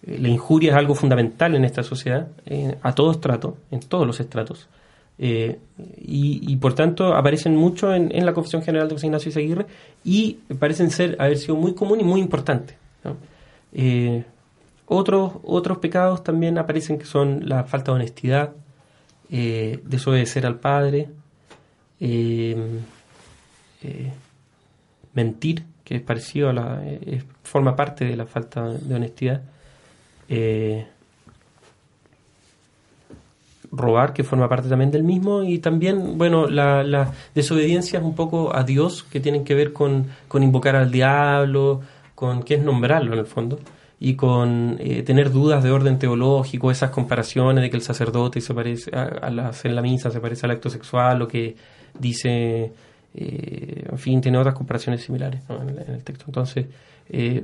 la 0.07 0.29
injuria 0.29 0.71
es 0.71 0.77
algo 0.77 0.95
fundamental 0.95 1.55
en 1.55 1.65
esta 1.67 1.83
sociedad, 1.83 2.29
eh, 2.47 2.75
a 2.81 2.95
todo 2.95 3.11
estrato, 3.11 3.59
en 3.71 3.81
todos 3.81 4.07
los 4.07 4.19
estratos. 4.19 4.67
Eh, 5.19 5.59
y, 5.99 6.57
por 6.57 6.75
tanto 6.75 7.15
aparecen 7.15 7.57
mucho 7.57 7.95
en, 7.95 8.25
la 8.25 8.35
Confesión 8.35 8.63
General 8.63 8.87
de 8.87 8.95
José 8.95 9.07
Ignacio 9.07 9.31
Izaguirre 9.31 9.67
y 10.05 10.35
parecen 10.59 10.91
ser 10.91 11.17
haber 11.19 11.37
sido 11.37 11.57
muy 11.57 11.75
común 11.75 12.01
y 12.01 12.05
muy. 12.05 12.29
Eh, 13.75 14.25
otros, 14.87 15.33
otros 15.43 15.79
pecados 15.79 16.25
también 16.25 16.57
aparecen 16.57 16.99
que 16.99 17.05
son 17.05 17.49
la 17.49 17.65
falta 17.65 17.93
de 17.93 17.97
honestidad, 17.97 18.53
desobedecer 19.29 20.47
al 20.47 20.61
padre, 20.61 21.09
mentir, 25.15 25.65
que 25.85 25.97
es 25.97 26.03
parecido 26.03 26.51
a 26.51 26.53
la. 26.53 26.83
Forma 27.47 27.77
parte 27.77 28.05
de 28.05 28.17
la 28.17 28.27
falta 28.27 28.69
de 28.69 28.95
honestidad, 28.95 29.43
eh, 30.29 30.87
robar, 33.73 34.13
que 34.13 34.25
forma 34.25 34.49
parte 34.49 34.69
también 34.69 34.91
del 34.91 35.05
mismo, 35.05 35.43
y 35.43 35.59
también, 35.59 36.19
bueno, 36.19 36.49
la, 36.49 36.83
la 36.83 37.13
desobediencia 37.35 37.99
es 37.99 38.05
un 38.05 38.15
poco 38.15 38.55
a 38.55 38.63
Dios, 38.65 39.05
que 39.05 39.21
tienen 39.21 39.45
que 39.45 39.55
ver 39.55 39.73
con, 39.73 40.07
con 40.29 40.43
invocar 40.43 40.77
al 40.77 40.91
diablo, 40.91 41.81
con 42.15 42.43
qué 42.43 42.55
es 42.55 42.63
nombrarlo 42.63 43.13
en 43.13 43.19
el 43.21 43.27
fondo, 43.27 43.59
y 43.99 44.15
con 44.15 44.77
eh, 44.79 45.03
tener 45.03 45.31
dudas 45.31 45.63
de 45.63 45.71
orden 45.71 45.99
teológico, 45.99 46.71
esas 46.71 46.91
comparaciones 46.91 47.63
de 47.63 47.71
que 47.71 47.77
el 47.77 47.83
sacerdote 47.83 48.41
se 48.41 48.53
parece 48.55 48.95
a, 48.95 49.05
al 49.05 49.39
hacer 49.41 49.73
la 49.73 49.83
misa 49.83 50.11
se 50.11 50.21
parece 50.21 50.47
al 50.47 50.53
acto 50.53 50.69
sexual, 50.69 51.19
lo 51.19 51.29
que 51.29 51.57
dice, 51.99 52.73
eh, 53.19 53.87
en 53.91 53.99
fin, 53.99 54.21
tiene 54.21 54.37
otras 54.37 54.55
comparaciones 54.55 55.03
similares 55.03 55.41
en, 55.49 55.95
el, 55.95 56.05
texto. 56.05 56.27
Entonces, 56.29 56.67
eh, 57.09 57.43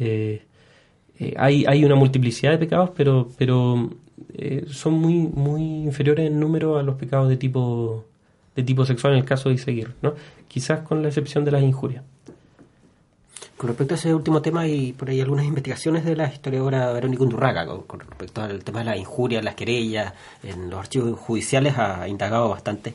eh, 0.00 0.42
hay, 1.36 1.84
una 1.84 1.94
multiplicidad 1.94 2.50
de 2.50 2.58
pecados, 2.58 2.90
pero, 2.96 3.30
pero 3.38 3.90
son 4.68 4.94
muy, 4.94 5.62
inferiores 5.84 6.26
en 6.26 6.40
número 6.40 6.76
a 6.76 6.82
los 6.82 6.96
pecados 6.96 7.28
de 7.28 7.36
tipo, 7.36 8.04
de 8.56 8.64
tipo 8.64 8.84
sexual 8.84 9.12
en 9.12 9.20
el 9.20 9.24
caso 9.24 9.48
de 9.48 9.58
seguir, 9.58 9.94
¿no? 10.02 10.14
Quizás 10.48 10.80
con 10.80 11.02
la 11.02 11.08
excepción 11.08 11.44
de 11.44 11.52
las 11.52 11.62
injurias. 11.62 12.02
Con 13.56 13.68
respecto 13.68 13.94
a 13.94 13.96
ese 13.96 14.12
último 14.12 14.42
tema, 14.42 14.62
hay 14.62 14.92
por 14.92 15.08
ahí 15.08 15.20
algunas 15.20 15.44
investigaciones 15.44 16.04
de 16.04 16.16
la 16.16 16.26
historiadora 16.26 16.92
Verónica 16.92 17.22
Undurraga 17.22 17.64
con 17.86 18.00
respecto 18.00 18.42
al 18.42 18.64
tema 18.64 18.80
de 18.80 18.86
las 18.86 18.96
injurias, 18.96 19.44
las 19.44 19.54
querellas, 19.54 20.14
en 20.42 20.68
los 20.68 20.80
archivos 20.80 21.16
judiciales 21.20 21.78
ha 21.78 22.08
indagado 22.08 22.48
bastante 22.48 22.92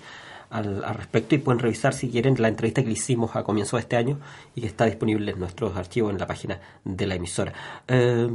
al, 0.50 0.84
respecto 0.96 1.36
y 1.36 1.40
pueden 1.40 1.60
revisar 1.60 1.94
si 1.94 2.10
quieren 2.10 2.36
la 2.40 2.48
entrevista 2.48 2.84
que 2.84 2.92
hicimos 2.92 3.36
a 3.36 3.44
comienzo 3.44 3.78
de 3.78 3.82
este 3.82 3.96
año 3.96 4.20
y 4.56 4.62
que 4.62 4.68
está 4.68 4.86
disponible 4.86 5.32
en 5.32 5.40
nuestros 5.40 5.76
archivos 5.76 6.12
en 6.12 6.20
la 6.20 6.28
página 6.28 6.60
de 6.84 7.08
la 7.08 7.16
emisora. 7.16 7.54
Eh, 7.88 8.28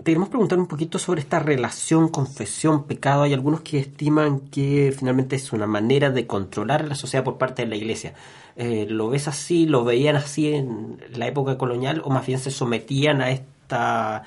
te 0.00 0.04
queremos 0.04 0.30
preguntar 0.30 0.58
un 0.58 0.66
poquito 0.66 0.98
sobre 0.98 1.20
esta 1.20 1.40
relación 1.40 2.08
confesión-pecado. 2.08 3.24
Hay 3.24 3.34
algunos 3.34 3.60
que 3.60 3.78
estiman 3.78 4.40
que 4.40 4.94
finalmente 4.96 5.36
es 5.36 5.52
una 5.52 5.66
manera 5.66 6.08
de 6.10 6.26
controlar 6.26 6.88
la 6.88 6.94
sociedad 6.94 7.22
por 7.22 7.36
parte 7.36 7.62
de 7.62 7.68
la 7.68 7.76
iglesia. 7.76 8.14
Eh, 8.56 8.86
¿Lo 8.88 9.10
ves 9.10 9.28
así? 9.28 9.66
¿Lo 9.66 9.84
veían 9.84 10.16
así 10.16 10.54
en 10.54 10.96
la 11.14 11.26
época 11.26 11.58
colonial? 11.58 12.00
¿O 12.02 12.08
más 12.08 12.24
bien 12.24 12.38
se 12.38 12.50
sometían 12.50 13.20
a, 13.20 13.30
esta, 13.30 14.22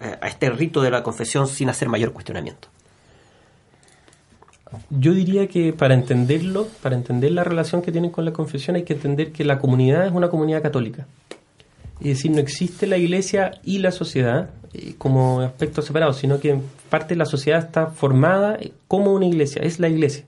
eh, 0.00 0.16
a 0.20 0.28
este 0.28 0.48
rito 0.50 0.80
de 0.80 0.92
la 0.92 1.02
confesión 1.02 1.48
sin 1.48 1.70
hacer 1.70 1.88
mayor 1.88 2.12
cuestionamiento? 2.12 2.68
Yo 4.90 5.12
diría 5.12 5.46
que 5.48 5.72
para 5.72 5.94
entenderlo, 5.94 6.68
para 6.82 6.96
entender 6.96 7.32
la 7.32 7.44
relación 7.44 7.82
que 7.82 7.92
tienen 7.92 8.10
con 8.10 8.24
la 8.24 8.32
confesión, 8.32 8.76
hay 8.76 8.82
que 8.82 8.94
entender 8.94 9.32
que 9.32 9.44
la 9.44 9.58
comunidad 9.58 10.06
es 10.06 10.12
una 10.12 10.28
comunidad 10.28 10.62
católica. 10.62 11.06
Es 12.00 12.08
decir, 12.08 12.30
no 12.30 12.38
existe 12.38 12.86
la 12.86 12.98
iglesia 12.98 13.52
y 13.64 13.78
la 13.78 13.90
sociedad 13.90 14.50
eh, 14.74 14.94
como 14.98 15.40
aspectos 15.40 15.86
separados, 15.86 16.18
sino 16.18 16.38
que 16.38 16.58
parte 16.90 17.14
de 17.14 17.18
la 17.18 17.24
sociedad 17.24 17.64
está 17.64 17.86
formada 17.86 18.58
como 18.86 19.12
una 19.14 19.26
iglesia, 19.26 19.62
es 19.62 19.80
la 19.80 19.88
iglesia. 19.88 20.24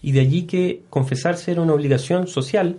Y 0.00 0.12
de 0.12 0.20
allí 0.20 0.44
que 0.44 0.82
confesarse 0.90 1.50
era 1.50 1.60
una 1.60 1.74
obligación 1.74 2.28
social 2.28 2.76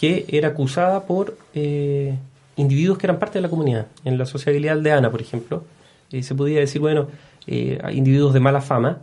que 0.00 0.24
era 0.28 0.48
acusada 0.48 1.04
por 1.04 1.36
eh, 1.54 2.16
individuos 2.56 2.96
que 2.98 3.06
eran 3.06 3.18
parte 3.18 3.38
de 3.38 3.42
la 3.42 3.50
comunidad. 3.50 3.86
En 4.04 4.16
la 4.16 4.24
sociabilidad 4.24 4.78
aldeana, 4.78 5.10
por 5.10 5.20
ejemplo, 5.20 5.62
eh, 6.10 6.22
se 6.22 6.34
podía 6.34 6.60
decir, 6.60 6.80
bueno, 6.80 7.08
hay 7.46 7.98
individuos 7.98 8.32
de 8.32 8.40
mala 8.40 8.62
fama, 8.62 9.00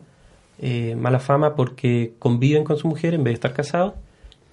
eh, 0.59 0.95
mala 0.95 1.19
fama 1.19 1.55
porque 1.55 2.13
conviven 2.19 2.63
con 2.63 2.77
su 2.77 2.87
mujer 2.87 3.13
en 3.13 3.23
vez 3.23 3.31
de 3.31 3.35
estar 3.35 3.53
casados 3.53 3.93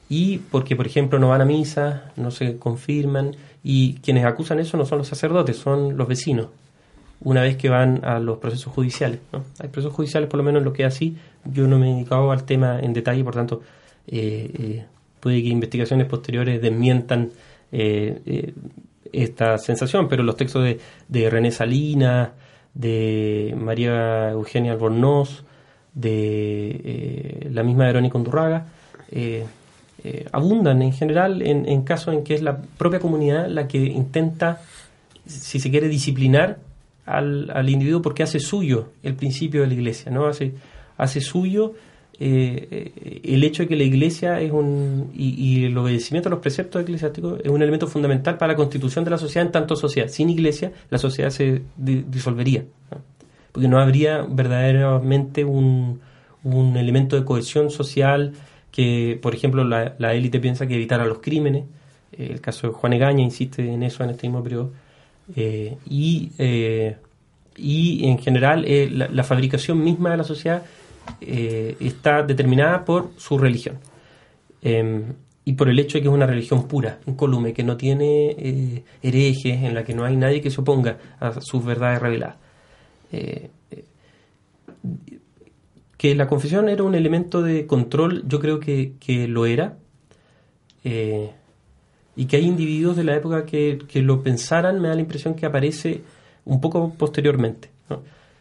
y 0.09 0.38
porque, 0.38 0.74
por 0.74 0.86
ejemplo, 0.86 1.18
no 1.18 1.28
van 1.28 1.42
a 1.42 1.44
misa, 1.44 2.12
no 2.16 2.30
se 2.30 2.57
confirman 2.57 3.36
y 3.62 3.94
quienes 3.96 4.24
acusan 4.24 4.59
eso 4.59 4.76
no 4.76 4.86
son 4.86 4.99
los 4.99 5.09
sacerdotes, 5.09 5.57
son 5.57 5.96
los 5.96 6.09
vecinos, 6.09 6.49
una 7.20 7.42
vez 7.42 7.57
que 7.57 7.68
van 7.68 8.05
a 8.05 8.18
los 8.18 8.38
procesos 8.38 8.72
judiciales. 8.72 9.20
¿no? 9.32 9.44
Hay 9.59 9.68
procesos 9.68 9.94
judiciales, 9.94 10.30
por 10.30 10.38
lo 10.38 10.44
menos 10.44 10.62
lo 10.62 10.72
que 10.72 10.84
es 10.84 10.94
así, 10.94 11.16
yo 11.44 11.66
no 11.66 11.78
me 11.78 11.90
he 11.90 11.94
dedicado 11.94 12.30
al 12.30 12.44
tema 12.44 12.80
en 12.80 12.92
detalle, 12.94 13.22
por 13.22 13.34
tanto, 13.34 13.61
eh, 14.07 14.51
eh, 14.59 14.84
puede 15.20 15.42
que 15.42 15.49
investigaciones 15.49 16.07
posteriores 16.07 16.62
desmientan 16.62 17.30
eh, 17.70 18.55
esta 19.12 19.59
sensación, 19.59 20.09
pero 20.09 20.22
los 20.22 20.36
textos 20.36 20.64
de, 20.64 20.80
de 21.09 21.28
René 21.28 21.51
Salinas, 21.51 22.30
de 22.72 23.55
María 23.59 24.30
Eugenia 24.30 24.72
Albornoz, 24.72 25.44
de 25.99 26.80
eh, 26.84 27.49
la 27.53 27.62
misma 27.62 27.86
Verónica 27.86 28.16
Undurraga, 28.16 28.66
eh, 29.11 29.44
eh, 30.05 30.26
abundan 30.30 30.80
en 30.80 30.92
general 30.92 31.42
en, 31.42 31.68
en, 31.68 31.82
casos 31.82 32.14
en 32.14 32.22
que 32.22 32.34
es 32.34 32.42
la 32.42 32.57
propia 32.57 33.01
comunidad 33.01 33.49
la 33.49 33.66
que 33.66 33.78
intenta, 33.78 34.61
si 35.26 35.59
se 35.59 35.70
quiere, 35.70 35.88
disciplinar 35.88 36.59
al, 37.05 37.51
al 37.53 37.68
individuo 37.68 38.01
porque 38.01 38.22
hace 38.22 38.38
suyo 38.38 38.90
el 39.03 39.14
principio 39.14 39.62
de 39.62 39.66
la 39.66 39.74
iglesia, 39.74 40.12
¿no? 40.12 40.26
Hace, 40.26 40.53
hace 40.96 41.20
suyo 41.20 41.74
el 42.20 43.44
hecho 43.44 43.62
de 43.62 43.68
que 43.68 43.76
la 43.76 43.84
iglesia 43.84 44.40
es 44.40 44.51
un. 44.51 45.12
Y, 45.14 45.64
el 45.66 45.78
obedecimiento 45.78 46.28
a 46.28 46.30
los 46.30 46.40
preceptos 46.40 46.82
eclesiásticos 46.82 47.40
es 47.44 47.49
un 47.49 47.62
elemento 47.62 47.86
fundamental 47.86 48.36
para 48.36 48.55
la 48.55 48.57
constitución 48.57 49.05
de 49.05 49.12
la 49.12 49.18
sociedad 49.18 49.46
en 49.46 49.53
tanto 49.53 49.76
sociedad. 49.76 50.09
Sin 50.09 50.28
iglesia, 50.28 50.72
la 50.90 50.99
sociedad 50.99 51.30
se 51.30 51.62
di, 51.76 52.05
disolvería. 52.09 52.64
Porque 53.53 53.68
no 53.68 53.80
habría 53.80 54.22
verdaderamente 54.22 55.44
un, 55.44 56.01
un, 56.44 56.76
elemento 56.76 57.16
de 57.16 57.24
cohesión 57.24 57.70
social 57.70 58.32
que, 58.70 59.18
por 59.20 59.34
ejemplo, 59.34 59.64
la, 59.64 59.94
la 59.99 60.14
élite 60.14 60.40
piensa 60.40 60.66
que 60.66 60.74
evitara 60.74 61.05
los 61.05 61.18
crímenes. 61.18 61.64
Eh, 62.12 62.28
el 62.30 62.40
caso 62.40 62.68
de 62.68 62.72
Juan 62.72 62.92
Egaña 62.92 63.22
insiste 63.22 63.72
en 63.72 63.82
eso 63.82 64.05
en 64.05 64.11
este 64.11 64.26
mismo 64.26 64.42
periodo. 64.42 64.72
Eh, 65.34 65.76
y, 65.88 66.30
eh, 66.38 66.96
y, 67.57 68.07
en 68.09 68.18
general, 68.18 68.64
la, 69.12 69.24
fabricación 69.24 69.82
misma 69.82 70.11
de 70.11 70.16
la 70.16 70.24
sociedad 70.24 70.62
está 71.20 72.22
determinada 72.22 72.84
por 72.84 73.11
su 73.16 73.38
religión. 73.38 73.78
Em, 74.62 75.14
y 75.44 75.55
por 75.55 75.68
el 75.68 75.78
hecho 75.78 75.96
de 75.99 76.03
que 76.03 76.09
es 76.09 76.14
una 76.14 76.26
religión 76.26 76.68
pura, 76.68 76.99
incolume, 77.07 77.55
que 77.55 77.62
no 77.64 77.76
tiene 77.76 78.84
herejes, 79.03 79.62
en 79.62 79.74
la 79.74 79.82
que 79.82 79.94
no 79.94 80.05
hay 80.05 80.14
nadie 80.16 80.42
que 80.42 80.51
se 80.51 80.61
oponga 80.61 80.99
a 81.20 81.40
sus 81.40 81.64
verdades 81.64 82.01
reveladas. 82.01 82.36
Eh, 83.13 83.51
que 85.97 86.15
la 86.15 86.29
confesión 86.29 86.69
era 86.69 86.85
un 86.85 86.95
elemento 86.95 87.43
de 87.43 87.67
control, 87.67 88.25
yo 88.29 88.39
creo 88.39 88.61
que, 88.61 88.93
que 89.01 89.27
lo 89.27 89.47
era, 89.47 89.77
eh, 90.85 91.31
y 92.15 92.27
que 92.27 92.37
hay 92.37 92.45
individuos 92.45 92.97
de 92.97 93.05
la 93.05 93.17
época 93.17 93.45
que, 93.45 93.79
que, 93.89 94.03
lo 94.03 94.23
pensaran, 94.23 94.81
me 94.81 94.89
da 94.89 94.95
la 94.95 95.01
impresión 95.01 95.35
que 95.35 95.47
aparece 95.47 96.03
un 96.45 96.61
poco 96.61 96.95
posteriormente. 96.97 97.71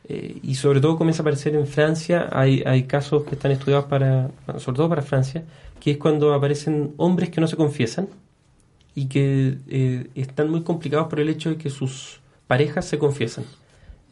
Eh, 0.09 0.39
y 0.41 0.55
sobre 0.55 0.80
todo 0.80 0.97
comienza 0.97 1.22
a 1.22 1.24
aparecer 1.24 1.53
en 1.53 1.68
Francia, 1.68 2.30
hay, 2.32 2.63
hay 2.65 2.84
casos 2.84 3.24
que 3.24 3.36
están 3.36 3.51
estudiados 3.51 3.86
para, 3.86 4.30
sobre 4.57 4.78
todo 4.78 4.89
para 4.89 5.01
Francia, 5.01 5.43
que 5.82 5.91
es 5.91 5.97
cuando 5.97 6.34
aparecen 6.34 6.93
hombres 6.97 7.30
que 7.30 7.41
no 7.41 7.47
se 7.47 7.57
confiesan 7.57 8.07
y 8.95 9.07
que 9.07 9.57
eh, 9.68 10.07
están 10.15 10.49
muy 10.49 10.63
complicados 10.63 11.07
por 11.07 11.20
el 11.20 11.30
hecho 11.30 11.49
de 11.49 11.57
que 11.57 11.70
sus 11.70 12.22
parejas 12.47 12.86
se 12.86 12.97
confiesan. 12.97 13.43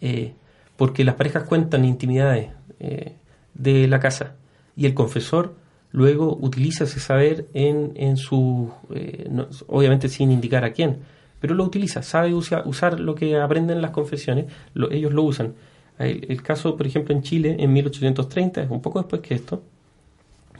Eh, 0.01 0.33
porque 0.77 1.03
las 1.03 1.15
parejas 1.15 1.43
cuentan 1.43 1.85
intimidades 1.85 2.49
eh, 2.79 3.15
de 3.53 3.87
la 3.87 3.99
casa 3.99 4.35
y 4.75 4.85
el 4.85 4.93
confesor 4.93 5.55
luego 5.91 6.37
utiliza 6.41 6.83
ese 6.83 6.99
saber 6.99 7.47
en, 7.53 7.93
en 7.95 8.17
su, 8.17 8.71
eh, 8.93 9.29
obviamente 9.67 10.09
sin 10.09 10.31
indicar 10.31 10.65
a 10.65 10.73
quién, 10.73 10.97
pero 11.39 11.53
lo 11.55 11.63
utiliza, 11.63 12.01
sabe 12.03 12.33
usa- 12.33 12.63
usar 12.65 12.99
lo 12.99 13.15
que 13.15 13.37
aprenden 13.37 13.81
las 13.81 13.91
confesiones, 13.91 14.45
lo- 14.73 14.91
ellos 14.91 15.13
lo 15.13 15.23
usan. 15.23 15.53
El, 15.97 16.41
caso, 16.43 16.75
por 16.75 16.85
ejemplo, 16.87 17.15
en 17.15 17.21
Chile, 17.21 17.55
en 17.59 17.71
1830, 17.71 18.63
es 18.63 18.69
un 18.69 18.81
poco 18.81 18.99
después 18.99 19.21
que 19.21 19.35
esto, 19.35 19.63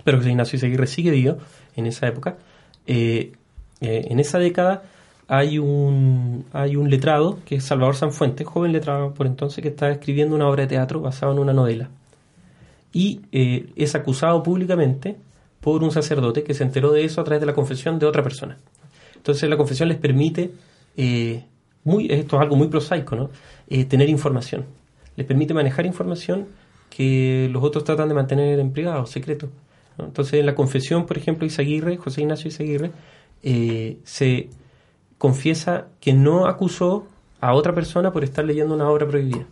pero 0.06 0.18
José 0.20 0.30
Ignacio 0.30 0.56
Izaguirre 0.58 0.88
sigue 0.88 1.12
vivo 1.12 1.38
en 1.76 1.86
esa 1.88 2.08
época. 2.08 2.38
eh, 2.88 3.34
en 3.82 4.20
esa 4.22 4.40
década 4.40 4.84
hay 5.28 5.58
un, 5.58 6.46
hay 6.54 6.76
un 6.76 6.90
letrado 6.90 7.40
que 7.46 7.56
es 7.56 7.64
Salvador 7.64 7.96
Sanfuentes, 7.96 8.46
joven 8.46 8.72
letrado 8.72 9.14
por 9.14 9.28
entonces, 9.28 9.62
que 9.62 9.70
está 9.70 9.90
escribiendo 9.90 10.36
una 10.36 10.48
obra 10.48 10.64
de 10.64 10.70
teatro 10.70 11.02
basada 11.02 11.32
en 11.32 11.40
una 11.40 11.54
novela. 11.54 11.90
Y 12.94 13.22
eh, 13.32 13.68
es 13.76 13.96
acusado 13.96 14.42
públicamente 14.44 15.18
por 15.62 15.84
un 15.84 15.92
sacerdote 15.92 16.44
que 16.44 16.54
se 16.54 16.64
enteró 16.64 16.92
de 16.92 17.04
eso 17.04 17.22
a 17.22 17.24
través 17.24 17.42
de 17.42 17.48
la 17.48 17.54
confesión 17.54 17.98
de 17.98 18.06
otra 18.06 18.24
persona. 18.24 18.58
Entonces 19.16 19.50
la 19.50 19.58
confesión 19.58 19.90
les 19.90 19.98
permite, 19.98 20.52
eh, 20.96 21.44
muy, 21.84 22.08
esto 22.12 22.36
es 22.36 22.42
algo 22.42 22.56
muy 22.56 22.68
prosaico, 22.68 23.16
¿no? 23.16 23.30
Eh, 23.68 23.86
tener 23.86 24.08
información. 24.10 24.66
Les 25.16 25.26
permite 25.26 25.54
manejar 25.54 25.86
información 25.86 26.46
que 26.90 27.50
los 27.52 27.64
otros 27.64 27.84
tratan 27.84 28.08
de 28.08 28.14
mantener 28.14 28.60
en 28.60 28.72
privado, 28.72 29.06
secreto. 29.08 29.50
Entonces 29.98 30.36
en 30.36 30.46
la 30.46 30.54
confesión, 30.54 31.06
por 31.06 31.18
ejemplo, 31.18 31.48
Izaguirre, 31.48 31.98
José 31.98 32.22
Ignacio 32.22 32.50
Izaguirre, 32.50 32.92
eh, 33.42 33.98
se 34.04 34.50
confiesa 35.18 35.88
que 36.00 36.14
no 36.14 36.48
acusó 36.48 37.08
a 37.42 37.54
otra 37.54 37.74
persona 37.74 38.12
por 38.12 38.24
estar 38.24 38.46
leyendo 38.46 38.74
una 38.74 38.90
obra 38.90 39.08
prohibida. 39.08 39.46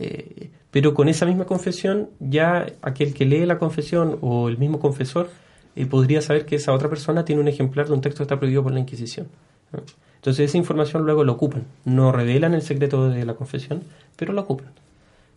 Eh, 0.00 0.50
pero 0.70 0.94
con 0.94 1.08
esa 1.08 1.26
misma 1.26 1.44
confesión, 1.44 2.10
ya 2.20 2.66
aquel 2.82 3.14
que 3.14 3.24
lee 3.24 3.46
la 3.46 3.58
confesión 3.58 4.18
o 4.20 4.48
el 4.48 4.58
mismo 4.58 4.78
confesor 4.78 5.28
eh, 5.74 5.86
podría 5.86 6.22
saber 6.22 6.46
que 6.46 6.56
esa 6.56 6.72
otra 6.72 6.88
persona 6.88 7.24
tiene 7.24 7.40
un 7.40 7.48
ejemplar 7.48 7.88
de 7.88 7.94
un 7.94 8.00
texto 8.00 8.18
que 8.18 8.24
está 8.24 8.38
prohibido 8.38 8.62
por 8.62 8.72
la 8.72 8.80
Inquisición. 8.80 9.28
¿no? 9.72 9.80
Entonces 10.16 10.48
esa 10.48 10.58
información 10.58 11.04
luego 11.04 11.24
lo 11.24 11.32
ocupan. 11.32 11.64
No 11.84 12.12
revelan 12.12 12.54
el 12.54 12.62
secreto 12.62 13.08
de 13.08 13.24
la 13.24 13.34
confesión, 13.34 13.82
pero 14.16 14.32
lo 14.32 14.42
ocupan. 14.42 14.68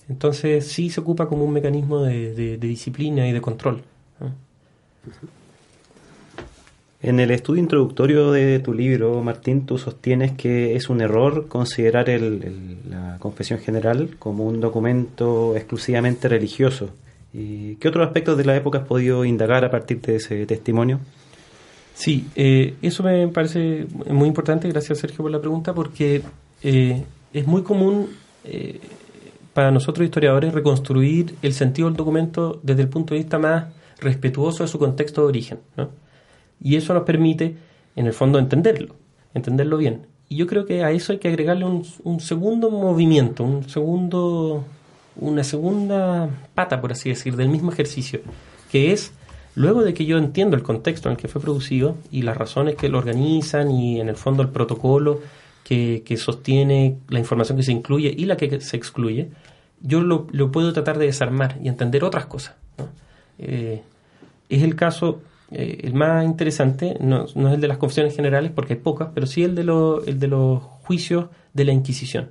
Entonces 0.10 0.68
sí 0.68 0.90
se 0.90 1.00
ocupa 1.00 1.28
como 1.28 1.46
un 1.46 1.54
mecanismo 1.54 2.02
de 2.02 2.58
disciplina 2.58 3.28
y 3.28 3.32
de 3.32 3.42
control. 3.42 3.84
¿no? 4.20 4.32
En 7.04 7.20
el 7.20 7.32
estudio 7.32 7.62
introductorio 7.64 8.32
de 8.32 8.60
tu 8.60 8.74
libro, 8.74 9.24
Martín, 9.24 9.66
tú 9.66 9.80
sostienes 9.80 10.34
que 10.34 10.76
es 10.76 10.88
un 10.90 11.02
error 11.02 11.48
considerar 11.48 12.10
el- 12.12 12.78
la 12.90 13.18
confesión 13.20 13.60
general 13.60 14.12
como 14.20 14.46
un 14.46 14.62
documento 14.62 15.56
exclusivamente 15.56 16.28
religioso. 16.30 16.90
¿Y 17.34 17.76
¿Qué 17.78 17.88
otros 17.88 18.06
aspectos 18.06 18.38
de 18.38 18.46
la 18.46 18.56
época 18.56 18.80
has 18.80 18.88
podido 18.88 19.26
indagar 19.26 19.66
a 19.66 19.72
partir 19.72 20.00
de 20.02 20.18
ese 20.18 20.46
testimonio? 20.46 21.00
Sí, 21.96 22.28
eh, 22.36 22.76
eso 22.84 23.02
me 23.04 23.28
parece 23.30 23.88
muy 24.10 24.28
importante, 24.28 24.68
gracias 24.70 25.00
Sergio 25.00 25.24
por 25.24 25.32
la 25.32 25.40
pregunta, 25.40 25.74
porque 25.74 26.22
eh, 26.62 27.04
es 27.34 27.48
muy 27.48 27.64
común 27.64 28.10
eh, 28.44 28.80
para 29.54 29.72
nosotros 29.72 30.06
historiadores 30.06 30.54
reconstruir 30.54 31.36
el 31.42 31.54
sentido 31.54 31.88
del 31.88 31.98
documento 31.98 32.60
desde 32.64 32.84
el 32.84 32.90
punto 32.90 33.14
de 33.16 33.22
vista 33.22 33.40
más 33.40 33.66
respetuoso 34.00 34.64
de 34.64 34.68
su 34.70 34.78
contexto 34.78 35.22
de 35.22 35.28
origen. 35.28 35.60
¿no? 35.78 35.90
Y 36.62 36.76
eso 36.76 36.94
nos 36.94 37.04
permite, 37.04 37.58
en 37.96 38.08
el 38.08 38.14
fondo, 38.14 38.40
entenderlo, 38.40 38.96
entenderlo 39.34 39.78
bien. 39.78 40.08
Y 40.30 40.38
yo 40.38 40.48
creo 40.48 40.66
que 40.66 40.84
a 40.84 40.92
eso 40.92 41.12
hay 41.12 41.20
que 41.20 41.28
agregarle 41.28 41.66
un, 41.66 41.86
un 42.04 42.20
segundo 42.20 42.70
movimiento, 42.70 43.44
un 43.44 43.68
segundo, 43.68 44.64
una 45.16 45.44
segunda 45.44 46.30
pata, 46.54 46.80
por 46.80 46.92
así 46.92 47.10
decir, 47.10 47.36
del 47.36 47.50
mismo 47.50 47.72
ejercicio, 47.72 48.22
que 48.72 48.94
es, 48.94 49.12
luego 49.56 49.84
de 49.84 49.94
que 49.94 50.06
yo 50.06 50.18
entiendo 50.18 50.56
el 50.56 50.64
contexto 50.64 51.10
en 51.10 51.14
el 51.14 51.18
que 51.18 51.28
fue 51.28 51.42
producido 51.42 51.98
y 52.12 52.22
las 52.22 52.38
razones 52.38 52.76
que 52.76 52.88
lo 52.88 53.00
organizan 53.00 53.72
y 53.72 54.00
en 54.00 54.08
el 54.08 54.16
fondo 54.16 54.44
el 54.44 54.50
protocolo 54.50 55.20
que, 55.64 56.18
sostiene 56.18 56.98
la 57.08 57.20
información 57.20 57.58
que 57.58 57.64
se 57.64 57.72
incluye 57.72 58.14
y 58.16 58.26
la 58.26 58.36
que 58.36 58.60
se 58.60 58.76
excluye, 58.78 59.30
yo 59.82 60.02
lo, 60.02 60.28
puedo 60.52 60.74
tratar 60.74 60.98
de 60.98 61.06
desarmar 61.06 61.58
y 61.64 61.68
entender 61.68 62.04
otras 62.04 62.26
cosas. 62.26 62.56
Eh, 63.40 63.82
es 64.50 64.64
el 64.64 64.76
caso, 64.76 65.22
eh, 65.52 65.80
el 65.84 65.94
más 65.94 66.26
interesante, 66.26 66.98
no, 67.00 67.26
es 67.26 67.36
el 67.36 67.62
de 67.62 67.68
las 67.68 67.78
confesiones 67.78 68.16
generales, 68.16 68.52
porque 68.54 68.74
hay 68.74 68.80
pocas, 68.80 69.10
pero 69.14 69.28
sí 69.28 69.44
el 69.44 69.56
de, 69.56 69.64
lo- 69.64 70.00
de 70.02 70.28
los 70.28 70.62
juicios 70.62 71.26
de 71.54 71.66
la 71.66 71.74
Inquisición. 71.74 72.30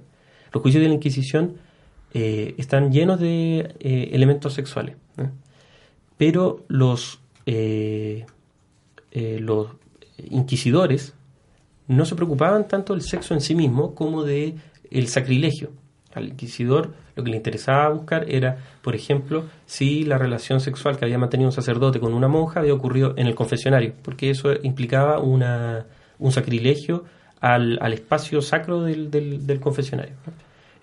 Los 0.53 0.62
juicios 0.62 0.83
de 0.83 0.89
la 0.89 0.95
Inquisición 0.95 1.55
eh, 2.14 2.55
están 2.59 2.91
llenos 2.93 3.21
de 3.21 3.75
eh, 3.81 4.11
elementos 4.12 4.55
sexuales, 4.55 4.97
pero 6.16 6.64
los, 6.68 7.21
los 9.12 9.68
inquisidores 10.31 11.14
no 11.89 12.05
se 12.05 12.14
preocupaban 12.14 12.68
tanto 12.68 12.93
del 12.93 13.03
sexo 13.03 13.35
en 13.35 13.41
sí 13.41 13.55
mismo 13.55 13.95
como 13.95 14.23
de 14.25 14.55
el 14.91 15.09
sacrilegio. 15.09 15.71
Al 16.14 16.28
inquisidor 16.28 16.90
lo 17.14 17.22
que 17.22 17.30
le 17.30 17.36
interesaba 17.36 17.88
buscar 17.90 18.24
era, 18.28 18.56
por 18.82 18.94
ejemplo, 18.96 19.44
si 19.66 20.04
la 20.04 20.18
relación 20.18 20.61
sexual 20.61 20.96
que 20.98 21.04
había 21.04 21.18
mantenido 21.18 21.48
un 21.48 21.52
sacerdote 21.52 22.00
con 22.00 22.14
una 22.14 22.26
monja 22.28 22.61
había 22.61 22.74
ocurrido 22.74 23.14
en 23.16 23.26
el 23.26 23.34
confesionario, 23.34 23.92
porque 24.02 24.30
eso 24.30 24.52
implicaba 24.62 25.20
una, 25.20 25.86
un 26.18 26.32
sacrilegio 26.32 27.04
al, 27.40 27.78
al 27.80 27.92
espacio 27.92 28.42
sacro 28.42 28.82
del, 28.82 29.11
del- 29.11 29.61
confesionario. 29.61 30.14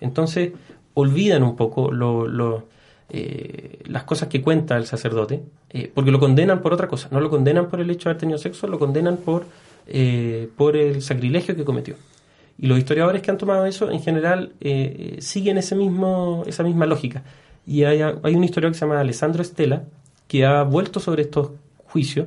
Entonces, 0.00 0.52
olvidan 0.94 1.42
un 1.42 1.56
poco 1.56 1.92
lo, 1.92 2.66
eh, 3.10 3.78
las 3.86 4.04
cosas 4.04 4.28
que 4.28 4.40
cuenta 4.42 4.76
el 4.76 4.86
sacerdote, 4.86 5.42
eh, 5.70 5.90
porque 5.94 6.10
lo 6.10 6.18
condenan 6.20 6.60
por 6.62 6.72
otra 6.72 6.88
cosa. 6.88 7.08
No 7.10 7.20
lo 7.20 7.30
condenan 7.30 7.68
por 7.68 7.80
el 7.80 7.90
hecho 7.90 8.08
de 8.08 8.10
haber 8.12 8.20
tenido 8.20 8.38
sexo, 8.38 8.66
lo 8.66 8.78
condenan 8.78 9.18
por, 9.18 9.44
eh, 9.86 10.48
por 10.56 10.76
el 10.76 11.02
sacrilegio 11.02 11.54
que 11.54 11.64
cometió. 11.64 11.96
Y 12.58 12.66
los 12.66 12.78
historiadores 12.78 13.22
que 13.22 13.30
han 13.30 13.38
tomado 13.38 13.66
eso, 13.66 13.90
en 13.90 14.02
general, 14.02 14.52
eh, 14.60 15.14
eh, 15.18 15.22
siguen 15.22 15.58
ese 15.58 15.76
mismo, 15.76 16.42
esa 16.46 16.64
misma 16.64 16.86
lógica. 16.86 17.22
Y 17.66 17.84
hay, 17.84 18.00
hay 18.02 18.34
un 18.34 18.42
historiador 18.42 18.72
que 18.72 18.78
se 18.78 18.84
llama 18.84 18.98
Alessandro 19.00 19.42
Estela, 19.42 19.84
que 20.26 20.44
ha 20.44 20.62
vuelto 20.64 20.98
sobre 21.00 21.22
estos 21.22 21.52
juicios 21.86 22.26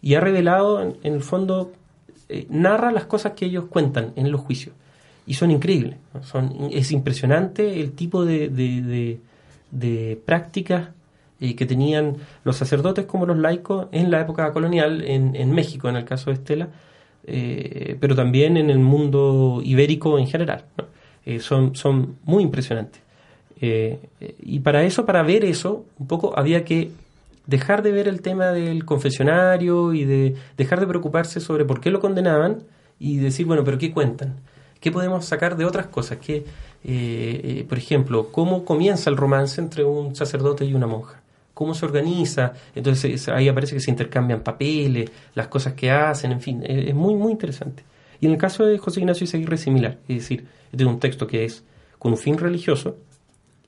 y 0.00 0.14
ha 0.14 0.20
revelado, 0.20 0.82
en, 0.82 0.96
el 1.02 1.20
fondo, 1.22 1.72
eh, 2.28 2.46
narra 2.48 2.92
las 2.92 3.06
cosas 3.06 3.32
que 3.32 3.46
ellos 3.46 3.64
cuentan 3.68 4.12
en 4.16 4.30
los 4.30 4.40
juicios. 4.40 4.74
Y 5.26 5.34
son 5.34 5.50
increíbles. 5.50 5.96
Son, 6.22 6.68
es 6.72 6.92
impresionante 6.92 7.80
el 7.80 7.92
tipo 7.92 8.24
de, 8.24 8.48
de, 8.48 9.18
de- 9.70 10.16
prácticas 10.24 10.88
que 11.38 11.66
tenían 11.66 12.18
los 12.44 12.56
sacerdotes 12.56 13.04
como 13.06 13.26
los 13.26 13.36
laicos 13.36 13.88
en 13.90 14.12
la 14.12 14.20
época 14.20 14.52
colonial 14.52 15.02
en, 15.02 15.34
en 15.34 15.50
México, 15.50 15.88
en 15.88 15.96
el 15.96 16.04
caso 16.04 16.30
de 16.30 16.34
Estela, 16.34 16.68
eh, 17.24 17.96
pero 18.00 18.16
también 18.16 18.56
en 18.56 18.70
el 18.70 18.78
mundo 18.78 19.60
ibérico 19.64 20.18
en 20.18 20.26
general. 20.26 20.64
Eh, 21.24 21.40
son, 21.40 21.76
son 21.76 22.16
muy 22.24 22.42
impresionantes. 22.42 23.00
Eh, 23.60 24.00
y 24.40 24.58
para 24.60 24.82
eso, 24.82 25.06
para 25.06 25.22
ver 25.22 25.44
eso, 25.44 25.84
un 25.98 26.08
poco 26.08 26.36
había 26.36 26.64
que 26.64 26.90
dejar 27.46 27.82
de 27.82 27.92
ver 27.92 28.08
el 28.08 28.20
tema 28.20 28.46
del 28.46 28.84
confesionario 28.84 29.92
y 29.94 30.04
de 30.04 30.34
dejar 30.56 30.80
de 30.80 30.86
preocuparse 30.86 31.40
sobre 31.40 31.64
por 31.64 31.80
qué 31.80 31.90
lo 31.90 32.00
condenaban 32.00 32.64
y 32.98 33.18
decir, 33.18 33.46
bueno, 33.46 33.62
pero 33.64 33.78
¿qué 33.78 33.92
cuentan? 33.92 34.36
¿Qué 34.80 34.90
podemos 34.90 35.24
sacar 35.24 35.56
de 35.56 35.64
otras 35.64 35.86
cosas? 35.86 36.18
Que, 36.18 36.44
por 37.68 37.78
ejemplo, 37.78 38.28
¿cómo 38.32 38.64
comienza 38.64 39.10
el 39.10 39.16
romance 39.16 39.60
entre 39.60 39.84
un 39.84 40.16
sacerdote 40.16 40.64
y 40.64 40.74
una 40.74 40.88
monja? 40.88 41.21
¿Cómo 41.62 41.74
se 41.74 41.86
organiza? 41.86 42.54
Entonces 42.74 43.28
ahí 43.28 43.48
aparece 43.48 43.76
que 43.76 43.80
se 43.80 43.92
intercambian 43.92 44.40
papeles, 44.40 45.08
las 45.36 45.46
cosas 45.46 45.74
que 45.74 45.92
hacen, 45.92 46.32
en 46.32 46.40
fin, 46.40 46.60
es, 46.64 46.88
es 46.88 46.94
muy, 46.94 47.14
muy 47.14 47.30
interesante. 47.30 47.84
Y 48.20 48.26
en 48.26 48.32
el 48.32 48.38
caso 48.38 48.64
de 48.64 48.78
José 48.78 48.98
Ignacio 48.98 49.22
Izaguirre 49.22 49.54
es 49.54 49.60
similar, 49.60 49.98
es 50.08 50.16
decir, 50.16 50.44
este 50.72 50.82
es 50.82 50.88
un 50.88 50.98
texto 50.98 51.28
que 51.28 51.44
es 51.44 51.64
con 52.00 52.10
un 52.10 52.18
fin 52.18 52.36
religioso 52.36 52.96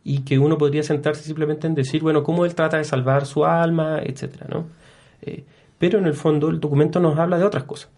y 0.02 0.22
que 0.22 0.40
uno 0.40 0.58
podría 0.58 0.82
sentarse 0.82 1.22
simplemente 1.22 1.68
en 1.68 1.76
decir, 1.76 2.02
bueno, 2.02 2.24
cómo 2.24 2.44
él 2.44 2.56
trata 2.56 2.78
de 2.78 2.84
salvar 2.84 3.26
su 3.26 3.44
alma, 3.44 4.00
etcétera, 4.02 4.48
¿no? 4.50 4.66
Eh, 5.22 5.44
pero 5.78 6.00
en 6.00 6.06
el 6.06 6.14
fondo 6.14 6.50
el 6.50 6.58
documento 6.58 6.98
nos 6.98 7.16
habla 7.16 7.38
de 7.38 7.44
otras 7.44 7.62
cosas. 7.62 7.90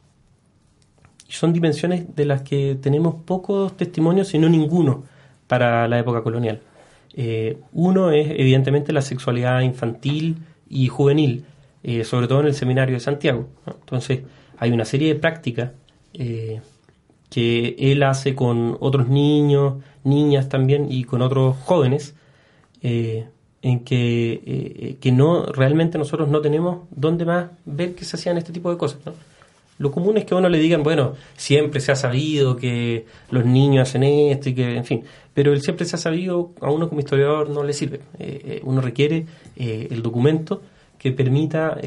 Y 1.27 1.33
son 1.33 1.55
dimensiones 1.55 2.15
de 2.15 2.27
las 2.27 2.43
que 2.43 2.77
tenemos 2.83 3.15
pocos 3.25 3.79
testimonios, 3.79 4.29
si 4.29 4.39
no 4.39 4.49
ninguno, 4.51 5.05
para 5.47 5.89
la 5.89 5.99
época 5.99 6.23
colonial. 6.23 6.61
Eh, 7.17 7.59
uno 7.73 8.11
es 8.11 8.29
evidentemente 8.31 8.93
la 8.93 9.01
sexualidad 9.01 9.62
infantil 9.62 10.37
y 10.69 10.89
juvenil, 10.89 11.45
eh, 11.83 12.05
sobre 12.05 12.29
todo 12.29 12.41
en 12.41 12.47
el 12.47 12.55
seminario 12.55 12.95
de 12.95 13.01
Santiago. 13.01 13.49
Entonces 13.67 14.21
hay 14.59 14.71
una 14.73 14.85
serie 14.85 15.14
de 15.14 15.21
prácticas 15.21 15.73
eh, 16.12 16.61
que 17.31 17.75
él 17.79 18.03
hace 18.03 18.35
con 18.35 18.77
otros 18.81 19.09
niños, 19.09 19.83
niñas 20.05 20.49
también 20.49 20.93
y 20.93 21.05
con 21.05 21.23
otros 21.23 21.57
jóvenes, 21.64 22.14
eh, 22.83 23.27
en 23.62 23.81
que, 23.81 24.97
que 25.01 25.12
no 25.12 25.47
realmente 25.47 25.99
nosotros 25.99 26.29
no 26.29 26.41
tenemos 26.41 26.87
dónde 26.91 27.25
más 27.25 27.47
ver 27.64 27.95
que 27.97 28.05
se 28.05 28.17
hacían 28.17 28.39
este 28.39 28.53
tipo 28.53 28.71
de 28.71 28.77
cosas. 28.77 29.01
Lo 29.79 29.91
común 29.91 30.16
es 30.16 30.24
que 30.24 30.35
a 30.35 30.39
uno 30.39 30.49
le 30.49 30.59
digan, 30.59 30.83
bueno, 30.83 31.14
siempre 31.37 31.81
se 31.81 31.93
ha 31.93 31.97
sabido 31.97 32.57
que 32.57 33.05
los 33.31 33.45
niños 33.45 33.89
hacen 33.89 34.05
esto 34.05 34.49
y 34.49 34.55
que, 34.55 34.77
en 34.77 34.85
fin, 34.85 35.05
pero 35.35 35.53
el 35.53 35.61
siempre 35.61 35.85
se 35.85 35.97
ha 35.97 35.99
sabido 35.99 36.53
a 36.62 36.70
uno 36.70 36.89
como 36.89 37.01
historiador 37.01 37.51
no 37.51 37.62
le 37.62 37.74
sirve. 37.74 38.01
Eh, 38.18 38.41
eh, 38.45 38.61
uno 38.64 38.81
requiere 38.81 39.27
eh, 39.57 39.89
el 39.91 40.03
documento 40.03 40.62
que 40.99 41.12
permita 41.12 41.79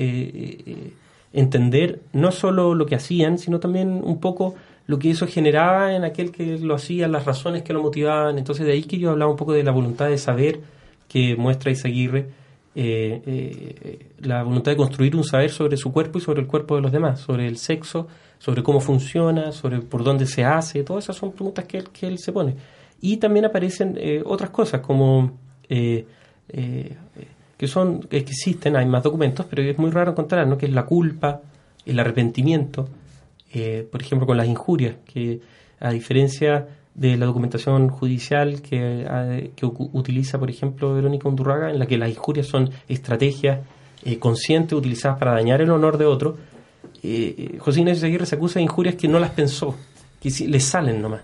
entender 1.33 1.99
no 2.13 2.31
solo 2.31 2.75
lo 2.75 2.85
que 2.85 2.95
hacían, 2.95 3.39
sino 3.39 3.59
también 3.59 4.01
un 4.03 4.19
poco 4.19 4.53
lo 4.85 4.99
que 4.99 5.09
eso 5.09 5.27
generaba 5.27 5.95
en 5.95 6.03
aquel 6.03 6.31
que 6.31 6.59
lo 6.59 6.75
hacía, 6.75 7.07
las 7.07 7.25
razones 7.25 7.63
que 7.63 7.73
lo 7.73 7.81
motivaban. 7.81 8.37
Entonces 8.37 8.67
de 8.67 8.73
ahí 8.73 8.83
que 8.83 8.99
yo 8.99 9.09
hablaba 9.09 9.31
un 9.31 9.37
poco 9.37 9.53
de 9.53 9.63
la 9.63 9.71
voluntad 9.71 10.09
de 10.09 10.19
saber 10.19 10.59
que 11.07 11.35
muestra 11.35 11.71
Isaguirre, 11.71 12.27
eh, 12.76 13.22
eh, 13.26 13.99
la 14.20 14.43
voluntad 14.43 14.72
de 14.72 14.78
construir 14.78 15.15
un 15.15 15.24
saber 15.24 15.49
sobre 15.49 15.78
su 15.78 15.91
cuerpo 15.91 16.20
y 16.20 16.22
sobre 16.22 16.41
el 16.41 16.47
cuerpo 16.47 16.76
de 16.76 16.82
los 16.82 16.91
demás, 16.91 17.20
sobre 17.20 17.47
el 17.47 17.57
sexo, 17.57 18.07
sobre 18.39 18.63
cómo 18.63 18.80
funciona, 18.80 19.51
sobre 19.51 19.82
por 19.82 20.03
dónde 20.03 20.26
se 20.26 20.43
hace, 20.43 20.84
todas 20.84 21.03
esas 21.05 21.17
son 21.17 21.34
preguntas 21.34 21.65
que 21.65 22.07
él, 22.07 22.17
se 22.17 22.32
pone. 22.32 22.55
Y 23.01 23.17
también 23.17 23.45
aparecen 23.45 23.97
eh, 23.99 24.24
otras 24.26 24.49
cosas 24.49 24.82
como... 24.82 25.38
Eh, 25.67 26.05
eh, 26.49 26.95
que 27.57 27.67
son 27.67 27.99
que 28.03 28.15
existen, 28.15 28.78
hay 28.78 28.86
más 28.86 29.03
documentos, 29.03 29.45
pero 29.49 29.61
es 29.61 29.78
muy 29.78 29.91
raro 29.91 30.11
encontrar, 30.11 30.47
¿no? 30.47 30.57
que 30.57 30.65
es 30.65 30.72
la 30.72 30.86
culpa, 30.86 31.41
el 31.86 31.99
arrepentimiento, 31.99 32.88
por 33.91 34.01
ejemplo, 34.01 34.26
con 34.26 34.38
las 34.38 34.47
injurias, 34.47 34.95
que 35.05 35.41
a 35.82 35.91
diferencia 35.91 36.70
de 36.99 37.15
la 37.15 37.25
documentación 37.25 37.87
judicial 37.87 38.61
que, 38.61 39.05
eh, 39.09 39.51
que 39.55 39.65
utiliza, 39.65 40.37
por 40.37 40.49
ejemplo, 40.49 40.93
Verónica 40.93 41.29
Undurraga, 41.29 41.71
en 41.71 41.79
la 41.79 41.85
que 41.85 41.97
las 41.97 42.09
injurias 42.09 42.47
son 42.47 42.69
estrategias 42.89 43.59
eh, 44.03 44.17
conscientes 44.17 44.77
utilizadas 44.77 45.17
para 45.17 45.31
dañar 45.31 45.61
el 45.61 45.69
honor 45.71 45.97
de 45.97 46.05
otro, 46.05 46.37
eh, 47.03 47.35
eh, 47.37 47.57
José 47.57 47.79
Ignacio 47.79 48.07
Aguirre 48.07 48.25
se 48.25 48.35
acusa 48.35 48.59
de 48.59 48.63
injurias 48.63 48.95
que 48.95 49.07
no 49.07 49.17
las 49.19 49.31
pensó, 49.31 49.75
que 50.21 50.29
sí, 50.29 50.47
le 50.47 50.59
salen 50.59 51.01
nomás, 51.01 51.21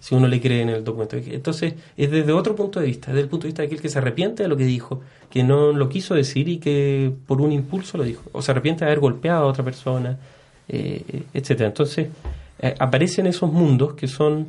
si 0.00 0.14
uno 0.14 0.28
le 0.28 0.38
cree 0.38 0.60
en 0.62 0.68
el 0.68 0.84
documento. 0.84 1.16
Entonces, 1.16 1.74
es 1.96 2.10
desde 2.10 2.32
otro 2.32 2.54
punto 2.54 2.80
de 2.80 2.86
vista, 2.86 3.10
desde 3.10 3.22
el 3.22 3.28
punto 3.28 3.44
de 3.44 3.48
vista 3.48 3.62
de 3.62 3.66
aquel 3.66 3.80
que 3.80 3.88
se 3.88 3.98
arrepiente 3.98 4.42
de 4.42 4.50
lo 4.50 4.56
que 4.56 4.64
dijo, 4.64 5.00
que 5.30 5.42
no 5.42 5.72
lo 5.72 5.88
quiso 5.88 6.14
decir 6.14 6.48
y 6.48 6.58
que 6.58 7.10
por 7.26 7.40
un 7.40 7.52
impulso 7.52 7.96
lo 7.96 8.04
dijo, 8.04 8.22
o 8.32 8.42
se 8.42 8.50
arrepiente 8.50 8.84
de 8.84 8.90
haber 8.90 9.00
golpeado 9.00 9.44
a 9.44 9.46
otra 9.46 9.64
persona, 9.64 10.18
eh, 10.68 11.22
etcétera. 11.32 11.68
Entonces, 11.68 12.08
aparecen 12.78 13.26
esos 13.26 13.52
mundos 13.52 13.94
que 13.94 14.08
son 14.08 14.46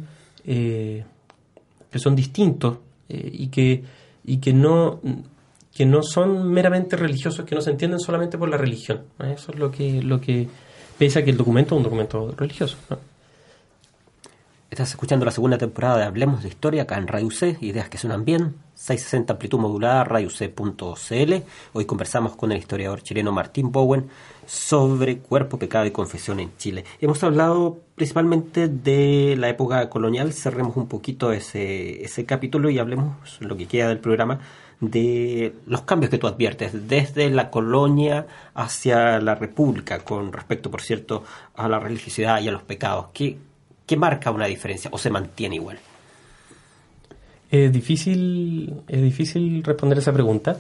eh, 0.48 1.04
que 1.92 2.00
son 2.00 2.16
distintos 2.16 2.78
eh, 3.10 3.30
y 3.32 3.48
que 3.48 3.84
y 4.26 4.38
que 4.38 4.54
no 4.54 5.02
que 5.76 5.86
no 5.86 6.02
son 6.02 6.50
meramente 6.52 6.96
religiosos, 6.96 7.46
que 7.46 7.54
no 7.54 7.62
se 7.62 7.70
entienden 7.70 8.00
solamente 8.00 8.38
por 8.38 8.50
la 8.50 8.58
religión. 8.58 9.04
Eso 9.20 9.52
es 9.52 9.60
lo 9.60 9.70
que 9.70 10.02
lo 10.02 10.20
que 10.20 10.48
pese 10.98 11.24
que 11.24 11.32
el 11.32 11.38
documento 11.38 11.76
es 11.76 11.78
un 11.78 11.84
documento 11.84 12.32
religioso. 12.36 12.78
Estás 14.70 14.90
escuchando 14.90 15.24
la 15.26 15.32
segunda 15.32 15.58
temporada 15.58 15.98
de 15.98 16.04
Hablemos 16.04 16.44
de 16.44 16.50
Historia 16.50 16.84
acá 16.84 16.98
en 16.98 17.08
Radio 17.08 17.32
C, 17.32 17.58
ideas 17.62 17.88
que 17.88 17.98
suenan 17.98 18.26
bien, 18.26 18.56
660 18.76 19.32
amplitud 19.32 19.60
modulada, 19.60 20.04
radioc.cl. 20.04 21.34
Hoy 21.72 21.86
conversamos 21.86 22.36
con 22.36 22.52
el 22.52 22.58
historiador 22.58 23.02
chileno 23.02 23.32
Martín 23.32 23.72
Bowen 23.72 24.10
sobre 24.46 25.20
cuerpo, 25.20 25.58
pecado 25.58 25.86
y 25.86 25.92
confesión 25.92 26.42
en 26.42 26.52
Chile. 26.58 26.84
Hemos 27.00 27.24
hablado 27.24 27.80
principalmente 27.96 28.68
de 28.68 29.38
la 29.38 29.48
época 29.48 29.90
colonial, 29.90 30.34
cerremos 30.34 30.76
un 30.76 30.90
poquito 30.90 31.32
ese, 31.32 32.04
ese 32.04 32.26
capítulo 32.26 32.70
y 32.70 32.78
hablemos 32.78 33.40
lo 33.40 33.56
que 33.56 33.68
queda 33.68 33.88
del 33.88 34.00
programa 34.00 34.42
de 34.82 35.56
los 35.66 35.84
cambios 35.84 36.12
que 36.12 36.18
tú 36.18 36.28
adviertes 36.28 36.90
desde 36.90 37.30
la 37.30 37.50
colonia 37.50 38.28
hacia 38.54 39.20
la 39.22 39.34
república 39.34 40.00
con 40.00 40.34
respecto, 40.34 40.70
por 40.70 40.82
cierto, 40.82 41.24
a 41.56 41.70
la 41.70 41.80
religiosidad 41.80 42.42
y 42.42 42.50
a 42.50 42.52
los 42.52 42.64
pecados. 42.64 43.08
¿Qué, 43.14 43.38
¿Qué 43.88 43.98
marca 43.98 44.30
una 44.30 44.46
diferencia 44.46 44.92
o 44.94 45.00
se 45.00 45.10
mantiene 45.10 45.56
igual? 45.56 45.80
Es 47.50 47.72
difícil, 47.72 48.82
es 48.88 49.02
difícil 49.02 49.64
responder 49.64 49.98
esa 49.98 50.14
pregunta 50.14 50.60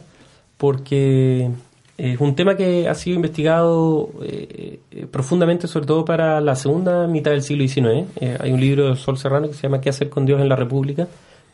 porque 0.57 1.51
es 1.97 2.19
un 2.19 2.35
tema 2.35 2.55
que 2.55 2.87
ha 2.87 2.95
sido 2.95 3.17
investigado 3.17 4.09
eh, 4.23 4.79
eh, 4.91 5.05
profundamente, 5.11 5.67
sobre 5.67 5.85
todo 5.85 6.05
para 6.05 6.41
la 6.41 6.55
segunda 6.55 7.05
mitad 7.07 7.31
del 7.31 7.43
siglo 7.43 7.67
XIX. 7.67 8.09
Eh, 8.21 8.37
hay 8.39 8.51
un 8.53 8.61
libro 8.61 8.89
de 8.89 8.95
Sol 8.95 9.17
Serrano 9.17 9.47
que 9.47 9.53
se 9.53 9.63
llama 9.63 9.81
¿Qué 9.81 9.89
hacer 9.89 10.09
con 10.09 10.25
Dios 10.25 10.41
en 10.41 10.49
la 10.49 10.55
República? 10.55 11.07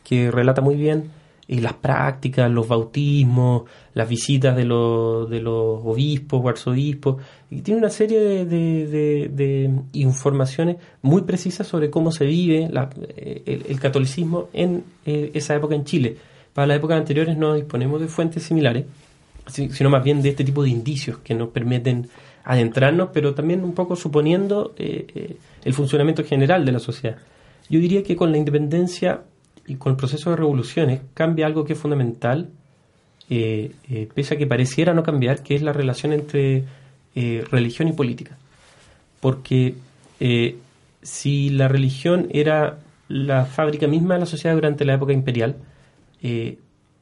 que 0.04 0.30
relata 0.30 0.60
muy 0.60 0.76
bien 0.76 1.10
eh, 1.48 1.60
las 1.60 1.74
prácticas, 1.74 2.50
los 2.50 2.66
bautismos, 2.66 3.64
las 3.94 4.08
visitas 4.08 4.56
de 4.56 4.64
los, 4.64 5.28
de 5.28 5.40
los 5.40 5.80
obispos 5.84 6.40
o 6.42 6.48
arzobispos, 6.48 7.22
y 7.50 7.60
tiene 7.60 7.78
una 7.80 7.90
serie 7.90 8.18
de, 8.46 8.86
de- 9.28 9.70
informaciones 9.92 10.76
muy 11.02 11.22
precisas 11.22 11.66
sobre 11.66 11.90
cómo 11.90 12.10
se 12.10 12.24
vive 12.26 12.68
eh, 13.16 13.62
el, 13.68 13.78
catolicismo 13.80 14.48
en 14.52 14.84
eh, 15.06 15.30
esa 15.34 15.54
época 15.54 15.74
en 15.74 15.84
Chile. 15.84 16.16
Para 16.52 16.66
las 16.66 16.78
épocas 16.78 16.98
anteriores 16.98 17.36
no 17.36 17.54
disponemos 17.54 18.00
de 18.00 18.08
fuentes 18.08 18.42
similares, 18.42 18.84
si- 19.46 19.70
sino 19.70 19.90
más 19.90 20.02
bien 20.02 20.22
de 20.22 20.30
este 20.30 20.44
tipo 20.44 20.62
de 20.62 20.70
indicios 20.70 21.18
que 21.18 21.34
nos 21.34 21.48
permiten 21.50 22.08
adentrarnos, 22.44 23.08
pero 23.12 23.34
también 23.34 23.62
un 23.64 23.72
poco 23.72 23.96
suponiendo 23.96 24.74
eh, 24.76 25.36
el 25.64 25.72
funcionamiento 25.74 26.24
general 26.24 26.64
de 26.64 26.72
la 26.72 26.78
sociedad. 26.78 27.16
Yo 27.70 27.80
diría 27.80 28.02
que 28.02 28.16
con 28.16 28.30
la 28.32 28.38
independencia 28.38 29.22
y 29.66 29.76
con 29.76 29.92
el 29.92 29.96
proceso 29.96 30.30
de 30.30 30.36
revoluciones 30.36 31.00
cambia 31.14 31.46
algo 31.46 31.64
que 31.64 31.74
es 31.74 31.78
fundamental, 31.78 32.50
eh, 33.30 33.72
eh, 33.90 34.08
pese 34.14 34.34
a 34.34 34.38
que 34.38 34.46
pareciera 34.46 34.92
no 34.92 35.02
cambiar, 35.02 35.42
que 35.42 35.54
es 35.54 35.62
la 35.62 35.72
relación 35.72 36.12
entre 36.12 36.64
eh, 37.14 37.44
religión 37.50 37.88
y 37.88 37.92
política. 37.92 38.36
Porque 39.20 39.74
si 41.02 41.50
la 41.50 41.68
religión 41.68 42.28
era 42.30 42.78
la 43.08 43.44
fábrica 43.44 43.86
misma 43.86 44.14
de 44.14 44.20
la 44.20 44.26
sociedad 44.26 44.54
durante 44.54 44.84
la 44.84 44.94
época 44.94 45.12
imperial, 45.12 45.56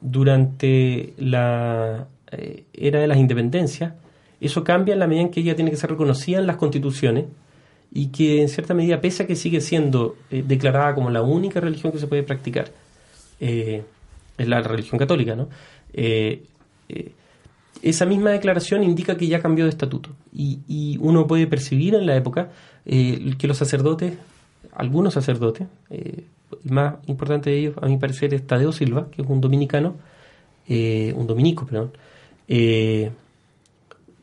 durante 0.00 1.14
la 1.18 2.06
era 2.72 3.00
de 3.00 3.06
las 3.06 3.18
independencias, 3.18 3.94
eso 4.40 4.64
cambia 4.64 4.94
en 4.94 5.00
la 5.00 5.06
medida 5.06 5.22
en 5.22 5.30
que 5.30 5.40
ella 5.40 5.54
tiene 5.54 5.70
que 5.70 5.76
ser 5.76 5.90
reconocida 5.90 6.38
en 6.38 6.46
las 6.46 6.56
constituciones 6.56 7.26
y 7.94 8.08
que 8.08 8.40
en 8.40 8.48
cierta 8.48 8.74
medida, 8.74 9.00
pese 9.00 9.24
a 9.24 9.26
que 9.26 9.36
sigue 9.36 9.60
siendo 9.60 10.16
eh, 10.30 10.42
declarada 10.46 10.94
como 10.94 11.10
la 11.10 11.22
única 11.22 11.60
religión 11.60 11.92
que 11.92 11.98
se 11.98 12.06
puede 12.06 12.22
practicar, 12.22 12.70
eh, 13.40 13.82
es 14.38 14.48
la 14.48 14.62
religión 14.62 14.98
católica, 14.98 15.36
¿no? 15.36 15.48
Eh, 15.92 16.42
esa 17.82 18.06
misma 18.06 18.30
declaración 18.30 18.82
indica 18.82 19.16
que 19.16 19.26
ya 19.26 19.40
cambió 19.40 19.64
de 19.64 19.70
estatuto 19.70 20.10
y, 20.32 20.60
y 20.68 20.98
uno 21.00 21.26
puede 21.26 21.46
percibir 21.46 21.94
en 21.94 22.06
la 22.06 22.16
época 22.16 22.50
que 22.84 23.46
los 23.46 23.56
sacerdotes, 23.56 24.14
algunos 24.72 25.14
sacerdotes, 25.14 25.66
el 25.90 26.24
más 26.64 26.96
importante 27.06 27.50
de 27.50 27.58
ellos, 27.58 27.74
a 27.80 27.86
mi 27.86 27.96
parecer, 27.96 28.34
es 28.34 28.46
Tadeo 28.46 28.72
Silva, 28.72 29.08
que 29.10 29.22
es 29.22 29.28
un 29.28 29.40
dominicano, 29.40 29.96
un 30.68 31.26
dominico, 31.26 31.66
perdón, 31.66 31.92
eh, 32.48 33.10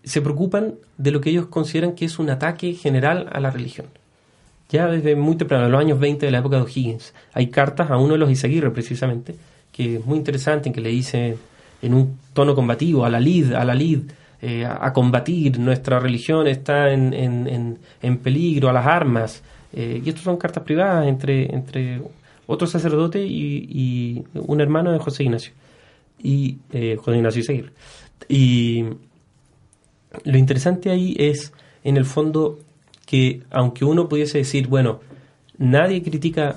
se 0.03 0.21
preocupan 0.21 0.75
de 0.97 1.11
lo 1.11 1.21
que 1.21 1.29
ellos 1.29 1.47
consideran 1.47 1.93
que 1.93 2.05
es 2.05 2.19
un 2.19 2.29
ataque 2.29 2.73
general 2.73 3.29
a 3.31 3.39
la 3.39 3.51
religión. 3.51 3.87
Ya 4.69 4.87
desde 4.87 5.15
muy 5.15 5.35
temprano, 5.35 5.65
en 5.65 5.71
los 5.71 5.81
años 5.81 5.99
20 5.99 6.25
de 6.25 6.31
la 6.31 6.39
época 6.39 6.57
de 6.57 6.61
O'Higgins, 6.63 7.13
hay 7.33 7.47
cartas 7.47 7.89
a 7.89 7.97
uno 7.97 8.13
de 8.13 8.19
los 8.19 8.29
Izaguirre, 8.29 8.69
precisamente, 8.71 9.35
que 9.71 9.95
es 9.95 10.05
muy 10.05 10.17
interesante, 10.17 10.69
en 10.69 10.73
que 10.73 10.81
le 10.81 10.89
dice 10.89 11.37
en 11.81 11.93
un 11.93 12.19
tono 12.33 12.53
combativo 12.53 13.03
a 13.03 13.09
la 13.09 13.19
lid, 13.19 13.53
a 13.53 13.65
la 13.65 13.73
lid, 13.73 14.01
eh, 14.41 14.65
a, 14.65 14.93
combatir, 14.93 15.59
nuestra 15.59 15.99
religión 15.99 16.47
está 16.47 16.91
en, 16.93 17.13
en, 17.13 17.47
en, 17.47 17.79
en 18.01 18.17
peligro, 18.19 18.69
a 18.69 18.73
las 18.73 18.85
armas. 18.85 19.43
Eh, 19.73 20.01
y 20.03 20.09
estas 20.09 20.23
son 20.23 20.37
cartas 20.37 20.63
privadas 20.63 21.07
entre, 21.07 21.53
entre 21.53 22.01
otro 22.47 22.67
sacerdote 22.67 23.25
y, 23.25 24.23
un 24.33 24.61
hermano 24.61 24.91
de 24.91 24.99
José 24.99 25.23
Ignacio, 25.23 25.53
y 26.21 26.57
eh, 26.71 26.97
José 26.99 27.17
Ignacio 27.17 27.41
Izaguirre. 27.41 27.71
Y 28.27 28.85
lo 30.23 30.37
interesante 30.37 30.89
ahí 30.89 31.15
es, 31.19 31.53
en 31.83 31.97
el 31.97 32.05
fondo, 32.05 32.59
que 33.05 33.41
aunque 33.49 33.85
uno 33.85 34.07
pudiese 34.07 34.39
decir, 34.39 34.67
bueno, 34.67 34.99
nadie 35.57 36.01
critica 36.03 36.55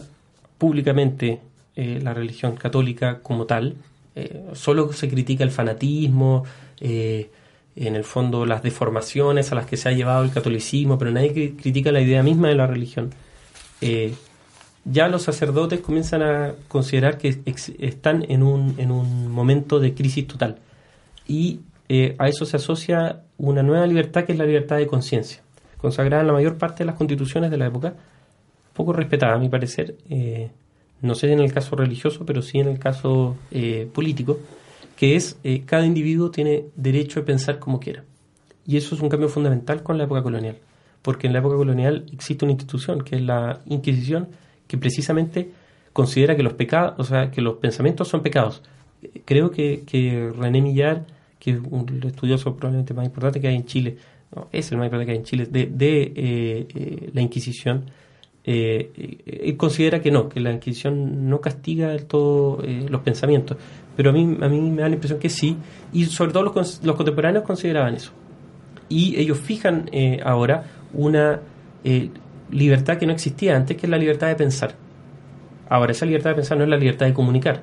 públicamente 0.59 1.41
eh, 1.77 2.01
la 2.03 2.15
religión 2.15 2.57
católica 2.57 3.21
como 3.23 3.47
tal, 3.47 3.75
eh, 4.15 4.45
solo 4.53 4.93
se 4.93 5.09
critica 5.09 5.45
el 5.45 5.51
fanatismo, 5.51 6.45
eh, 6.81 7.31
en 7.75 7.97
el 7.97 8.05
fondo 8.05 8.45
las 8.45 8.63
deformaciones 8.63 9.51
a 9.51 9.55
las 9.55 9.67
que 9.67 9.77
se 9.77 9.89
ha 9.89 9.93
llevado 9.93 10.25
el 10.25 10.31
catolicismo, 10.31 10.99
pero 10.99 11.11
nadie 11.11 11.35
cri- 11.35 11.57
critica 11.61 11.91
la 11.91 12.01
idea 12.01 12.23
misma 12.23 12.49
de 12.49 12.55
la 12.55 12.67
religión. 12.67 13.11
Ya 14.85 15.07
los 15.07 15.23
sacerdotes 15.23 15.81
comienzan 15.81 16.23
a 16.23 16.55
considerar 16.67 17.17
que 17.17 17.41
están 17.79 18.27
en 18.29 18.43
un, 18.43 18.75
en 18.79 18.91
un 18.91 19.31
momento 19.31 19.79
de 19.79 19.95
crisis 19.95 20.27
total. 20.27 20.59
Y 21.29 21.61
eh, 21.95 22.17
a 22.19 22.27
eso 22.27 22.47
se 22.47 22.57
asocia 22.57 23.21
una 23.37 23.63
nueva 23.63 23.87
libertad 23.87 24.25
que 24.25 24.33
es 24.33 24.39
la 24.39 24.47
libertad 24.47 24.79
de 24.79 24.87
conciencia, 24.87 25.43
consagrada 25.77 26.23
en 26.23 26.29
la 26.29 26.33
mayor 26.33 26.57
parte 26.57 26.79
de 26.79 26.85
las 26.87 26.95
constituciones 26.95 27.51
de 27.51 27.59
la 27.59 27.67
época, 27.67 27.93
poco 28.73 28.95
respetada 28.95 29.35
a 29.35 29.39
mi 29.39 29.51
parecer, 29.51 29.97
eh, 30.09 30.51
no 31.03 31.15
sé 31.15 31.31
en 31.31 31.41
el 31.41 31.53
caso 31.53 31.77
religioso, 31.77 32.25
pero 32.25 32.41
sí 32.41 32.61
en 32.61 32.69
el 32.69 32.79
caso 32.79 33.37
eh, 33.51 33.87
político, 33.93 34.41
que 34.97 35.17
es 35.17 35.37
cada 35.67 35.85
individuo 35.85 36.31
tiene 36.31 36.65
derecho 36.77 37.21
a 37.21 37.27
pensar 37.27 37.59
como 37.59 37.79
quiera. 37.79 38.05
Y 38.67 38.79
eso 38.79 38.95
es 38.95 39.03
un 39.03 39.11
cambio 39.11 39.29
fundamental 39.29 39.83
con 39.83 39.99
la 39.99 40.05
época 40.05 40.23
colonial, 40.23 40.57
porque 41.03 41.27
en 41.27 41.35
la 41.35 41.41
época 41.41 41.57
colonial 41.57 42.07
existe 42.11 42.47
una 42.47 42.53
institución, 42.53 43.05
que 43.05 43.17
es 43.17 43.23
la 43.23 43.61
Inquisición, 43.67 44.29
que 44.67 44.79
precisamente 44.79 45.51
considera 45.93 46.37
que 46.37 46.43
los 46.43 46.55
pecados, 46.55 46.95
o 46.97 47.05
sea, 47.05 47.31
que 47.31 47.43
los 47.43 47.57
pensamientos 47.57 48.09
son 48.09 48.23
pecados. 48.23 48.63
Creo 49.27 49.51
que, 49.51 49.83
que 49.85 50.33
René 50.35 50.63
Millar, 50.63 51.05
que 51.43 51.51
es 51.51 51.59
un 51.71 52.01
estudioso 52.05 52.55
probablemente 52.55 52.95
más 52.95 53.05
importante 53.05 53.41
que 53.41 53.49
hay 53.49 53.57
en 53.57 53.65
Chile, 53.65 53.97
no, 54.33 54.47
es 54.53 54.71
el 54.71 54.79
más 54.79 54.87
importante 54.87 55.07
que 55.07 55.11
hay 55.11 55.19
en 55.19 55.25
Chile, 55.25 55.47
de, 55.51 55.67
de 55.67 56.03
eh, 56.03 56.69
eh, 56.73 57.11
la 57.13 57.21
Inquisición, 57.21 57.91
eh, 58.45 59.53
considera 59.57 60.01
que 60.01 60.13
no, 60.13 60.29
que 60.29 60.39
la 60.39 60.53
Inquisición 60.53 61.29
no 61.29 61.41
castiga 61.41 61.89
del 61.89 62.07
todo 62.07 62.63
los 62.89 63.01
pensamientos, 63.01 63.57
pero 63.97 64.11
a 64.11 64.13
mí, 64.13 64.23
a 64.41 64.49
mí 64.49 64.61
me 64.61 64.83
da 64.83 64.89
la 64.89 64.95
impresión 64.95 65.19
que 65.19 65.29
sí, 65.29 65.57
y 65.93 66.05
sobre 66.05 66.31
todo 66.31 66.45
los, 66.45 66.81
los 66.85 66.95
contemporáneos 66.95 67.43
consideraban 67.43 67.95
eso. 67.95 68.13
Y 68.89 69.19
ellos 69.19 69.39
fijan 69.39 69.91
ahora 70.25 70.65
una 70.93 71.41
libertad 72.53 72.99
que 72.99 73.07
no 73.07 73.13
existía 73.13 73.57
antes, 73.57 73.77
que 73.77 73.87
es 73.87 73.91
la 73.91 73.99
libertad 73.99 74.29
de 74.29 74.37
pensar. 74.37 74.77
Ahora, 75.69 75.91
esa 75.91 76.07
libertad 76.07 76.31
de 76.31 76.37
pensar 76.37 76.57
no 76.57 76.63
es 76.63 76.71
la 76.71 76.77
libertad 76.77 77.07
de 77.07 77.15
comunicar. 77.15 77.63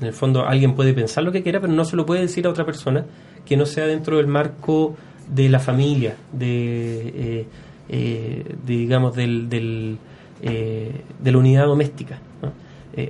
En 0.00 0.06
el 0.06 0.12
fondo, 0.12 0.46
alguien 0.46 0.74
puede 0.74 0.94
pensar 0.94 1.24
lo 1.24 1.32
que 1.32 1.42
quiera, 1.42 1.60
pero 1.60 1.72
no 1.72 1.84
se 1.84 1.96
lo 1.96 2.06
puede 2.06 2.20
decir 2.20 2.46
a 2.46 2.50
otra 2.50 2.64
persona 2.64 3.04
que 3.44 3.56
no 3.56 3.66
sea 3.66 3.86
dentro 3.86 4.18
del 4.18 4.26
marco 4.26 4.94
de 5.28 5.48
la 5.48 5.58
familia, 5.58 6.16
de, 6.32 7.08
eh, 7.16 7.46
eh, 7.88 8.54
digamos, 8.64 9.14
del, 9.14 9.48
del, 9.48 9.98
eh, 10.42 10.92
la 11.24 11.38
unidad 11.38 11.66
doméstica. 11.66 12.20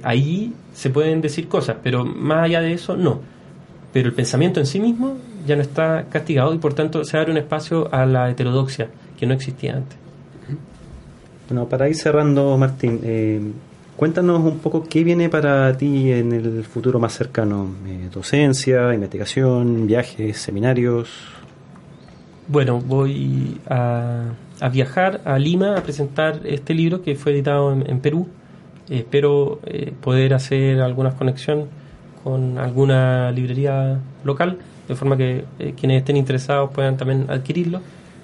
ahí 0.03 0.53
se 0.75 0.91
pueden 0.91 1.21
decir 1.23 1.49
cosas, 1.49 1.77
pero 1.83 2.05
más 2.05 2.45
allá 2.45 2.61
de 2.61 2.73
eso, 2.73 2.97
no. 2.97 3.21
Pero 3.93 4.09
el 4.09 4.15
pensamiento 4.15 4.61
en 4.61 4.67
sí 4.67 4.81
mismo 4.81 5.17
ya 5.47 5.57
no 5.57 5.63
está 5.63 6.07
castigado 6.11 6.53
y 6.53 6.59
por 6.59 6.75
tanto 6.75 7.05
se 7.05 7.17
abre 7.17 7.33
un 7.33 7.39
espacio 7.39 7.93
a 7.93 8.05
la 8.05 8.29
heterodoxia 8.29 8.89
que 9.19 9.27
no 9.27 9.35
existía 9.35 9.77
antes. 9.77 9.97
Bueno, 11.49 11.67
para 11.67 11.89
ir 11.89 11.97
cerrando, 11.97 12.59
Martín, 12.59 13.01
cuéntanos 13.99 14.45
un 14.45 14.61
poco 14.61 14.85
qué 14.85 15.03
viene 15.03 15.29
para 15.29 15.77
ti 15.77 16.13
en 16.13 16.33
el 16.33 16.65
futuro 16.65 17.01
más 17.01 17.15
cercano. 17.15 17.75
Eh, 17.85 18.09
docencia, 18.13 18.95
investigación, 18.95 19.89
viajes, 19.89 20.39
seminarios. 20.39 21.09
Bueno, 22.47 22.81
voy 22.81 23.61
a, 23.69 24.27
a 24.61 24.69
viajar 24.69 25.21
a 25.25 25.37
Lima 25.37 25.77
a 25.77 25.83
presentar 25.83 26.43
este 26.45 26.75
libro 26.75 27.03
que 27.03 27.17
fue 27.17 27.33
editado 27.33 27.73
en, 27.73 27.99
Perú. 27.99 28.29
Espero 28.89 29.59
eh, 29.67 29.93
poder 30.01 30.33
hacer 30.33 30.81
alguna 30.81 31.17
conexión 31.17 31.65
con 32.23 32.57
alguna 32.57 33.33
librería 33.33 33.99
local, 34.23 34.59
de 34.87 34.95
forma 34.95 35.17
que 35.17 35.45
eh, 35.59 35.75
quienes 35.77 35.99
estén 35.99 36.17
interesados 36.17 36.71
puedan 36.71 36.97
también 36.97 37.27
adquirirlo. 37.29 37.81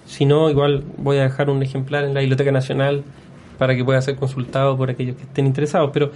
Si 0.07 0.25
no, 0.25 0.49
igual 0.51 0.85
voy 0.99 1.17
a 1.17 1.23
dejar 1.25 1.51
un 1.51 1.65
ejemplar 1.65 2.05
en 2.05 2.15
la 2.15 2.21
Biblioteca 2.21 2.53
Nacional 2.53 3.03
para 3.59 3.75
que 3.77 3.85
pueda 3.85 4.01
ser 4.03 4.17
consultado 4.17 4.77
por 4.77 4.91
aquellos 4.91 5.17
que 5.17 5.23
estén 5.23 5.47
interesados. 5.47 5.91
Pero 5.93 6.11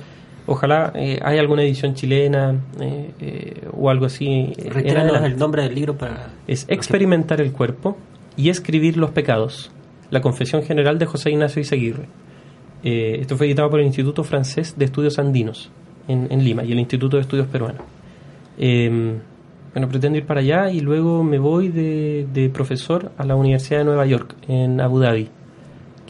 ojalá 0.47 0.93
eh, 0.95 1.19
haya 1.23 1.41
alguna 1.41 1.63
edición 1.63 1.95
chilena 1.95 2.55
eh, 2.81 3.11
eh, 3.21 3.69
o 3.73 3.91
algo 3.91 4.07
así. 4.07 4.53
eh, 4.57 4.71
Reiteranos 4.71 5.17
en- 5.19 5.25
el 5.25 5.37
nombre 5.39 5.63
del 5.63 5.75
libro 5.75 5.97
para... 5.97 6.31
es 6.47 6.65
experimentar 6.69 7.41
el 7.41 7.53
cuerpo 7.53 7.97
y 8.37 8.49
escribir 8.51 8.97
los 8.97 9.11
pecados. 9.11 9.71
La 10.11 10.21
Confesión 10.23 10.63
General 10.63 10.99
de 10.99 11.07
José 11.07 11.31
Ignacio 11.31 11.61
Izaguirre. 11.61 12.07
Esto 12.83 13.37
fue 13.37 13.47
editado 13.47 13.69
por 13.71 13.81
el 13.81 13.87
Instituto 13.87 14.23
Francés 14.25 14.75
de 14.79 14.85
Estudios 14.85 15.19
Andinos 15.19 15.71
en, 16.07 16.29
en 16.31 16.45
Lima 16.45 16.65
y 16.65 16.73
el 16.73 16.79
Instituto 16.79 17.17
de 17.17 17.23
Estudios 17.23 17.49
Peruanos. 17.49 17.83
Eh, 18.57 19.19
bueno, 19.75 19.89
pretendo 19.89 20.17
ir 20.17 20.25
para 20.25 20.41
allá 20.41 20.71
y 20.71 20.81
luego 20.81 21.23
me 21.25 21.39
voy 21.39 21.69
de, 21.69 22.27
de 22.33 22.49
profesor 22.49 23.13
a 23.19 23.25
la 23.25 23.35
Universidad 23.37 23.81
de 23.81 23.85
Nueva 23.85 24.07
York, 24.07 24.35
en 24.49 24.81
Abu 24.81 24.99
Dhabi. 25.01 25.29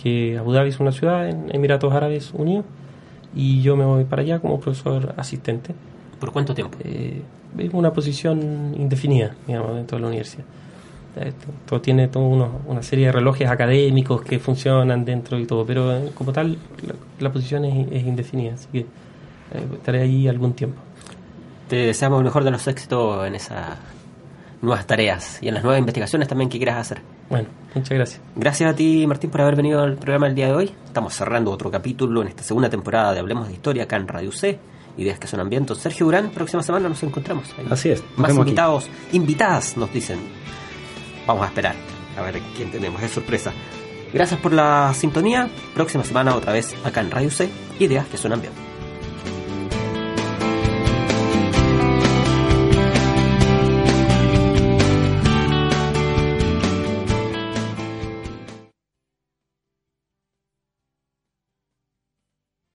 Que 0.00 0.38
Abu 0.38 0.52
Dhabi 0.52 0.68
es 0.68 0.78
una 0.80 0.92
ciudad 0.92 1.28
en 1.28 1.46
Emiratos 1.54 1.92
Árabes 1.92 2.32
Unidos 2.32 2.64
y 3.34 3.60
yo 3.62 3.76
me 3.76 3.84
voy 3.84 4.04
para 4.04 4.22
allá 4.22 4.38
como 4.38 4.60
profesor 4.60 5.12
asistente. 5.16 5.74
¿Por 6.20 6.32
cuánto 6.32 6.54
tiempo? 6.54 6.78
Eh, 6.84 7.22
es 7.58 7.70
una 7.74 7.92
posición 7.92 8.74
indefinida, 8.76 9.34
digamos, 9.46 9.74
dentro 9.74 9.96
de 9.98 10.02
la 10.02 10.08
universidad. 10.08 10.44
Todo 11.66 11.80
tiene 11.80 12.06
toda 12.06 12.26
uno- 12.26 12.60
una 12.68 12.82
serie 12.82 13.06
de 13.06 13.12
relojes 13.12 13.48
académicos 13.48 14.22
que 14.22 14.38
funcionan 14.38 15.04
dentro 15.04 15.36
y 15.38 15.46
todo, 15.46 15.66
pero 15.66 15.92
eh, 15.96 16.10
como 16.14 16.32
tal, 16.32 16.56
la, 16.86 16.94
la 17.18 17.32
posición 17.32 17.64
es, 17.64 17.88
es 17.90 18.04
indefinida, 18.06 18.54
así 18.54 18.68
que 18.70 18.78
eh, 18.80 18.86
estaré 19.72 20.02
ahí 20.02 20.28
algún 20.28 20.52
tiempo. 20.52 20.78
Te 21.68 21.74
deseamos 21.76 22.18
el 22.20 22.24
mejor 22.24 22.44
de 22.44 22.52
los 22.52 22.66
éxitos 22.68 23.26
en 23.26 23.34
esas 23.34 23.66
nuevas 24.62 24.86
tareas 24.86 25.42
y 25.42 25.48
en 25.48 25.54
las 25.54 25.64
nuevas 25.64 25.80
investigaciones 25.80 26.28
también 26.28 26.48
que 26.50 26.58
quieras 26.58 26.76
hacer. 26.76 27.00
Bueno, 27.30 27.48
muchas 27.74 27.90
gracias. 27.90 28.20
Gracias 28.36 28.72
a 28.72 28.74
ti, 28.76 29.06
Martín, 29.06 29.30
por 29.30 29.40
haber 29.42 29.56
venido 29.56 29.82
al 29.82 29.96
programa 29.96 30.26
el 30.26 30.34
día 30.34 30.46
de 30.46 30.54
hoy. 30.54 30.74
Estamos 30.86 31.14
cerrando 31.14 31.50
otro 31.50 31.70
capítulo 31.70 32.22
en 32.22 32.28
esta 32.28 32.42
segunda 32.42 32.70
temporada 32.70 33.12
de 33.12 33.20
Hablemos 33.20 33.48
de 33.48 33.54
Historia 33.54 33.84
acá 33.84 33.96
en 33.96 34.08
Radio 34.08 34.32
C. 34.32 34.58
Ideas 34.96 35.18
que 35.18 35.26
son 35.26 35.40
ambientes. 35.40 35.78
Sergio 35.78 36.06
Durán, 36.06 36.30
próxima 36.30 36.62
semana 36.62 36.88
nos 36.88 37.02
encontramos. 37.02 37.46
Ahí. 37.58 37.66
Así 37.70 37.90
es, 37.90 38.02
Más 38.16 38.30
aquí. 38.30 38.38
invitados, 38.40 38.88
invitadas, 39.12 39.76
nos 39.76 39.92
dicen. 39.92 40.18
Vamos 41.26 41.44
a 41.44 41.46
esperar 41.46 41.74
a 42.18 42.22
ver 42.22 42.40
quién 42.56 42.70
tenemos. 42.70 43.00
Es 43.02 43.12
sorpresa. 43.12 43.52
Gracias 44.12 44.40
por 44.40 44.52
la 44.52 44.92
sintonía. 44.94 45.48
Próxima 45.74 46.02
semana 46.02 46.34
otra 46.34 46.52
vez 46.52 46.74
acá 46.84 47.00
en 47.02 47.10
Radio 47.10 47.30
C. 47.30 47.48
Ideas 47.78 48.06
que 48.08 48.16
son 48.16 48.32
ambientes. 48.32 48.67